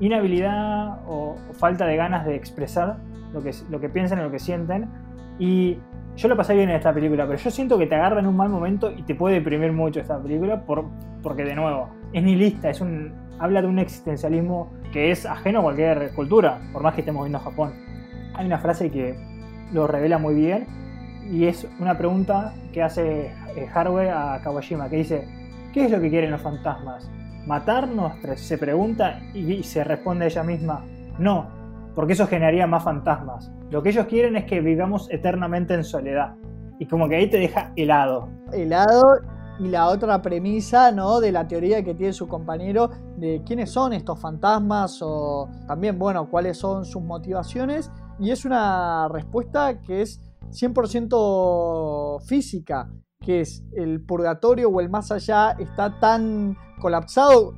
inhabilidad 0.00 0.98
o, 1.06 1.36
falta 1.52 1.86
de 1.86 1.96
ganas 1.96 2.26
de 2.26 2.34
expresar 2.34 2.98
lo 3.32 3.42
que, 3.42 3.52
lo 3.70 3.80
que 3.80 3.88
piensan 3.88 4.18
y 4.18 4.22
lo 4.22 4.30
que 4.30 4.40
sienten. 4.40 4.88
Y 5.38 5.78
yo 6.16 6.28
lo 6.28 6.36
pasé 6.36 6.54
bien 6.54 6.68
en 6.68 6.76
esta 6.76 6.92
película, 6.92 7.26
pero 7.26 7.38
yo 7.38 7.50
siento 7.50 7.78
que 7.78 7.86
te 7.86 7.94
agarra 7.94 8.18
en 8.18 8.26
un 8.26 8.36
mal 8.36 8.48
momento 8.48 8.90
y 8.90 9.02
te 9.02 9.14
puede 9.14 9.36
deprimir 9.36 9.72
mucho 9.72 10.00
esta 10.00 10.20
película 10.20 10.62
por, 10.62 10.86
porque, 11.22 11.44
de 11.44 11.54
nuevo, 11.54 11.90
es 12.12 12.22
nihilista, 12.24 12.70
es 12.70 12.80
un, 12.80 13.14
habla 13.38 13.62
de 13.62 13.68
un 13.68 13.78
existencialismo 13.78 14.72
que 14.92 15.12
es 15.12 15.26
ajeno 15.26 15.60
a 15.60 15.62
cualquier 15.62 16.12
cultura, 16.14 16.58
por 16.72 16.82
más 16.82 16.94
que 16.94 17.02
estemos 17.02 17.22
viendo 17.24 17.38
Japón. 17.38 17.72
Hay 18.34 18.46
una 18.46 18.58
frase 18.58 18.90
que 18.90 19.16
lo 19.72 19.86
revela 19.86 20.18
muy 20.18 20.34
bien 20.34 20.66
y 21.30 21.46
es 21.46 21.66
una 21.78 21.96
pregunta 21.96 22.52
que 22.72 22.82
hace 22.82 23.26
eh, 23.56 23.68
Harvey 23.72 24.08
a 24.08 24.40
Kawashima, 24.42 24.88
que 24.88 24.96
dice, 24.96 25.28
¿qué 25.72 25.84
es 25.86 25.90
lo 25.90 26.00
que 26.00 26.10
quieren 26.10 26.30
los 26.30 26.40
fantasmas? 26.40 27.08
matarnos? 27.46 28.12
Se 28.36 28.58
pregunta 28.58 29.20
y 29.32 29.62
se 29.62 29.84
responde 29.84 30.26
ella 30.26 30.42
misma, 30.42 30.84
no, 31.18 31.46
porque 31.94 32.12
eso 32.12 32.26
generaría 32.26 32.66
más 32.66 32.84
fantasmas. 32.84 33.50
Lo 33.70 33.82
que 33.82 33.90
ellos 33.90 34.06
quieren 34.06 34.36
es 34.36 34.44
que 34.44 34.60
vivamos 34.60 35.10
eternamente 35.10 35.74
en 35.74 35.84
soledad. 35.84 36.34
Y 36.78 36.86
como 36.86 37.08
que 37.08 37.16
ahí 37.16 37.30
te 37.30 37.38
deja 37.38 37.72
helado. 37.74 38.28
Helado 38.52 39.18
y 39.58 39.68
la 39.68 39.86
otra 39.86 40.20
premisa, 40.20 40.92
¿no? 40.92 41.20
De 41.20 41.32
la 41.32 41.48
teoría 41.48 41.82
que 41.82 41.94
tiene 41.94 42.12
su 42.12 42.28
compañero 42.28 42.90
de 43.16 43.42
quiénes 43.46 43.70
son 43.70 43.94
estos 43.94 44.20
fantasmas 44.20 45.00
o 45.00 45.48
también, 45.66 45.98
bueno, 45.98 46.28
cuáles 46.28 46.58
son 46.58 46.84
sus 46.84 47.02
motivaciones. 47.02 47.90
Y 48.18 48.30
es 48.30 48.44
una 48.44 49.08
respuesta 49.08 49.80
que 49.80 50.02
es 50.02 50.20
100% 50.50 52.20
física 52.22 52.88
que 53.20 53.40
es 53.40 53.64
el 53.72 54.04
purgatorio 54.04 54.68
o 54.68 54.80
el 54.80 54.88
más 54.88 55.10
allá, 55.10 55.56
está 55.58 55.98
tan 55.98 56.56
colapsado 56.80 57.54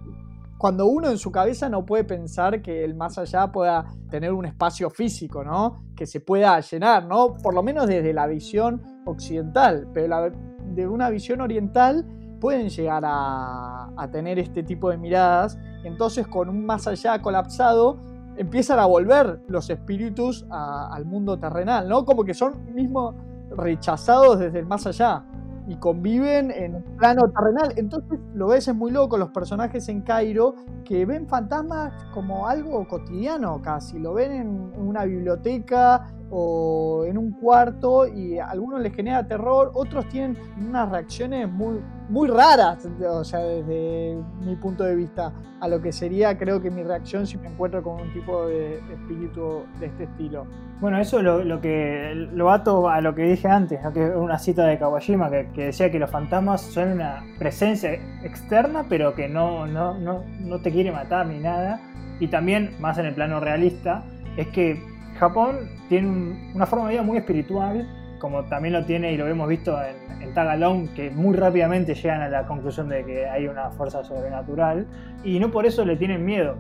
cuando 0.57 0.87
uno 0.87 1.09
en 1.09 1.19
su 1.19 1.31
cabeza 1.31 1.69
no 1.69 1.87
puede 1.87 2.05
pensar 2.05 2.63
que 2.63 2.85
el 2.85 2.97
más 2.97 3.17
allá 3.17 3.53
pueda 3.53 3.85
tener 4.11 4.33
un 4.33 4.45
espacio 4.45 4.91
físico, 4.91 5.45
¿no? 5.45 5.85
Que 5.95 6.05
se 6.05 6.21
pueda 6.21 6.59
llenar, 6.61 7.07
¿no? 7.07 7.37
Por 7.37 7.55
lo 7.55 7.63
menos 7.63 7.87
desde 7.87 8.13
la 8.13 8.27
visión 8.27 8.83
occidental, 9.07 9.89
pero 9.95 10.33
de 10.75 10.89
una 10.89 11.11
visión 11.11 11.41
oriental 11.41 12.05
pueden 12.41 12.71
llegar 12.71 13.05
a, 13.07 14.09
tener 14.11 14.39
este 14.39 14.65
tipo 14.65 14.91
de 14.91 14.97
miradas. 14.97 15.59
Entonces 15.85 16.27
con 16.27 16.49
un 16.49 16.67
más 16.67 16.89
allá 16.89 17.21
colapsado 17.23 18.01
empiezan 18.39 18.79
a 18.79 18.87
volver 18.87 19.41
los 19.49 19.69
espíritus 19.69 20.47
al 20.51 21.05
mundo 21.05 21.39
terrenal, 21.39 21.89
¿no? 21.89 22.05
Como 22.05 22.25
que 22.25 22.35
son 22.35 22.73
mismos 22.73 23.15
rechazados 23.51 24.39
desde 24.39 24.61
el 24.61 24.67
más 24.67 24.87
allá 24.87 25.25
y 25.67 25.77
conviven 25.77 26.51
en 26.51 26.77
un 26.77 26.83
plano 26.97 27.29
terrenal. 27.31 27.75
Entonces 27.77 28.19
lo 28.33 28.49
ves 28.49 28.69
es 28.69 28.75
muy 28.75 28.91
loco 28.91 29.19
los 29.19 29.31
personajes 29.31 29.89
en 29.89 30.03
Cairo 30.03 30.55
que 30.85 31.05
ven 31.05 31.27
fantasmas 31.29 31.93
como 32.15 32.47
algo 32.49 32.87
cotidiano 32.89 33.61
casi, 33.61 33.99
lo 33.99 34.15
ven 34.15 34.33
en 34.33 34.49
una 34.77 35.05
biblioteca 35.05 36.07
o 36.31 37.05
en 37.07 37.17
un 37.17 37.33
cuarto 37.33 38.07
y 38.07 38.39
a 38.39 38.47
algunos 38.47 38.81
les 38.81 38.95
genera 38.95 39.27
terror, 39.27 39.71
otros 39.75 40.07
tienen 40.09 40.37
unas 40.59 40.91
reacciones 40.91 41.51
muy, 41.51 41.81
muy 42.09 42.29
raras, 42.29 42.87
o 42.87 43.25
sea, 43.25 43.41
desde 43.41 44.19
mi 44.41 44.57
punto 44.57 44.85
de 44.85 44.95
vista, 44.95 45.33
a 45.61 45.69
lo 45.69 45.81
que 45.81 45.93
sería 45.93 46.39
creo 46.39 46.61
que 46.61 46.71
mi 46.71 46.83
reacción 46.83 47.27
si 47.27 47.37
me 47.39 47.49
encuentro 47.49 47.83
con 47.83 48.01
un 48.01 48.13
tipo 48.13 48.47
de, 48.47 48.79
espíritu 48.93 49.63
de 49.81 49.87
este 49.87 50.05
estilo. 50.05 50.47
Bueno, 50.81 50.99
eso 50.99 51.21
lo, 51.23 51.43
lo, 51.43 51.61
que 51.61 52.13
lo 52.15 52.51
ato 52.51 52.89
a 52.89 53.01
lo 53.01 53.15
que 53.15 53.23
dije 53.23 53.49
antes, 53.49 53.81
que 53.93 54.07
es 54.07 54.15
una 54.15 54.39
cita 54.39 54.65
de 54.65 54.79
Kawashima 54.79 55.29
que, 55.29 55.49
que, 55.53 55.65
decía 55.67 55.91
que 55.91 55.99
los 55.99 56.11
fantasmas 56.11 56.61
son 56.61 56.93
una 56.93 57.25
presencia 57.39 57.95
externa, 58.23 58.85
pero 58.89 59.15
que 59.15 59.29
no, 59.29 59.67
no, 59.67 59.99
no, 59.99 60.23
no 60.41 60.61
te 60.61 60.71
quiere 60.71 60.93
matar 60.93 61.27
ni 61.27 61.41
nada. 61.41 61.81
Y 62.21 62.29
también, 62.29 62.75
más 62.81 62.99
en 62.99 63.07
el 63.07 63.15
plano 63.15 63.41
realista, 63.41 64.05
es 64.37 64.47
que 64.49 64.81
Japón 65.19 65.71
tiene 65.89 66.53
una 66.55 66.67
forma 66.67 66.87
de 66.87 66.93
vida 66.93 67.03
muy 67.03 67.19
espiritual, 67.19 67.87
como 68.19 68.45
también 68.45 68.75
lo 68.75 68.85
tiene 68.85 69.13
y 69.13 69.17
lo 69.17 69.27
hemos 69.29 69.49
visto 69.49 69.79
en, 69.83 70.23
en 70.23 70.35
Tagalong, 70.35 70.89
que 70.95 71.11
muy 71.11 71.37
rápidamente 71.37 71.95
llegan 71.95 72.23
a 72.23 72.29
la 72.29 72.47
conclusión 72.47 72.89
de 72.89 73.05
que 73.05 73.27
hay 73.27 73.47
una 73.47 73.71
fuerza 73.71 74.03
sobrenatural, 74.05 74.87
y 75.25 75.39
no 75.39 75.51
por 75.51 75.67
eso 75.67 75.85
le 75.85 75.97
tienen 75.97 76.25
miedo. 76.25 76.57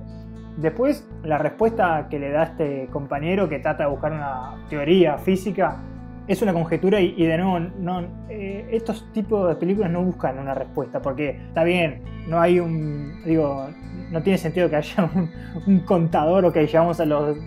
Después, 0.56 1.08
la 1.22 1.38
respuesta 1.38 2.08
que 2.10 2.18
le 2.18 2.30
da 2.30 2.42
este 2.42 2.88
compañero 2.90 3.48
que 3.48 3.60
trata 3.60 3.84
de 3.84 3.90
buscar 3.90 4.12
una 4.12 4.66
teoría 4.68 5.16
física 5.18 5.76
es 6.28 6.42
una 6.42 6.52
conjetura 6.52 7.00
y, 7.00 7.24
de 7.24 7.38
nuevo, 7.38 7.58
no, 7.58 8.02
eh, 8.28 8.68
estos 8.70 9.10
tipos 9.12 9.48
de 9.48 9.54
películas 9.54 9.90
no 9.90 10.02
buscan 10.02 10.38
una 10.38 10.54
respuesta, 10.54 11.00
porque 11.00 11.30
está 11.30 11.64
bien, 11.64 12.02
no 12.28 12.38
hay 12.38 12.60
un, 12.60 13.22
digo, 13.24 13.66
no 14.10 14.22
tiene 14.22 14.36
sentido 14.36 14.68
que 14.68 14.76
haya 14.76 15.10
un, 15.66 15.80
contador 15.80 16.44
o 16.44 16.52
que 16.52 16.66
llegamos 16.66 17.00
a 17.00 17.06
los 17.06 17.38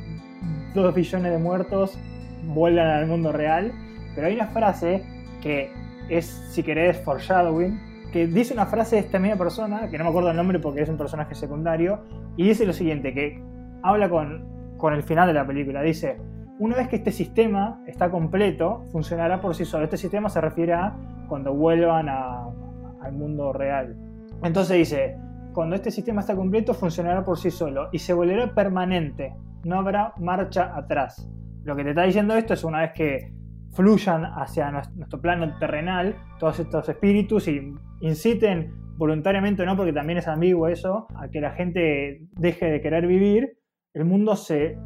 2 0.73 0.93
billones 0.93 1.31
de 1.31 1.37
muertos 1.37 1.97
vuelan 2.43 2.87
al 2.87 3.07
mundo 3.07 3.31
real. 3.31 3.71
Pero 4.15 4.27
hay 4.27 4.35
una 4.35 4.47
frase 4.47 5.03
que 5.41 5.71
es, 6.09 6.25
si 6.25 6.63
querés, 6.63 6.97
foreshadowing, 7.01 7.79
que 8.11 8.27
dice 8.27 8.53
una 8.53 8.65
frase 8.65 8.97
de 8.97 9.01
esta 9.03 9.19
misma 9.19 9.37
persona, 9.37 9.89
que 9.89 9.97
no 9.97 10.03
me 10.03 10.09
acuerdo 10.09 10.31
el 10.31 10.37
nombre 10.37 10.59
porque 10.59 10.81
es 10.81 10.89
un 10.89 10.97
personaje 10.97 11.35
secundario, 11.35 12.01
y 12.35 12.43
dice 12.43 12.65
lo 12.65 12.73
siguiente, 12.73 13.13
que 13.13 13.41
habla 13.83 14.09
con, 14.09 14.75
con 14.77 14.93
el 14.93 15.03
final 15.03 15.27
de 15.27 15.33
la 15.33 15.47
película. 15.47 15.81
Dice, 15.81 16.17
una 16.59 16.75
vez 16.75 16.89
que 16.89 16.97
este 16.97 17.11
sistema 17.11 17.81
está 17.87 18.11
completo, 18.11 18.85
funcionará 18.91 19.41
por 19.41 19.55
sí 19.55 19.65
solo. 19.65 19.85
Este 19.85 19.97
sistema 19.97 20.29
se 20.29 20.41
refiere 20.41 20.73
a 20.73 20.95
cuando 21.27 21.53
vuelvan 21.53 22.07
al 22.07 23.11
mundo 23.13 23.53
real. 23.53 23.95
Entonces 24.43 24.77
dice, 24.77 25.17
cuando 25.53 25.75
este 25.75 25.91
sistema 25.91 26.21
está 26.21 26.35
completo, 26.35 26.73
funcionará 26.73 27.23
por 27.23 27.37
sí 27.37 27.51
solo 27.51 27.89
y 27.91 27.99
se 27.99 28.13
volverá 28.13 28.53
permanente 28.53 29.33
no 29.63 29.79
habrá 29.79 30.13
marcha 30.17 30.75
atrás. 30.75 31.29
Lo 31.63 31.75
que 31.75 31.83
te 31.83 31.89
está 31.89 32.03
diciendo 32.03 32.35
esto 32.35 32.53
es 32.53 32.63
una 32.63 32.81
vez 32.81 32.91
que 32.93 33.33
fluyan 33.73 34.25
hacia 34.25 34.71
nuestro 34.71 35.21
plano 35.21 35.57
terrenal 35.59 36.15
todos 36.39 36.59
estos 36.59 36.89
espíritus 36.89 37.47
y 37.47 37.73
inciten 38.01 38.73
voluntariamente 38.97 39.63
o 39.63 39.65
no, 39.65 39.75
porque 39.75 39.93
también 39.93 40.19
es 40.19 40.27
ambiguo 40.27 40.67
eso, 40.67 41.07
a 41.15 41.27
que 41.29 41.41
la 41.41 41.51
gente 41.51 42.27
deje 42.33 42.65
de 42.67 42.81
querer 42.81 43.07
vivir, 43.07 43.57
el 43.93 44.05
mundo 44.05 44.35
se, 44.35 44.77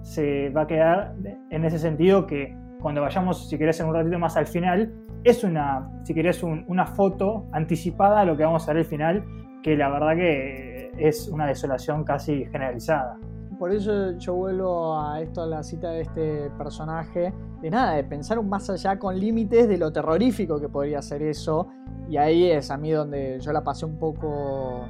va 0.56 0.62
a 0.62 0.68
quedar 0.68 1.16
en 1.52 1.66
ese 1.66 1.80
sentido 1.80 2.26
que 2.26 2.56
cuando 2.82 3.02
vayamos, 3.02 3.50
si 3.50 3.58
querés, 3.58 3.80
en 3.80 3.88
un 3.88 3.94
ratito 3.94 4.18
más 4.20 4.38
al 4.38 4.48
final, 4.48 4.94
es 5.24 5.44
una, 5.44 5.90
si 6.04 6.14
querés, 6.14 6.44
una 6.44 6.86
foto 6.86 7.50
anticipada 7.52 8.22
a 8.22 8.26
lo 8.26 8.38
que 8.38 8.44
vamos 8.44 8.68
a 8.68 8.74
ver 8.74 8.84
al 8.84 8.86
final, 8.86 9.26
que 9.66 9.76
la 9.76 9.90
verdad 9.90 10.16
que 10.16 10.92
es 10.96 11.28
una 11.28 11.48
desolación 11.48 12.04
casi 12.04 12.46
generalizada 12.46 13.18
por 13.58 13.72
eso 13.72 14.12
yo 14.18 14.36
vuelvo 14.36 15.00
a 15.00 15.22
esto, 15.22 15.42
a 15.42 15.46
la 15.46 15.64
cita 15.64 15.90
de 15.90 16.02
este 16.02 16.50
personaje, 16.58 17.34
de 17.62 17.70
nada, 17.70 17.94
de 17.94 18.04
pensar 18.04 18.38
un 18.38 18.50
más 18.50 18.70
allá 18.70 19.00
con 19.00 19.18
límites 19.18 19.68
de 19.70 19.78
lo 19.78 19.94
terrorífico 19.94 20.60
que 20.60 20.68
podría 20.68 21.02
ser 21.02 21.22
eso. 21.24 21.70
Y 22.10 22.18
ahí 22.18 22.52
es 22.52 22.70
a 22.70 22.78
mí 22.78 22.92
donde 22.92 23.40
yo 23.40 23.54
la 23.54 23.64
pasé 23.64 23.86
un 23.86 23.98
poco, 23.98 24.86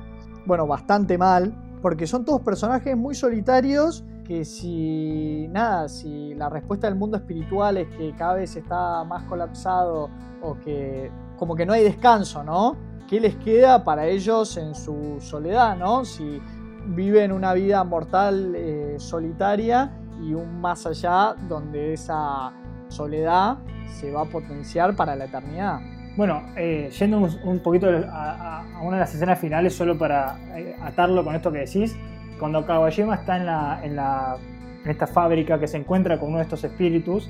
bueno, 0.47 0.65
bastante 0.65 1.15
mal, 1.15 1.53
porque 1.82 2.07
son 2.07 2.26
todos 2.26 2.41
personajes 2.41 2.97
muy 2.97 3.13
solitarios 3.13 4.03
que 4.26 4.43
si 4.43 5.47
nada, 5.51 5.88
si 5.88 6.34
la 6.34 6.49
respuesta 6.49 6.88
del 6.88 6.97
mundo 6.97 7.17
espiritual 7.17 7.78
es 7.78 7.88
que 7.89 8.13
cada 8.17 8.34
vez 8.34 8.55
está 8.55 9.03
más 9.03 9.23
colapsado 9.26 10.09
o 10.41 10.57
que 10.59 11.11
como 11.38 11.55
que 11.55 11.67
no 11.67 11.73
hay 11.73 11.84
descanso, 11.84 12.43
¿no? 12.43 12.76
¿Qué 13.07 13.19
les 13.19 13.35
queda 13.35 13.83
para 13.83 14.07
ellos 14.07 14.57
en 14.57 14.73
su 14.73 15.17
soledad, 15.19 15.77
¿no? 15.77 16.05
Si 16.05 16.41
viven 16.87 17.31
una 17.31 17.53
vida 17.53 17.83
mortal 17.83 18.53
eh, 18.55 18.95
solitaria 18.97 19.91
y 20.23 20.33
un 20.33 20.59
más 20.59 20.85
allá 20.87 21.35
donde 21.47 21.93
esa 21.93 22.51
soledad 22.87 23.57
se 23.99 24.11
va 24.11 24.21
a 24.21 24.25
potenciar 24.25 24.95
para 24.95 25.15
la 25.15 25.25
eternidad. 25.25 25.79
Bueno, 26.17 26.43
eh, 26.55 26.89
yendo 26.97 27.27
un, 27.43 27.59
poquito 27.59 27.87
a, 27.87 28.63
una 28.81 28.93
de 28.93 28.99
las 29.01 29.13
escenas 29.13 29.37
finales, 29.37 29.75
solo 29.75 29.97
para 29.97 30.37
eh, 30.57 30.75
atarlo 30.81 31.23
con 31.23 31.35
esto 31.35 31.51
que 31.51 31.59
decís, 31.59 31.95
cuando 32.39 32.65
Kawajima 32.65 33.15
está 33.15 33.37
en, 33.37 33.45
la, 33.45 33.79
en, 33.83 33.95
la, 33.95 34.37
en 34.83 34.89
esta 34.89 35.07
fábrica 35.07 35.59
que 35.59 35.67
se 35.67 35.77
encuentra 35.77 36.19
con 36.19 36.29
uno 36.29 36.37
de 36.37 36.43
estos 36.43 36.63
espíritus, 36.63 37.29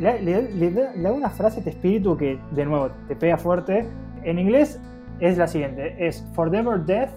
le, 0.00 0.20
le, 0.22 0.70
da 0.70 1.12
una 1.12 1.30
frase 1.30 1.60
de 1.60 1.70
espíritu 1.70 2.16
que, 2.16 2.40
de 2.50 2.64
nuevo, 2.64 2.90
te 3.06 3.14
pega 3.14 3.36
fuerte. 3.36 3.86
En 4.24 4.38
inglés 4.38 4.80
es 5.20 5.38
la 5.38 5.46
siguiente, 5.46 5.94
es 6.06 6.26
Forever 6.34 6.80
Death 6.84 7.10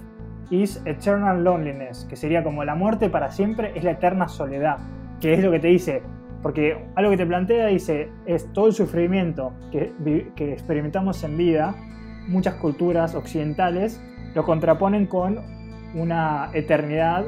is 0.50 0.82
Eternal 0.86 1.44
Loneliness, 1.44 2.06
que 2.10 2.16
sería 2.16 2.44
como 2.44 2.64
la 2.64 2.76
muerte 2.76 3.10
para 3.10 3.32
siempre 3.32 3.72
es 3.76 3.84
la 3.84 3.92
eterna 3.92 4.28
soledad, 4.28 4.78
que 5.20 5.34
es 5.34 5.44
lo 5.44 5.52
que 5.52 5.60
te 5.60 5.68
dice, 5.68 6.02
porque 6.42 6.78
algo 6.96 7.12
que 7.12 7.18
te 7.18 7.26
plantea 7.26 7.68
dice, 7.68 8.10
es 8.26 8.52
todo 8.54 8.68
el 8.68 8.74
sufrimiento 8.74 9.54
que, 9.72 9.92
que 10.36 10.54
experimentamos 10.54 11.24
en 11.24 11.38
vida, 11.38 11.76
muchas 12.28 12.56
culturas 12.56 13.16
occidentales 13.16 14.02
lo 14.36 14.44
contraponen 14.44 15.08
con 15.08 15.40
una 15.96 16.50
eternidad 16.54 17.26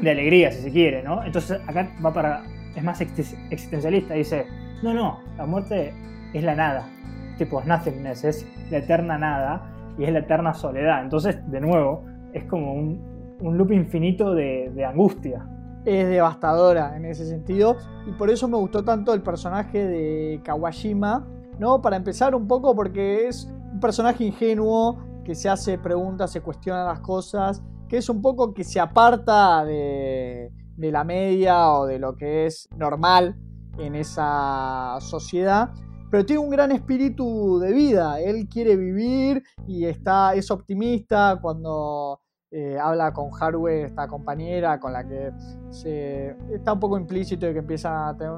de 0.00 0.10
alegría, 0.10 0.52
si 0.52 0.62
se 0.62 0.70
quiere, 0.70 1.02
¿no? 1.02 1.24
Entonces 1.24 1.60
acá 1.66 1.90
va 2.04 2.12
para, 2.12 2.42
es 2.74 2.82
más 2.82 3.00
existencialista, 3.00 4.14
dice, 4.14 4.46
no, 4.82 4.94
no, 4.94 5.20
la 5.36 5.46
muerte 5.46 5.92
es 6.32 6.42
la 6.44 6.54
nada, 6.54 6.88
tipo 7.36 7.62
nothingness, 7.64 8.24
es 8.24 8.46
la 8.70 8.78
eterna 8.78 9.18
nada 9.18 9.69
y 9.98 10.04
es 10.04 10.12
la 10.12 10.20
eterna 10.20 10.54
soledad. 10.54 11.02
Entonces, 11.02 11.38
de 11.50 11.60
nuevo, 11.60 12.04
es 12.32 12.44
como 12.44 12.74
un, 12.74 13.10
un 13.40 13.58
loop 13.58 13.72
infinito 13.72 14.34
de, 14.34 14.84
angustia. 14.84 15.46
Es 15.84 16.08
devastadora 16.08 16.96
en 16.96 17.06
ese 17.06 17.26
sentido 17.26 17.76
y 18.06 18.12
por 18.12 18.28
eso 18.28 18.48
me 18.48 18.56
gustó 18.56 18.84
tanto 18.84 19.14
el 19.14 19.22
personaje 19.22 19.86
de 19.86 20.40
Kawashima, 20.44 21.26
¿no? 21.58 21.80
Para 21.80 21.96
empezar 21.96 22.34
un 22.34 22.46
poco 22.46 22.74
porque 22.74 23.28
es 23.28 23.50
un 23.72 23.80
personaje 23.80 24.24
ingenuo 24.24 24.98
que 25.24 25.34
se 25.34 25.48
hace 25.48 25.78
preguntas, 25.78 26.30
se 26.30 26.42
cuestiona 26.42 26.84
las 26.84 27.00
cosas, 27.00 27.62
que 27.88 27.96
es 27.96 28.08
un 28.10 28.20
poco 28.20 28.52
que 28.52 28.62
se 28.62 28.78
aparta 28.78 29.64
de, 29.64 30.52
de 30.76 30.92
la 30.92 31.04
media 31.04 31.72
o 31.72 31.86
de 31.86 31.98
lo 31.98 32.14
que 32.14 32.46
es 32.46 32.68
normal 32.76 33.36
en 33.78 33.94
esa 33.94 34.96
sociedad 35.00 35.70
pero 36.10 36.26
tiene 36.26 36.42
un 36.42 36.50
gran 36.50 36.72
espíritu 36.72 37.58
de 37.60 37.72
vida. 37.72 38.20
Él 38.20 38.48
quiere 38.48 38.76
vivir 38.76 39.42
y 39.66 39.84
está, 39.84 40.34
es 40.34 40.50
optimista 40.50 41.38
cuando 41.40 42.20
eh, 42.50 42.76
habla 42.80 43.12
con 43.12 43.30
Harwe, 43.38 43.84
esta 43.84 44.08
compañera 44.08 44.80
con 44.80 44.92
la 44.92 45.06
que 45.06 45.30
se, 45.70 46.36
está 46.52 46.72
un 46.72 46.80
poco 46.80 46.98
implícito 46.98 47.46
de 47.46 47.52
que 47.52 47.60
empiezan 47.60 48.08
a 48.08 48.16
tener 48.16 48.34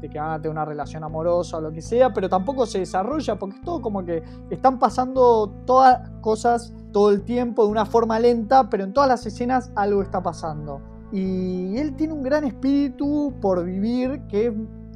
de 0.00 0.08
que 0.10 0.18
van 0.18 0.32
a 0.32 0.36
tener 0.38 0.50
una 0.50 0.64
relación 0.64 1.04
amorosa 1.04 1.58
o 1.58 1.60
lo 1.60 1.70
que 1.70 1.80
sea, 1.80 2.12
pero 2.12 2.28
tampoco 2.28 2.66
se 2.66 2.80
desarrolla 2.80 3.38
porque 3.38 3.56
es 3.56 3.62
todo 3.62 3.80
como 3.80 4.04
que 4.04 4.22
están 4.50 4.78
pasando 4.78 5.48
todas 5.64 6.10
cosas 6.20 6.74
todo 6.90 7.10
el 7.10 7.22
tiempo 7.22 7.64
de 7.64 7.70
una 7.70 7.86
forma 7.86 8.18
lenta, 8.18 8.68
pero 8.68 8.82
en 8.82 8.92
todas 8.92 9.08
las 9.08 9.24
escenas 9.26 9.70
algo 9.76 10.02
está 10.02 10.22
pasando. 10.22 10.80
Y 11.12 11.76
él 11.76 11.94
tiene 11.94 12.14
un 12.14 12.22
gran 12.22 12.44
espíritu 12.44 13.34
por 13.40 13.62
vivir 13.64 14.22
que 14.28 14.52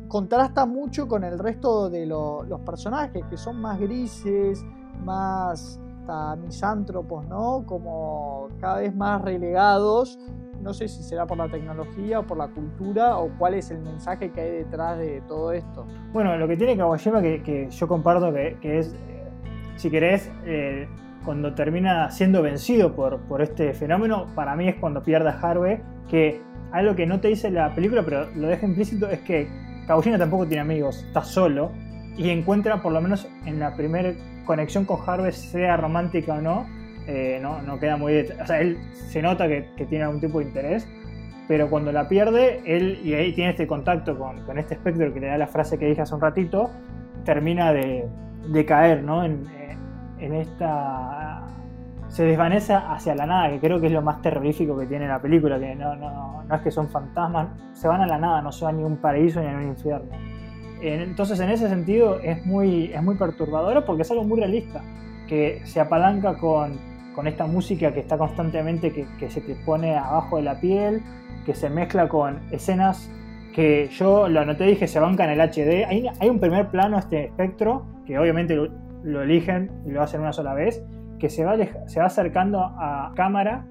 contrasta 0.09 0.67
mucho 0.67 1.09
con 1.09 1.25
el 1.25 1.39
resto 1.39 1.91
de 1.91 2.07
los 2.07 2.61
personajes, 2.65 3.25
que 3.29 3.37
son 3.37 3.61
más 3.61 3.79
grises, 3.79 4.65
más 5.05 5.81
misántropos, 6.43 7.27
¿no? 7.27 7.65
Como 7.67 8.49
cada 8.61 8.79
vez 8.79 8.95
más 8.95 9.23
relegados. 9.23 10.19
No 10.61 10.73
sé 10.73 10.89
si 10.89 11.03
será 11.03 11.27
por 11.27 11.39
la 11.39 11.49
tecnología 11.49 12.21
o 12.21 12.27
por 12.27 12.39
la 12.39 12.49
cultura 12.49 13.19
o 13.19 13.31
cuál 13.39 13.55
es 13.55 13.71
el 13.71 13.81
mensaje 13.81 14.33
que 14.33 14.41
hay 14.41 14.51
detrás 14.51 14.99
de 14.99 15.21
todo 15.29 15.53
esto. 15.53 15.87
Bueno, 16.13 16.37
lo 16.37 16.49
que 16.49 16.57
tiene 16.57 16.77
Kawashima 16.77 17.23
que, 17.23 17.69
yo 17.71 17.89
comparto 17.89 18.33
que, 18.33 18.79
es, 18.79 18.95
eh, 18.95 19.29
si 19.77 19.91
querés, 19.91 20.31
eh, 20.45 20.89
cuando 21.25 21.55
termina 21.55 22.11
siendo 22.11 22.43
vencido 22.43 22.95
por, 22.95 23.21
por 23.23 23.43
este 23.43 23.75
fenómeno, 23.75 24.27
para 24.35 24.57
mí 24.57 24.69
es 24.69 24.77
cuando 24.77 25.03
pierde 25.03 25.29
a 25.29 25.39
Harvey, 25.41 25.81
que 26.09 26.41
algo 26.73 26.97
que 26.97 27.07
no 27.07 27.21
te 27.21 27.29
dice 27.29 27.51
la 27.51 27.75
película, 27.75 28.03
pero 28.05 28.29
lo 28.35 28.49
deja 28.49 28.67
implícito, 28.67 29.09
es 29.09 29.21
que 29.21 29.49
Kagushina 29.87 30.19
tampoco 30.19 30.47
tiene 30.47 30.63
amigos, 30.63 31.05
está 31.05 31.23
solo 31.23 31.71
y 32.17 32.31
encuentra, 32.31 32.83
por 32.83 32.93
lo 32.93 33.01
menos 33.01 33.29
en 33.45 33.61
la 33.61 33.75
primera 33.75 34.13
conexión 34.45 34.85
con 34.85 34.99
Harvey, 35.07 35.33
sea 35.33 35.77
romántica 35.77 36.35
o 36.35 36.41
no, 36.41 36.67
eh, 37.07 37.39
no, 37.41 37.63
no, 37.63 37.79
queda 37.79 37.97
muy. 37.97 38.19
O 38.19 38.47
sea, 38.47 38.61
él 38.61 38.79
se 38.93 39.23
nota 39.23 39.47
que, 39.47 39.69
tiene 39.89 40.05
algún 40.05 40.21
tipo 40.21 40.41
de 40.41 40.47
interés, 40.47 40.89
pero 41.47 41.71
cuando 41.71 41.93
la 41.93 42.09
pierde, 42.09 42.63
él, 42.65 43.01
y 43.05 43.15
ahí 43.15 43.33
tiene 43.33 43.51
este 43.51 43.67
contacto 43.67 44.19
con, 44.19 44.45
con, 44.45 44.59
este 44.59 44.75
espectro 44.75 45.13
que 45.13 45.21
le 45.21 45.29
da 45.29 45.39
la 45.39 45.47
frase 45.47 45.79
que 45.79 45.87
dije 45.87 46.01
hace 46.01 46.15
un 46.15 46.21
ratito, 46.21 46.71
termina 47.25 47.73
de, 47.73 48.09
de 48.49 48.65
caer 48.65 49.03
¿no? 49.03 49.25
en, 49.25 49.47
en 50.19 50.35
esta 50.35 51.36
se 52.17 52.25
desvanece 52.25 52.73
hacia 52.73 53.15
la 53.15 53.27
nada, 53.27 53.51
que 53.51 53.61
creo 53.61 53.79
que 53.79 53.89
es 53.89 53.93
lo 53.93 54.01
más 54.01 54.23
terrorífico 54.23 54.79
que 54.79 54.87
tiene 54.87 55.07
la 55.07 55.21
película, 55.21 55.59
que 55.59 55.75
no, 55.75 55.95
no, 55.97 56.45
no 56.45 56.55
es 56.55 56.63
que 56.63 56.71
son 56.71 56.89
fantasmas, 56.89 57.49
se 57.75 57.89
van 57.89 58.01
a 58.01 58.07
la 58.07 58.17
nada, 58.17 58.41
no 58.41 58.51
se 58.53 58.65
van 58.65 58.79
ni 58.79 58.85
a 58.85 58.87
un 58.87 58.97
paraíso 58.97 59.39
ni 59.43 59.49
a 59.49 59.55
un 59.55 59.65
infierno. 59.65 60.09
Entonces 60.81 61.39
en 61.41 61.51
ese 61.51 61.69
sentido 61.69 62.19
es 62.21 62.47
muy, 62.47 62.85
es 62.85 63.03
muy 63.03 63.17
perturbadora 63.17 63.85
porque 63.85 64.01
es 64.01 64.11
algo 64.11 64.25
muy 64.25 64.41
realista, 64.41 64.81
que 65.29 65.61
se 65.65 65.79
apalanca 65.79 66.39
con, 66.39 66.79
con 67.15 67.27
esta 67.27 67.47
música 67.47 67.93
que 67.93 68.01
está 68.01 68.17
constantemente, 68.17 68.93
que, 68.93 69.07
que, 69.19 69.29
se 69.29 69.43
te 69.43 69.55
pone 69.55 69.95
abajo 69.95 70.39
de 70.39 70.45
la 70.45 70.59
piel, 70.59 71.03
que 71.45 71.55
se 71.55 71.69
mezcla 71.69 72.09
con 72.09 72.41
escenas 72.51 73.13
que 73.55 73.89
yo 73.89 74.27
lo 74.31 74.41
anoté, 74.41 74.65
dije, 74.65 74.89
se 74.89 75.01
banca 75.01 75.31
en 75.31 75.39
el 75.39 75.41
HD. 75.43 75.85
Hay, 75.87 76.07
hay 76.19 76.31
un 76.31 76.41
primer 76.41 76.69
plano, 76.69 76.99
este 76.99 77.27
espectro, 77.27 77.85
que 78.07 78.19
obviamente 78.19 78.57
lo, 78.57 78.69
lo 79.03 79.21
eligen 79.21 79.71
y 79.85 79.91
lo 79.91 80.01
hacen 80.01 80.23
una 80.23 80.33
sola 80.33 80.55
vez, 80.55 80.83
que 81.19 81.29
se 81.29 81.45
va, 81.45 81.57
se 81.87 82.01
va 82.01 82.07
acercando 82.07 82.61
a 82.61 83.13
cámara 83.15 83.67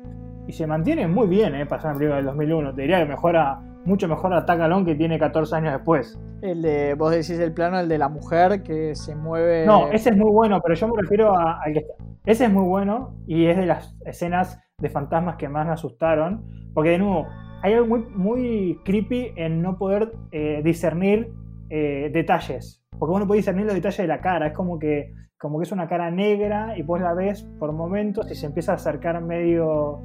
y 0.47 0.53
se 0.53 0.67
mantiene 0.67 1.07
muy 1.07 1.27
bien, 1.27 1.55
¿eh? 1.55 1.65
Para 1.65 1.83
una 1.83 1.93
película 1.93 2.15
del 2.17 2.25
2001. 2.25 2.75
Te 2.75 2.81
diría 2.81 2.99
que 2.99 3.05
mejora, 3.05 3.61
mucho 3.85 4.07
mejor 4.07 4.33
a 4.33 4.45
Tagalón 4.45 4.85
que 4.85 4.95
tiene 4.95 5.17
14 5.17 5.55
años 5.55 5.73
después. 5.73 6.19
El 6.41 6.61
de, 6.61 6.93
vos 6.95 7.11
decís 7.11 7.39
el 7.39 7.53
plano, 7.53 7.79
el 7.79 7.87
de 7.87 7.97
la 7.97 8.09
mujer 8.09 8.63
que 8.63 8.95
se 8.95 9.15
mueve. 9.15 9.65
No, 9.65 9.89
ese 9.91 10.09
es 10.09 10.17
muy 10.17 10.31
bueno, 10.31 10.59
pero 10.61 10.75
yo 10.75 10.87
me 10.87 11.01
refiero 11.01 11.35
al 11.37 11.73
que 11.73 11.79
está. 11.79 11.93
Ese 12.25 12.45
es 12.45 12.51
muy 12.51 12.63
bueno 12.63 13.15
y 13.27 13.45
es 13.45 13.57
de 13.57 13.67
las 13.67 13.95
escenas 14.05 14.59
de 14.79 14.89
fantasmas 14.89 15.35
que 15.37 15.47
más 15.47 15.65
me 15.65 15.73
asustaron. 15.73 16.43
Porque 16.73 16.91
de 16.91 16.97
nuevo, 16.97 17.27
hay 17.61 17.73
algo 17.73 17.87
muy, 17.87 18.05
muy 18.09 18.81
creepy 18.83 19.33
en 19.35 19.61
no 19.61 19.77
poder 19.77 20.11
eh, 20.31 20.61
discernir 20.63 21.31
eh, 21.77 22.09
detalles. 22.09 22.81
Porque 22.97 23.13
uno 23.13 23.27
puede 23.27 23.39
discernir 23.39 23.65
los 23.65 23.75
detalles 23.75 23.97
de 23.97 24.07
la 24.07 24.21
cara. 24.21 24.47
Es 24.47 24.53
como 24.53 24.79
que 24.79 25.13
como 25.37 25.59
que 25.59 25.65
es 25.65 25.71
una 25.71 25.87
cara 25.87 26.09
negra 26.09 26.77
y 26.77 26.81
vos 26.81 27.01
la 27.01 27.13
ves 27.13 27.43
por 27.59 27.73
momentos 27.73 28.31
y 28.31 28.35
se 28.35 28.45
empieza 28.45 28.71
a 28.71 28.75
acercar 28.75 29.21
medio 29.21 29.99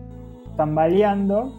tambaleando. 0.57 1.53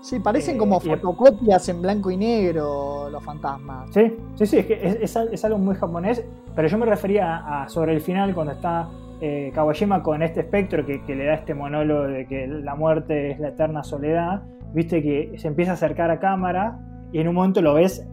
Sí, 0.00 0.20
parecen 0.20 0.54
eh, 0.54 0.58
como 0.58 0.78
fotocopias 0.78 1.68
en 1.68 1.82
blanco 1.82 2.10
y 2.12 2.16
negro 2.16 3.10
los 3.10 3.22
fantasmas. 3.24 3.90
Sí, 3.92 4.14
sí, 4.36 4.46
sí, 4.46 4.58
es 4.58 4.66
que 4.66 4.98
es, 5.02 5.44
algo 5.44 5.58
muy 5.58 5.74
japonés, 5.74 6.24
pero 6.54 6.68
yo 6.68 6.78
me 6.78 6.86
refería 6.86 7.62
a, 7.62 7.68
sobre 7.68 7.92
el 7.92 8.00
final 8.00 8.32
cuando 8.34 8.52
está 8.52 8.88
eh, 9.20 9.50
Kawashima 9.52 10.02
con 10.02 10.22
este 10.22 10.40
espectro 10.40 10.86
que, 10.86 11.02
le 11.08 11.24
da 11.24 11.34
este 11.34 11.54
monólogo 11.54 12.04
de 12.04 12.26
que 12.26 12.46
la 12.46 12.76
muerte 12.76 13.32
es 13.32 13.40
la 13.40 13.48
eterna 13.48 13.82
soledad, 13.82 14.42
viste 14.72 15.02
que 15.02 15.34
se 15.36 15.48
empieza 15.48 15.72
a 15.72 15.74
acercar 15.74 16.12
a 16.12 16.20
cámara 16.20 16.78
y 17.12 17.18
en 17.18 17.28
un 17.28 17.34
momento 17.34 17.60
lo 17.60 17.74
ves 17.74 18.06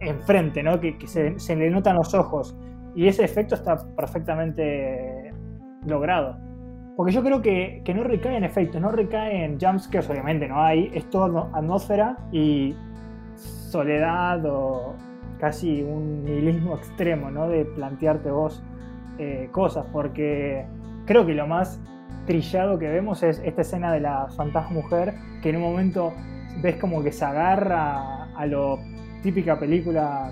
enfrente, 0.00 0.62
¿no? 0.62 0.80
Que, 0.80 0.96
se, 1.06 1.56
le 1.56 1.70
notan 1.70 1.96
los 1.96 2.14
ojos 2.14 2.56
y 2.94 3.06
ese 3.06 3.24
efecto 3.24 3.54
está 3.54 3.76
perfectamente 3.96 5.32
logrado. 5.86 6.36
Porque 6.96 7.12
yo 7.12 7.22
creo 7.22 7.40
que, 7.40 7.82
no 7.94 8.02
recae 8.02 8.36
en 8.36 8.44
efectos, 8.44 8.80
no 8.80 8.90
recae 8.90 9.44
en 9.44 9.58
jumpscares, 9.60 10.10
obviamente 10.10 10.48
no 10.48 10.60
hay, 10.60 10.90
es 10.94 11.08
todo 11.10 11.48
atmósfera 11.52 12.16
y 12.32 12.74
soledad 13.36 14.44
o 14.46 14.96
casi 15.38 15.82
un 15.82 16.24
nihilismo 16.24 16.74
extremo, 16.74 17.30
¿no? 17.30 17.48
De 17.48 17.64
plantearte 17.64 18.30
vos 18.30 18.64
eh, 19.18 19.48
cosas, 19.52 19.86
porque 19.92 20.66
creo 21.06 21.24
que 21.24 21.34
lo 21.34 21.46
más 21.46 21.80
trillado 22.26 22.78
que 22.78 22.88
vemos 22.88 23.22
es 23.22 23.40
esta 23.44 23.62
escena 23.62 23.92
de 23.92 24.00
la 24.00 24.28
fantasma 24.36 24.70
mujer, 24.70 25.14
que 25.42 25.50
en 25.50 25.56
un 25.56 25.62
momento 25.62 26.12
ves 26.60 26.76
como 26.76 27.02
que 27.02 27.12
se 27.12 27.24
agarra 27.24 28.24
a 28.34 28.46
lo 28.46 28.78
típica 29.22 29.58
película 29.58 30.30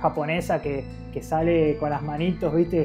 japonesa 0.00 0.60
que, 0.60 0.84
sale 1.22 1.78
con 1.78 1.88
las 1.88 2.02
manitos, 2.02 2.54
¿viste? 2.54 2.84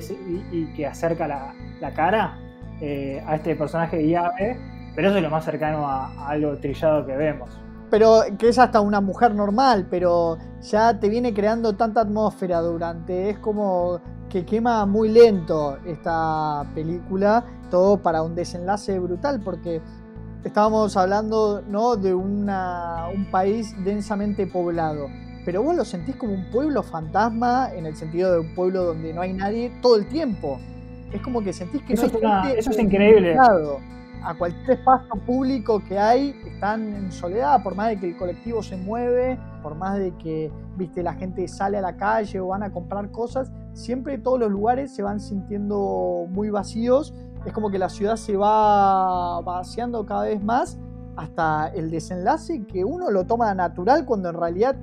Y, 0.51 0.73
que 0.73 0.87
acerca 0.87 1.27
la, 1.27 1.91
cara 1.93 2.39
eh, 2.79 3.21
a 3.27 3.35
este 3.35 3.57
personaje 3.57 3.97
de 3.97 4.07
Yabe, 4.07 4.57
pero 4.95 5.09
eso 5.09 5.17
es 5.17 5.23
lo 5.23 5.29
más 5.29 5.43
cercano 5.43 5.85
a, 5.85 6.29
algo 6.29 6.55
trillado 6.55 7.05
que 7.05 7.13
vemos. 7.17 7.49
Pero 7.89 8.21
que 8.39 8.47
es 8.47 8.57
hasta 8.57 8.79
una 8.79 9.01
mujer 9.01 9.35
normal, 9.35 9.87
pero 9.89 10.37
ya 10.61 10.97
te 10.97 11.09
viene 11.09 11.33
creando 11.33 11.75
tanta 11.75 11.99
atmósfera 12.01 12.61
durante. 12.61 13.31
Es 13.31 13.37
como 13.39 13.99
que 14.29 14.45
quema 14.45 14.85
muy 14.85 15.09
lento 15.09 15.77
esta 15.85 16.65
película, 16.73 17.43
todo 17.69 18.01
para 18.01 18.23
un 18.23 18.33
desenlace 18.33 18.97
brutal, 18.97 19.41
porque 19.43 19.81
estábamos 20.43 20.97
hablando 20.97 21.61
¿no? 21.67 21.95
de 21.95 22.13
una, 22.13 23.07
un 23.13 23.25
país 23.31 23.75
densamente 23.83 24.47
poblado 24.47 25.07
pero 25.45 25.63
vos 25.63 25.75
lo 25.75 25.85
sentís 25.85 26.15
como 26.15 26.33
un 26.33 26.45
pueblo 26.51 26.83
fantasma 26.83 27.69
en 27.73 27.85
el 27.85 27.95
sentido 27.95 28.31
de 28.33 28.39
un 28.39 28.53
pueblo 28.53 28.83
donde 28.83 29.13
no 29.13 29.21
hay 29.21 29.33
nadie 29.33 29.71
todo 29.81 29.95
el 29.95 30.07
tiempo. 30.07 30.59
Es 31.11 31.21
como 31.21 31.43
que 31.43 31.51
sentís 31.51 31.81
que 31.83 31.93
eso 31.93 32.07
no 32.21 32.43
es 32.47 32.59
Eso 32.59 32.71
es 32.71 32.79
increíble. 32.79 33.35
A 34.23 34.35
cualquier 34.35 34.77
espacio 34.77 35.15
público 35.25 35.81
que 35.87 35.97
hay 35.97 36.39
están 36.45 36.93
en 36.93 37.11
soledad, 37.11 37.63
por 37.63 37.73
más 37.73 37.89
de 37.89 37.97
que 37.97 38.09
el 38.09 38.17
colectivo 38.17 38.61
se 38.61 38.77
mueve, 38.77 39.39
por 39.63 39.73
más 39.73 39.97
de 39.97 40.15
que 40.17 40.51
viste 40.77 41.01
la 41.01 41.13
gente 41.13 41.47
sale 41.47 41.79
a 41.79 41.81
la 41.81 41.97
calle 41.97 42.39
o 42.39 42.47
van 42.47 42.61
a 42.61 42.71
comprar 42.71 43.09
cosas, 43.09 43.51
siempre 43.73 44.17
todos 44.17 44.39
los 44.39 44.51
lugares 44.51 44.93
se 44.93 45.03
van 45.03 45.19
sintiendo 45.19 46.25
muy 46.29 46.49
vacíos. 46.49 47.13
Es 47.45 47.53
como 47.53 47.71
que 47.71 47.79
la 47.79 47.89
ciudad 47.89 48.15
se 48.15 48.37
va 48.37 49.41
vaciando 49.41 50.05
cada 50.05 50.23
vez 50.23 50.43
más 50.43 50.79
hasta 51.15 51.67
el 51.67 51.91
desenlace 51.91 52.65
que 52.65 52.85
uno 52.85 53.11
lo 53.11 53.25
toma 53.25 53.53
natural 53.53 54.05
cuando 54.05 54.29
en 54.29 54.35
realidad 54.35 54.75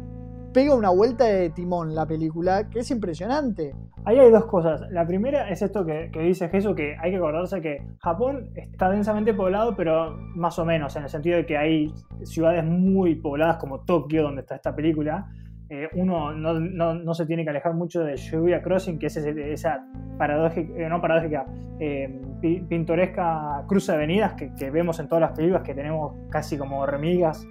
pega 0.52 0.74
una 0.74 0.90
vuelta 0.90 1.24
de 1.24 1.50
timón 1.50 1.94
la 1.94 2.06
película, 2.06 2.68
que 2.68 2.80
es 2.80 2.90
impresionante. 2.90 3.74
Ahí 4.04 4.18
hay 4.18 4.30
dos 4.30 4.46
cosas. 4.46 4.80
La 4.90 5.06
primera 5.06 5.48
es 5.50 5.60
esto 5.62 5.84
que, 5.84 6.10
dice 6.20 6.48
Jesús, 6.48 6.74
que 6.74 6.96
hay 6.98 7.10
que 7.10 7.16
acordarse 7.18 7.60
que 7.60 7.86
Japón 8.00 8.50
está 8.54 8.90
densamente 8.90 9.34
poblado, 9.34 9.76
pero 9.76 10.16
más 10.34 10.58
o 10.58 10.64
menos, 10.64 10.96
en 10.96 11.02
el 11.04 11.08
sentido 11.08 11.36
de 11.36 11.46
que 11.46 11.58
hay 11.58 11.92
ciudades 12.22 12.64
muy 12.64 13.16
pobladas 13.16 13.58
como 13.58 13.80
Tokio, 13.80 14.22
donde 14.22 14.40
está 14.40 14.56
esta 14.56 14.74
película. 14.74 15.28
Eh, 15.70 15.86
uno 15.94 16.32
no, 16.32 17.14
se 17.14 17.26
tiene 17.26 17.44
que 17.44 17.50
alejar 17.50 17.74
mucho 17.74 18.02
de 18.02 18.16
Shibuya 18.16 18.62
Crossing, 18.62 18.98
que 18.98 19.06
es 19.06 19.16
esa 19.18 19.84
paradójica, 20.16 20.72
eh, 20.74 20.88
no 20.88 21.00
paradójica, 21.00 21.44
eh, 21.78 22.22
pintoresca 22.40 23.64
cruz 23.66 23.86
de 23.86 23.92
avenidas 23.92 24.32
que, 24.32 24.54
que, 24.54 24.70
vemos 24.70 24.98
en 24.98 25.08
todas 25.08 25.20
las 25.20 25.32
películas, 25.32 25.62
que 25.62 25.74
tenemos 25.74 26.14
casi 26.30 26.56
como 26.56 26.80
hormigas 26.80 27.46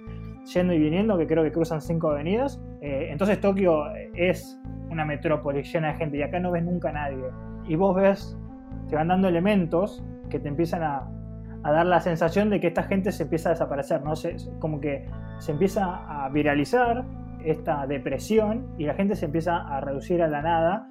yendo 0.52 0.72
y 0.72 0.80
viniendo, 0.80 1.16
que 1.16 1.28
creo 1.28 1.44
que 1.44 1.52
cruzan 1.52 1.80
cinco 1.80 2.10
avenidas. 2.10 2.60
Entonces 2.80 3.40
Tokio 3.40 3.84
es 4.14 4.58
una 4.90 5.04
metrópoli 5.04 5.62
llena 5.62 5.92
de 5.92 5.94
gente 5.94 6.16
y 6.16 6.22
acá 6.22 6.40
no 6.40 6.50
ves 6.50 6.64
nunca 6.64 6.88
a 6.88 6.92
nadie. 6.92 7.24
Y 7.66 7.76
vos 7.76 7.94
ves, 7.94 8.36
te 8.88 8.96
van 8.96 9.08
dando 9.08 9.28
elementos 9.28 10.02
que 10.30 10.40
te 10.40 10.48
empiezan 10.48 10.82
a, 10.82 11.08
dar 11.62 11.86
la 11.86 12.00
sensación 12.00 12.48
de 12.50 12.60
que 12.60 12.68
esta 12.68 12.84
gente 12.84 13.12
se 13.12 13.24
empieza 13.24 13.50
a 13.50 13.52
desaparecer, 13.52 14.02
¿no? 14.02 14.16
Se, 14.16 14.36
como 14.58 14.80
que 14.80 15.04
se 15.38 15.52
empieza 15.52 16.24
a 16.24 16.30
viralizar 16.30 17.04
esta 17.50 17.86
depresión 17.86 18.66
y 18.78 18.84
la 18.84 18.94
gente 18.94 19.16
se 19.16 19.26
empieza 19.26 19.56
a 19.56 19.80
reducir 19.80 20.22
a 20.22 20.28
la 20.28 20.42
nada, 20.42 20.88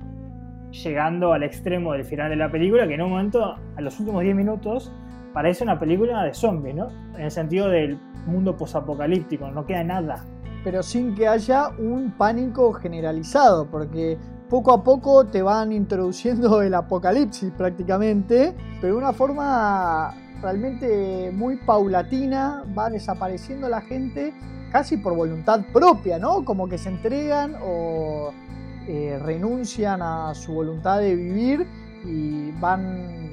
llegando 0.72 1.34
al 1.34 1.44
extremo 1.44 1.94
del 1.94 2.06
final 2.06 2.30
de 2.30 2.36
la 2.36 2.52
película, 2.52 2.88
que 2.88 2.96
en 2.96 3.02
un 3.02 3.12
momento, 3.12 3.56
a 3.76 3.82
los 3.82 4.00
últimos 4.00 4.24
10 4.24 4.36
minutos, 4.36 4.92
parece 5.34 5.64
una 5.64 5.80
película 5.80 6.24
de 6.24 6.34
zombies, 6.34 6.76
¿no? 6.76 6.90
En 7.16 7.22
el 7.22 7.32
sentido 7.32 7.70
del 7.70 8.00
mundo 8.26 8.58
posapocalíptico, 8.58 9.50
no 9.52 9.66
queda 9.66 9.84
nada. 9.84 10.26
Pero 10.64 10.84
sin 10.84 11.16
que 11.16 11.28
haya 11.28 11.70
un 11.78 12.12
pánico 12.18 12.74
generalizado, 12.74 13.70
porque 13.70 14.18
poco 14.50 14.74
a 14.74 14.84
poco 14.84 15.26
te 15.26 15.42
van 15.42 15.72
introduciendo 15.72 16.62
el 16.62 16.74
apocalipsis 16.74 17.52
prácticamente, 17.52 18.56
pero 18.82 18.94
de 18.94 19.00
una 19.00 19.14
forma 19.14 20.14
realmente 20.42 21.32
muy 21.34 21.58
paulatina, 21.58 22.64
va 22.78 22.90
desapareciendo 22.90 23.70
la 23.70 23.82
gente 23.82 24.34
casi 24.78 24.98
por 24.98 25.16
voluntad 25.16 25.62
propia, 25.74 26.20
¿no? 26.20 26.46
Como 26.46 26.70
que 26.70 26.78
se 26.78 26.90
entregan 26.90 27.56
o 27.64 28.30
eh, 28.88 29.20
renuncian 29.24 30.04
a 30.04 30.36
su 30.36 30.54
voluntad 30.54 31.00
de 31.00 31.16
vivir 31.16 31.68
y 32.06 32.52
van 32.60 33.32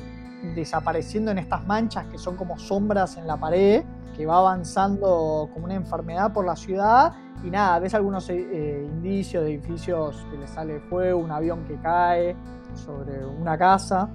desapareciendo 0.54 1.32
en 1.32 1.36
estas 1.36 1.66
manchas 1.66 2.06
que 2.06 2.16
son 2.16 2.34
como 2.36 2.58
sombras 2.58 3.18
en 3.18 3.26
la 3.26 3.36
pared 3.36 3.84
que 4.16 4.24
va 4.24 4.38
avanzando 4.38 5.50
como 5.52 5.66
una 5.66 5.74
enfermedad 5.74 6.32
por 6.32 6.46
la 6.46 6.56
ciudad 6.56 7.12
y 7.44 7.50
nada, 7.50 7.78
ves 7.78 7.92
algunos 7.92 8.30
eh, 8.30 8.36
eh, 8.38 8.88
indicios 8.90 9.44
de 9.44 9.50
edificios 9.50 10.26
que 10.30 10.38
le 10.38 10.46
sale 10.46 10.80
fuego, 10.80 11.20
un 11.20 11.30
avión 11.30 11.66
que 11.66 11.76
cae 11.76 12.34
sobre 12.72 13.22
una 13.22 13.58
casa, 13.58 14.08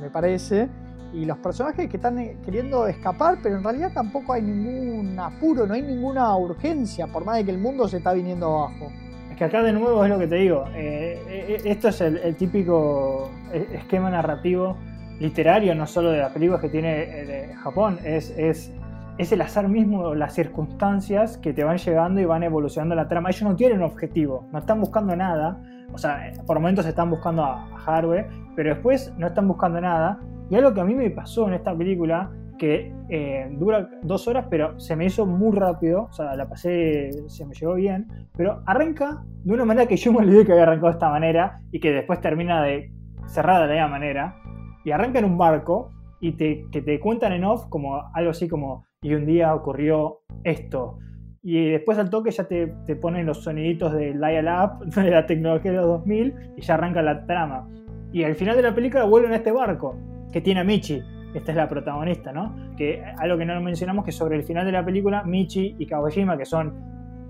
me 0.00 0.08
parece, 0.10 0.70
y 1.12 1.24
los 1.24 1.38
personajes 1.38 1.88
que 1.88 1.96
están 1.96 2.18
eh, 2.18 2.36
queriendo 2.44 2.86
escapar, 2.86 3.38
pero 3.42 3.56
en 3.56 3.64
realidad 3.64 3.92
tampoco 3.92 4.32
hay 4.32 4.42
ningún 4.42 5.18
apuro, 5.18 5.66
no 5.66 5.74
hay 5.74 5.82
ninguna 5.82 6.36
urgencia, 6.36 7.06
por 7.06 7.24
más 7.24 7.36
de 7.36 7.44
que 7.44 7.50
el 7.50 7.58
mundo 7.58 7.88
se 7.88 7.98
está 7.98 8.12
viniendo 8.12 8.46
abajo. 8.46 8.90
Es 9.30 9.36
que 9.36 9.44
acá 9.44 9.62
de 9.62 9.72
nuevo 9.72 10.04
es 10.04 10.10
lo 10.10 10.18
que 10.18 10.26
te 10.26 10.36
digo, 10.36 10.64
esto 10.74 11.88
es 11.88 12.00
el, 12.00 12.36
típico 12.36 13.30
esquema 13.52 14.10
narrativo 14.10 14.76
literario, 15.20 15.74
no 15.74 15.86
solo 15.86 16.10
de 16.10 16.18
las 16.18 16.32
películas 16.32 16.60
que 16.60 16.68
tiene 16.68 17.54
Japón, 17.62 17.98
es, 18.02 18.30
es 18.38 18.72
es 19.18 19.32
el 19.32 19.40
azar 19.40 19.68
mismo, 19.68 20.14
las 20.14 20.34
circunstancias 20.34 21.38
que 21.38 21.52
te 21.52 21.64
van 21.64 21.78
llegando 21.78 22.20
y 22.20 22.24
van 22.24 22.42
evolucionando 22.42 22.94
la 22.94 23.08
trama. 23.08 23.30
Ellos 23.30 23.42
no 23.42 23.56
tienen 23.56 23.78
un 23.78 23.84
objetivo, 23.84 24.46
no 24.52 24.58
están 24.58 24.80
buscando 24.80 25.16
nada. 25.16 25.62
O 25.92 25.98
sea, 25.98 26.32
por 26.46 26.58
momentos 26.58 26.84
están 26.84 27.08
buscando 27.10 27.42
a, 27.42 27.66
Harvey, 27.86 28.24
pero 28.54 28.74
después 28.74 29.12
no 29.16 29.28
están 29.28 29.48
buscando 29.48 29.80
nada. 29.80 30.20
Y 30.50 30.54
algo 30.54 30.72
que 30.74 30.80
a 30.80 30.84
mí 30.84 30.94
me 30.94 31.10
pasó 31.10 31.48
en 31.48 31.54
esta 31.54 31.76
película, 31.76 32.30
que 32.58 32.92
eh, 33.08 33.48
dura 33.52 33.88
dos 34.02 34.26
horas, 34.28 34.46
pero 34.48 34.78
se 34.80 34.96
me 34.96 35.06
hizo 35.06 35.26
muy 35.26 35.56
rápido, 35.56 36.04
o 36.04 36.12
sea, 36.12 36.34
la 36.36 36.48
pasé, 36.48 37.10
se 37.26 37.44
me 37.44 37.54
llegó 37.54 37.74
bien, 37.74 38.06
pero 38.36 38.62
arranca 38.66 39.24
de 39.44 39.52
una 39.52 39.64
manera 39.64 39.86
que 39.86 39.96
yo 39.96 40.12
me 40.12 40.18
olvidé 40.18 40.44
que 40.44 40.52
había 40.52 40.64
arrancado 40.64 40.88
de 40.88 40.92
esta 40.92 41.10
manera 41.10 41.60
y 41.70 41.80
que 41.80 41.92
después 41.92 42.20
termina 42.20 42.62
de 42.62 42.92
cerrada 43.26 43.66
de 43.66 43.74
la 43.74 43.82
misma 43.82 43.98
manera. 43.98 44.36
Y 44.84 44.92
arranca 44.92 45.18
en 45.18 45.24
un 45.24 45.36
barco 45.36 45.90
y 46.20 46.32
te, 46.32 46.66
que 46.70 46.80
te 46.80 47.00
cuentan 47.00 47.32
en 47.32 47.44
off 47.44 47.66
como 47.68 48.02
algo 48.14 48.30
así 48.30 48.48
como 48.48 48.84
y 49.02 49.14
un 49.14 49.26
día 49.26 49.54
ocurrió 49.54 50.20
esto. 50.44 50.98
Y 51.42 51.70
después 51.70 51.98
al 51.98 52.10
toque 52.10 52.30
ya 52.30 52.44
te, 52.44 52.74
te 52.86 52.96
ponen 52.96 53.26
los 53.26 53.44
soniditos 53.44 53.92
del 53.92 54.18
dial-up, 54.18 54.84
de 54.94 55.10
la 55.10 55.26
tecnología 55.26 55.70
de 55.72 55.76
los 55.76 55.86
2000, 55.86 56.34
y 56.56 56.60
ya 56.60 56.74
arranca 56.74 57.02
la 57.02 57.24
trama. 57.26 57.68
Y 58.12 58.24
al 58.24 58.34
final 58.34 58.56
de 58.56 58.62
la 58.62 58.74
película 58.74 59.04
vuelven 59.04 59.32
a 59.32 59.36
este 59.36 59.52
barco, 59.52 59.96
que 60.32 60.40
tiene 60.40 60.60
a 60.60 60.64
Michi. 60.64 61.02
Esta 61.34 61.52
es 61.52 61.56
la 61.56 61.68
protagonista, 61.68 62.32
¿no? 62.32 62.54
Que 62.76 63.02
algo 63.18 63.36
que 63.36 63.44
no 63.44 63.60
mencionamos 63.60 64.04
que 64.04 64.12
sobre 64.12 64.36
el 64.36 64.44
final 64.44 64.64
de 64.64 64.72
la 64.72 64.84
película, 64.84 65.22
Michi 65.24 65.76
y 65.78 65.86
Kawajima, 65.86 66.38
que 66.38 66.46
son 66.46 66.74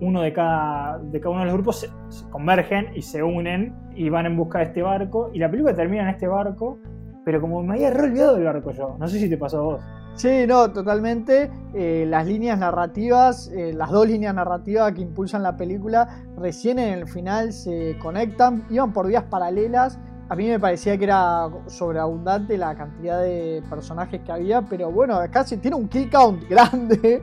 uno 0.00 0.22
de 0.22 0.32
cada, 0.32 0.98
de 0.98 1.20
cada 1.20 1.30
uno 1.30 1.40
de 1.40 1.46
los 1.46 1.54
grupos, 1.54 1.90
convergen 2.30 2.88
y 2.94 3.02
se 3.02 3.22
unen 3.22 3.74
y 3.94 4.08
van 4.08 4.26
en 4.26 4.36
busca 4.36 4.58
de 4.58 4.66
este 4.66 4.82
barco. 4.82 5.30
Y 5.32 5.38
la 5.38 5.50
película 5.50 5.74
termina 5.74 6.02
en 6.02 6.08
este 6.10 6.26
barco, 6.26 6.78
pero 7.24 7.40
como 7.40 7.62
me 7.62 7.74
había 7.74 7.88
olvidado 7.88 8.36
del 8.36 8.44
barco 8.44 8.70
yo. 8.72 8.96
No 8.98 9.08
sé 9.08 9.18
si 9.18 9.28
te 9.28 9.38
pasó 9.38 9.58
a 9.58 9.62
vos. 9.62 9.84
Sí, 10.16 10.46
no, 10.46 10.72
totalmente. 10.72 11.50
Eh, 11.74 12.06
las 12.08 12.26
líneas 12.26 12.58
narrativas, 12.58 13.50
eh, 13.54 13.74
las 13.74 13.90
dos 13.90 14.06
líneas 14.06 14.34
narrativas 14.34 14.92
que 14.92 15.02
impulsan 15.02 15.42
la 15.42 15.56
película, 15.58 16.24
recién 16.38 16.78
en 16.78 16.98
el 16.98 17.06
final 17.06 17.52
se 17.52 17.98
conectan, 17.98 18.64
iban 18.70 18.94
por 18.94 19.08
vías 19.08 19.24
paralelas. 19.24 19.98
A 20.28 20.34
mí 20.34 20.48
me 20.48 20.58
parecía 20.58 20.98
que 20.98 21.04
era 21.04 21.48
sobreabundante 21.66 22.58
la 22.58 22.74
cantidad 22.74 23.22
de 23.22 23.62
personajes 23.70 24.20
que 24.22 24.32
había, 24.32 24.62
pero 24.62 24.90
bueno, 24.90 25.20
casi 25.30 25.56
tiene 25.58 25.76
un 25.76 25.88
kill 25.88 26.10
count 26.10 26.42
grande. 26.48 27.22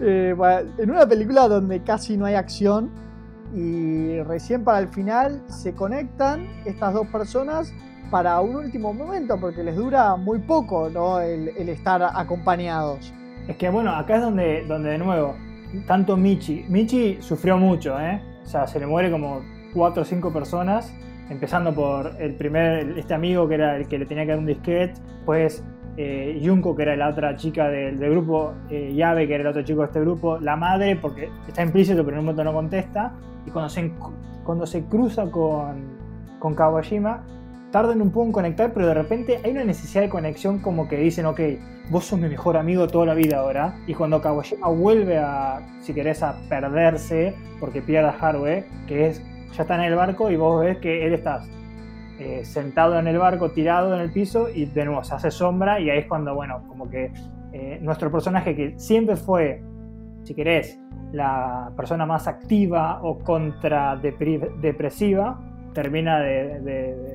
Eh, 0.00 0.36
en 0.78 0.90
una 0.90 1.08
película 1.08 1.48
donde 1.48 1.82
casi 1.82 2.16
no 2.16 2.26
hay 2.26 2.34
acción 2.34 2.90
y 3.54 4.20
recién 4.22 4.62
para 4.62 4.78
el 4.78 4.88
final 4.88 5.42
se 5.48 5.74
conectan 5.74 6.46
estas 6.64 6.92
dos 6.94 7.06
personas 7.08 7.72
para 8.10 8.40
un 8.40 8.56
último 8.56 8.92
momento, 8.92 9.38
porque 9.40 9.64
les 9.64 9.74
dura 9.74 10.16
muy 10.16 10.38
poco 10.38 10.88
¿no? 10.90 11.20
el, 11.20 11.48
estar 11.68 12.02
acompañados. 12.02 13.12
Es 13.48 13.56
que 13.56 13.68
bueno, 13.70 13.90
acá 13.94 14.16
es 14.16 14.22
donde, 14.22 14.64
donde 14.66 14.90
de 14.90 14.98
nuevo, 14.98 15.34
tanto 15.86 16.16
Michi, 16.16 16.64
Michi 16.68 17.18
sufrió 17.20 17.58
mucho, 17.58 17.98
¿eh? 18.00 18.20
o 18.44 18.46
sea, 18.46 18.66
se 18.66 18.78
le 18.78 18.86
muere 18.86 19.10
como 19.10 19.40
cuatro 19.74 20.02
o 20.02 20.04
cinco 20.04 20.32
personas, 20.32 20.92
empezando 21.30 21.74
por 21.74 22.12
el 22.18 22.34
primer, 22.34 22.98
este 22.98 23.14
amigo 23.14 23.48
que 23.48 23.54
era 23.54 23.76
el 23.76 23.88
que 23.88 23.98
le 23.98 24.06
tenía 24.06 24.24
que 24.24 24.30
dar 24.30 24.38
un 24.38 24.46
disquete, 24.46 24.94
pues 25.24 25.64
eh, 25.96 26.40
Junko, 26.44 26.76
que 26.76 26.82
era 26.82 26.96
la 26.96 27.08
otra 27.08 27.36
chica 27.36 27.68
del, 27.68 27.98
grupo, 27.98 28.52
eh, 28.70 28.92
Yabe, 28.94 29.26
que 29.26 29.34
era 29.34 29.42
el 29.42 29.48
otro 29.48 29.62
chico 29.62 29.80
de 29.80 29.86
este 29.86 30.00
grupo, 30.00 30.38
la 30.38 30.56
madre, 30.56 30.96
porque 30.96 31.30
está 31.48 31.62
implícito 31.62 32.04
pero 32.04 32.16
en 32.16 32.20
un 32.20 32.26
momento 32.26 32.44
no 32.44 32.52
contesta, 32.52 33.12
y 33.46 33.50
cuando 33.50 33.68
se, 33.68 33.92
cuando 34.44 34.66
se 34.66 34.84
cruza 34.84 35.30
con, 35.30 35.96
con 36.38 36.54
Kawashima, 36.54 37.24
tardan 37.70 38.00
un 38.00 38.10
poco 38.10 38.26
en 38.26 38.32
conectar, 38.32 38.72
pero 38.72 38.86
de 38.86 38.94
repente 38.94 39.40
hay 39.44 39.50
una 39.50 39.64
necesidad 39.64 40.02
de 40.02 40.08
conexión 40.08 40.58
como 40.60 40.88
que 40.88 40.96
dicen, 40.96 41.26
ok, 41.26 41.40
vos 41.90 42.04
sos 42.04 42.18
mi 42.18 42.28
mejor 42.28 42.56
amigo 42.56 42.86
toda 42.88 43.06
la 43.06 43.14
vida 43.14 43.38
ahora. 43.38 43.74
Y 43.86 43.94
cuando 43.94 44.20
Kawashima 44.20 44.68
vuelve 44.68 45.18
a, 45.18 45.60
si 45.80 45.94
querés, 45.94 46.22
a 46.22 46.36
perderse 46.48 47.34
porque 47.60 47.82
pierde 47.82 48.08
a 48.08 48.16
Harué, 48.18 48.66
que 48.86 49.08
es 49.08 49.22
ya 49.52 49.62
está 49.62 49.74
en 49.74 49.82
el 49.82 49.94
barco 49.94 50.30
y 50.30 50.36
vos 50.36 50.64
ves 50.64 50.78
que 50.78 51.06
él 51.06 51.14
está 51.14 51.40
eh, 52.18 52.44
sentado 52.44 52.98
en 52.98 53.06
el 53.06 53.18
barco, 53.18 53.50
tirado 53.50 53.94
en 53.94 54.00
el 54.00 54.10
piso 54.10 54.48
y 54.48 54.64
de 54.66 54.84
nuevo 54.86 55.04
se 55.04 55.14
hace 55.14 55.30
sombra 55.30 55.80
y 55.80 55.90
ahí 55.90 55.98
es 55.98 56.06
cuando, 56.06 56.34
bueno, 56.34 56.62
como 56.68 56.88
que 56.88 57.12
eh, 57.52 57.78
nuestro 57.82 58.10
personaje 58.10 58.56
que 58.56 58.78
siempre 58.78 59.16
fue, 59.16 59.62
si 60.24 60.34
querés, 60.34 60.80
la 61.12 61.70
persona 61.76 62.06
más 62.06 62.26
activa 62.26 63.00
o 63.02 63.18
contra 63.18 63.96
depresiva, 63.96 65.40
termina 65.72 66.20
de, 66.20 67.06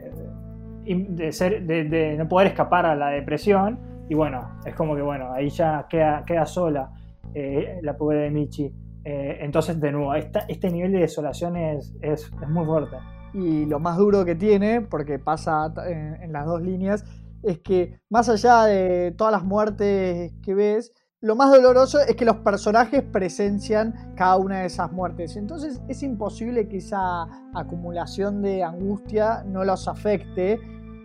de, 0.86 1.32
ser, 1.32 1.64
de, 1.64 2.16
no 2.18 2.28
poder 2.28 2.48
escapar 2.48 2.86
a 2.86 2.96
la 2.96 3.10
depresión 3.10 3.80
y 4.08 4.14
bueno, 4.14 4.60
es 4.66 4.76
como 4.76 4.96
que 4.96 5.02
bueno, 5.02 5.32
ahí 5.34 5.50
ya 5.50 5.88
queda, 5.90 6.24
queda 6.26 6.46
sola 6.46 6.92
eh, 7.34 7.80
la 7.82 7.98
pobre 7.98 8.20
de 8.20 8.32
Michi. 8.32 8.72
Entonces, 9.04 9.80
de 9.80 9.92
nuevo, 9.92 10.14
este 10.14 10.70
nivel 10.70 10.92
de 10.92 11.00
desolación 11.00 11.58
es, 11.58 11.94
es, 12.02 12.32
muy 12.48 12.66
fuerte. 12.66 12.98
Y 13.34 13.66
lo 13.66 13.80
más 13.80 13.98
duro 13.98 14.26
que 14.26 14.36
tiene, 14.36 14.82
porque 14.82 15.18
pasa 15.18 15.74
en, 15.88 16.32
las 16.32 16.46
dos 16.46 16.62
líneas, 16.62 17.06
es 17.44 17.60
que 17.60 18.00
más 18.10 18.30
allá 18.30 18.66
de 18.66 19.14
todas 19.18 19.32
las 19.32 19.44
muertes 19.44 20.34
que 20.44 20.54
ves, 20.54 20.94
lo 21.22 21.36
más 21.36 21.52
doloroso 21.52 22.00
es 22.00 22.16
que 22.16 22.26
los 22.26 22.38
personajes 22.38 23.04
presencian 23.04 24.14
cada 24.16 24.38
una 24.38 24.62
de 24.62 24.66
esas 24.66 24.92
muertes. 24.92 25.36
Entonces 25.38 25.82
es 25.88 26.02
imposible 26.02 26.68
que 26.68 26.78
esa 26.78 27.28
acumulación 27.54 28.42
de 28.42 28.64
angustia 28.64 29.44
no 29.46 29.64
los 29.64 29.88
afecte. 29.88 30.60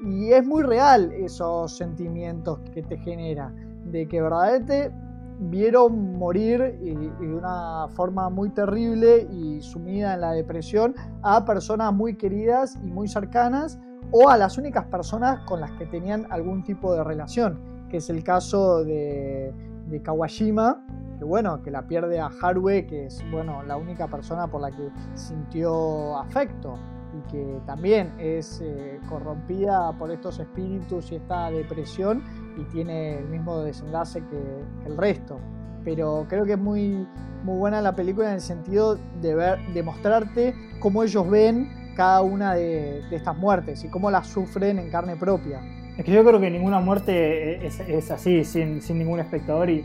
Y 0.05 0.33
es 0.33 0.45
muy 0.45 0.63
real 0.63 1.13
esos 1.13 1.77
sentimientos 1.77 2.61
que 2.73 2.83
te 2.83 2.97
genera. 2.99 3.53
De 3.85 4.09
que 4.09 4.21
verdaderamente 4.21 4.91
vieron 5.39 6.19
morir 6.19 6.79
y, 6.81 6.95
de 6.95 7.35
una 7.35 7.89
forma 7.89 8.29
muy 8.31 8.51
terrible 8.51 9.29
y 9.31 9.61
sumida 9.61 10.15
en 10.15 10.21
la 10.21 10.33
depresión 10.33 10.95
a 11.23 11.45
personas 11.45 11.93
muy 11.93 12.17
queridas 12.17 12.79
y 12.83 12.87
muy 12.87 13.09
cercanas 13.09 13.79
o 14.11 14.29
a 14.31 14.37
las 14.37 14.57
únicas 14.57 14.87
personas 14.87 15.41
con 15.41 15.61
las 15.61 15.73
que 15.73 15.87
tenían 15.87 16.27
algún 16.31 16.63
tipo 16.63 16.95
de 16.95 17.03
relación, 17.03 17.59
que 17.91 17.99
es 17.99 18.09
el 18.09 18.23
caso 18.23 18.85
de, 18.85 19.53
Kawashima, 20.03 20.85
que 21.19 21.25
bueno, 21.25 21.63
que 21.63 21.71
la 21.71 21.87
pierde 21.87 22.21
a 22.21 22.31
Harue, 22.41 22.87
que 22.87 23.07
es 23.07 23.23
bueno, 23.31 23.63
la 23.63 23.77
única 23.77 24.09
persona 24.09 24.47
por 24.47 24.61
la 24.61 24.71
que 24.71 24.91
sintió 25.15 26.19
afecto. 26.19 26.79
y 26.93 26.96
que 27.31 27.61
también 27.67 28.13
es 28.19 28.61
eh, 28.63 28.99
corrompida 29.09 29.93
por 29.99 30.11
estos 30.11 30.39
espíritus 30.39 31.13
y 31.13 31.17
esta 31.17 31.51
depresión 31.51 32.23
y 32.57 32.65
tiene 32.65 33.19
el 33.19 33.29
mismo 33.29 33.61
desenlace 33.61 34.23
que, 34.31 34.87
el 34.87 34.97
resto. 34.97 35.39
Pero 35.85 36.27
creo 36.29 36.45
que 36.45 36.53
es 36.53 36.59
muy, 36.59 37.07
muy 37.45 37.59
buena 37.59 37.81
la 37.81 37.95
película 37.95 38.29
en 38.29 38.35
el 38.35 38.41
sentido 38.41 38.99
de, 39.21 39.35
ver, 39.35 39.59
de 39.73 39.83
mostrarte 39.83 40.55
cómo 40.81 41.03
ellos 41.03 41.29
ven 41.29 41.95
cada 41.97 42.23
una 42.23 42.55
de, 42.55 43.03
estas 43.11 43.37
muertes 43.37 43.85
y 43.85 43.89
cómo 43.89 44.11
las 44.11 44.27
sufren 44.27 44.79
en 44.79 44.91
carne 44.91 45.17
propia. 45.17 45.61
Es 45.97 46.05
que 46.05 46.13
yo 46.13 46.23
creo 46.25 46.41
que 46.41 46.51
ninguna 46.51 46.79
muerte 46.81 47.67
es, 47.67 48.11
así, 48.11 48.45
sin, 48.45 48.83
sin, 48.83 48.99
ningún 48.99 49.19
espectador, 49.19 49.71
y 49.71 49.85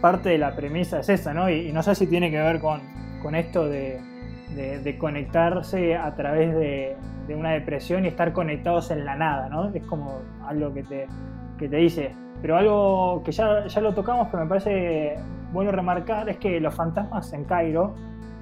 parte 0.00 0.28
de 0.28 0.38
la 0.38 0.54
premisa 0.54 1.00
es 1.00 1.08
esa, 1.08 1.32
¿no? 1.32 1.48
Y, 1.48 1.72
no 1.72 1.82
sé 1.82 1.94
si 1.94 2.06
tiene 2.06 2.30
que 2.30 2.36
ver 2.36 2.60
con, 2.60 2.80
con 3.22 3.34
esto 3.34 3.66
de, 3.66 3.98
de, 4.54 4.98
conectarse 4.98 5.96
a 5.96 6.14
través 6.14 6.54
de, 6.54 6.96
una 7.34 7.50
depresión 7.50 8.04
y 8.04 8.08
estar 8.08 8.32
conectados 8.32 8.90
en 8.90 9.04
la 9.04 9.14
nada, 9.14 9.48
¿no? 9.50 9.68
Es 9.68 9.84
como 9.84 10.22
algo 10.46 10.72
que 10.72 10.82
te, 10.82 11.06
que 11.58 11.68
te 11.68 11.76
dice. 11.76 12.14
Pero 12.40 12.56
algo 12.56 13.22
que 13.22 13.32
ya, 13.32 13.66
ya 13.66 13.80
lo 13.80 13.92
tocamos, 13.92 14.28
pero 14.30 14.44
me 14.44 14.48
parece 14.48 15.16
bueno 15.52 15.70
remarcar, 15.72 16.28
es 16.28 16.38
que 16.38 16.58
los 16.60 16.74
fantasmas 16.74 17.32
en 17.32 17.44
Cairo 17.44 17.94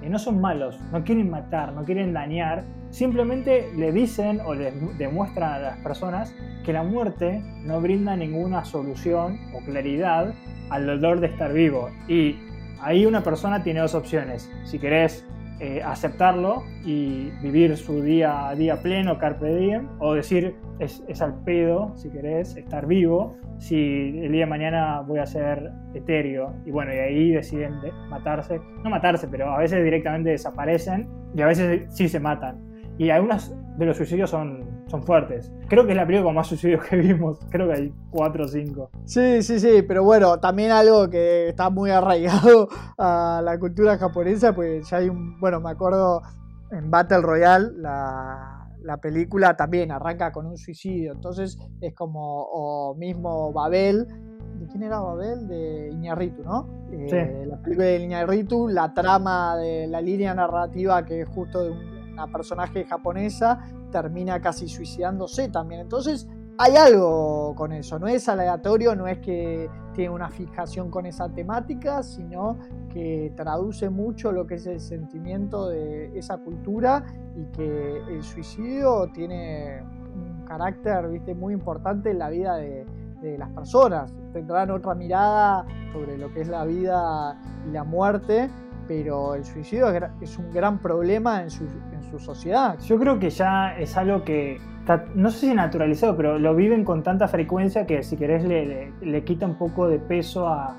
eh, 0.03 0.11
no 0.11 0.19
son 0.19 0.41
malos, 0.41 0.79
no 0.93 1.03
quieren 1.03 1.31
matar, 1.31 1.73
no 1.73 1.85
quieren 1.85 2.13
dañar, 2.13 2.65
simplemente 2.91 3.73
le 3.77 3.93
dicen 3.93 4.41
o 4.45 4.55
les 4.55 4.75
demuestran 4.99 5.55
a 5.55 5.59
las 5.59 5.79
personas 5.79 6.35
que 6.65 6.73
la 6.73 6.83
muerte 6.83 7.43
no 7.65 7.81
brinda 7.81 8.15
ninguna 8.17 8.65
solución 8.65 9.39
o 9.55 9.65
claridad 9.65 10.35
al 10.71 10.87
dolor 10.87 11.21
de 11.21 11.29
estar 11.29 11.53
vivo. 11.53 11.91
Y 12.09 12.37
ahí 12.81 13.07
una 13.07 13.23
persona 13.23 13.63
tiene 13.63 13.81
dos 13.81 13.95
opciones. 13.95 14.51
Si 14.65 14.79
querés 14.79 15.27
eh, 15.59 15.83
aceptarlo 15.83 16.63
y 16.85 17.31
vivir 17.43 17.77
su 17.77 18.03
día 18.03 18.49
a 18.49 18.55
día 18.55 18.83
pleno, 18.83 19.19
carpe 19.19 19.55
diem, 19.55 19.89
o 19.99 20.15
decir 20.15 20.55
es, 20.79 21.03
es, 21.09 21.23
al 21.23 21.43
pedo, 21.45 21.97
si 21.97 22.11
querés, 22.11 22.57
estar 22.57 22.87
vivo, 22.87 23.37
si 23.59 24.21
el 24.23 24.33
día 24.33 24.45
de 24.45 24.51
mañana 24.51 25.01
voy 25.01 25.19
a 25.19 25.27
ser 25.27 25.73
etéreo. 25.95 26.55
Y 26.67 26.71
bueno, 26.71 26.93
y 26.93 26.99
ahí 26.99 27.31
deciden 27.31 27.75
matarse, 28.11 28.61
no 28.85 28.91
matarse, 28.91 29.29
pero 29.29 29.51
a 29.51 29.59
veces 29.59 29.83
directamente 29.83 30.31
desaparecen 30.31 31.09
y 31.35 31.41
a 31.41 31.47
veces 31.47 31.87
sí 31.89 32.09
se 32.09 32.21
matan. 32.21 32.59
Y 32.99 33.11
algunos 33.11 33.53
de 33.77 33.85
los 33.85 33.97
suicidios 33.97 34.31
son, 34.31 34.85
son 34.87 35.03
fuertes. 35.03 35.53
Creo 35.69 35.85
que 35.85 35.91
es 35.93 35.97
la 35.97 36.07
película 36.07 36.25
con 36.25 36.35
más 36.35 36.47
suicidios 36.47 36.83
que 36.85 36.97
vimos. 36.97 37.39
Creo 37.51 37.69
que 37.69 37.75
hay 37.75 37.95
cuatro 38.11 38.45
o 38.45 38.49
cinco. 38.49 38.91
Sí, 39.05 39.43
sí, 39.43 39.61
sí. 39.61 39.83
Pero 39.87 40.03
bueno, 40.03 40.39
también 40.41 40.71
algo 40.71 41.09
que 41.11 41.49
está 41.49 41.69
muy 41.69 41.91
arraigado 41.91 42.69
a 42.99 43.43
la 43.45 43.59
cultura 43.59 43.99
japonesa, 43.99 44.55
pues 44.55 44.89
ya 44.89 44.99
hay 44.99 45.09
un. 45.09 45.39
Bueno, 45.41 45.61
me 45.61 45.71
acuerdo 45.71 46.23
en 46.71 46.91
Battle 46.91 47.21
Royale, 47.21 47.69
la, 47.77 48.69
la 48.81 48.97
película 48.97 49.57
también 49.57 49.93
arranca 49.93 50.33
con 50.33 50.47
un 50.47 50.57
suicidio. 50.57 51.13
Entonces 51.13 51.59
es 51.81 51.95
como. 51.95 52.47
O 52.51 52.95
mismo 52.95 53.53
Babel. 53.53 54.07
¿De 54.59 54.67
quién 54.69 54.85
era 54.85 55.01
Babel? 55.01 55.47
De 55.49 55.91
Iñarritu, 55.93 56.43
¿no? 56.43 56.67
Sí. 56.89 57.15
Eh, 57.15 57.45
la 57.47 57.61
película 57.61 57.89
de 57.89 58.03
Iñarritu, 58.03 58.69
la 58.69 58.95
trama 58.95 59.55
de 59.59 59.87
la 59.87 60.01
línea 60.01 60.35
narrativa 60.35 61.05
que 61.05 61.21
es 61.21 61.29
justo 61.29 61.63
de 61.63 61.73
un 61.73 61.96
una 62.17 62.27
personaje 62.33 62.85
japonesa 62.85 63.61
termina 63.91 64.41
casi 64.41 64.69
suicidándose 64.69 65.49
también. 65.49 65.83
Entonces 65.83 66.27
hay 66.59 66.75
algo 66.77 67.55
con 67.55 67.73
eso, 67.73 67.99
no 67.99 68.07
es 68.07 68.29
aleatorio, 68.31 68.97
no 68.97 69.07
es 69.07 69.19
que 69.19 69.69
tiene 69.93 70.11
una 70.11 70.31
fijación 70.31 70.91
con 70.91 71.05
esa 71.05 71.29
temática, 71.29 72.03
sino 72.03 72.59
que 72.91 73.33
traduce 73.37 73.91
mucho 73.91 74.33
lo 74.33 74.47
que 74.47 74.55
es 74.55 74.67
el 74.67 74.81
sentimiento 74.81 75.69
de 75.69 76.19
esa 76.19 76.39
cultura 76.39 77.05
y 77.35 77.45
que 77.53 77.99
el 78.09 78.23
suicidio 78.23 79.11
tiene 79.13 79.83
un 80.15 80.45
carácter 80.47 81.09
¿viste? 81.09 81.35
muy 81.35 81.53
importante 81.53 82.11
en 82.11 82.19
la 82.19 82.31
vida 82.31 82.57
de, 82.57 82.87
de 83.21 83.37
las 83.37 83.51
personas. 83.51 84.15
Tendrán 84.33 84.71
otra 84.71 84.95
mirada 84.95 85.67
sobre 85.93 86.17
lo 86.17 86.33
que 86.33 86.41
es 86.41 86.49
la 86.49 86.65
vida 86.65 87.39
y 87.67 87.73
la 87.73 87.85
muerte, 87.85 88.49
pero 88.87 89.35
el 89.35 89.45
suicidio 89.45 89.89
es 90.21 90.39
un 90.39 90.53
gran 90.53 90.81
problema 90.81 91.43
en 91.43 91.51
su, 91.51 91.65
sociedad. 92.19 92.79
Yo 92.87 92.99
creo 92.99 93.19
que 93.19 93.31
ya 93.31 93.77
es 93.79 93.97
algo 93.97 94.25
que 94.25 94.61
no 95.15 95.31
sé 95.31 95.49
si 95.49 95.55
naturalizado, 95.55 96.17
pero 96.17 96.39
lo 96.39 96.55
viven 96.55 96.85
con 96.85 97.03
tanta 97.03 97.29
frecuencia 97.29 97.87
que 97.87 98.03
si 98.03 98.17
querés 98.17 98.45
le, 98.45 98.93
le, 99.01 99.25
quita 99.25 99.47
un 99.47 99.57
poco 99.57 99.89
de 99.89 99.99
peso 99.99 100.49
a, 100.49 100.77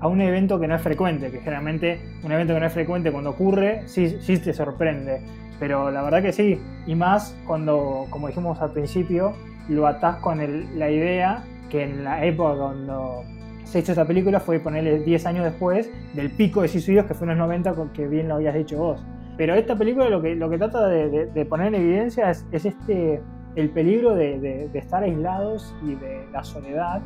a, 0.00 0.08
un 0.08 0.20
evento 0.20 0.58
que 0.58 0.66
no 0.66 0.74
es 0.74 0.82
frecuente, 0.82 1.30
que 1.30 1.40
generalmente 1.40 2.00
un 2.24 2.32
evento 2.32 2.54
que 2.54 2.60
no 2.60 2.66
es 2.66 2.72
frecuente 2.72 3.12
cuando 3.12 3.30
ocurre 3.30 3.82
sí, 3.86 4.16
sí 4.20 4.38
te 4.38 4.54
sorprende, 4.54 5.20
pero 5.58 5.90
la 5.90 6.02
verdad 6.02 6.22
que 6.22 6.32
sí, 6.32 6.58
y 6.86 6.94
más 6.94 7.36
cuando, 7.46 8.06
como 8.08 8.28
dijimos 8.28 8.60
al 8.62 8.72
principio, 8.72 9.34
lo 9.68 9.86
atás 9.86 10.16
con 10.16 10.38
la 10.78 10.90
idea 10.90 11.44
que 11.68 11.84
en 11.84 12.02
la 12.02 12.24
época 12.24 12.56
cuando 12.58 13.24
se 13.64 13.78
hizo 13.78 13.92
esta 13.92 14.04
película 14.04 14.40
fue 14.40 14.58
ponerle 14.58 14.98
10 15.00 15.26
años 15.26 15.44
después 15.44 15.90
del 16.14 16.30
pico 16.30 16.62
de 16.62 16.68
suicidios 16.68 17.06
que 17.06 17.14
fue 17.14 17.26
en 17.26 17.38
los 17.38 17.46
90, 17.46 17.74
que 17.94 18.08
bien 18.08 18.26
lo 18.28 18.36
habías 18.36 18.54
dicho 18.54 18.78
vos. 18.78 19.00
Pero 19.40 19.54
esta 19.54 19.74
película 19.74 20.10
lo 20.10 20.20
que, 20.20 20.34
lo 20.34 20.50
que 20.50 20.58
trata 20.58 20.86
de, 20.86 21.46
poner 21.48 21.68
en 21.68 21.76
evidencia 21.76 22.28
es, 22.28 22.44
este, 22.52 23.22
el 23.56 23.70
peligro 23.70 24.14
de, 24.14 24.68
estar 24.74 25.02
aislados 25.02 25.74
y 25.82 25.94
de 25.94 26.28
la 26.30 26.44
soledad. 26.44 27.00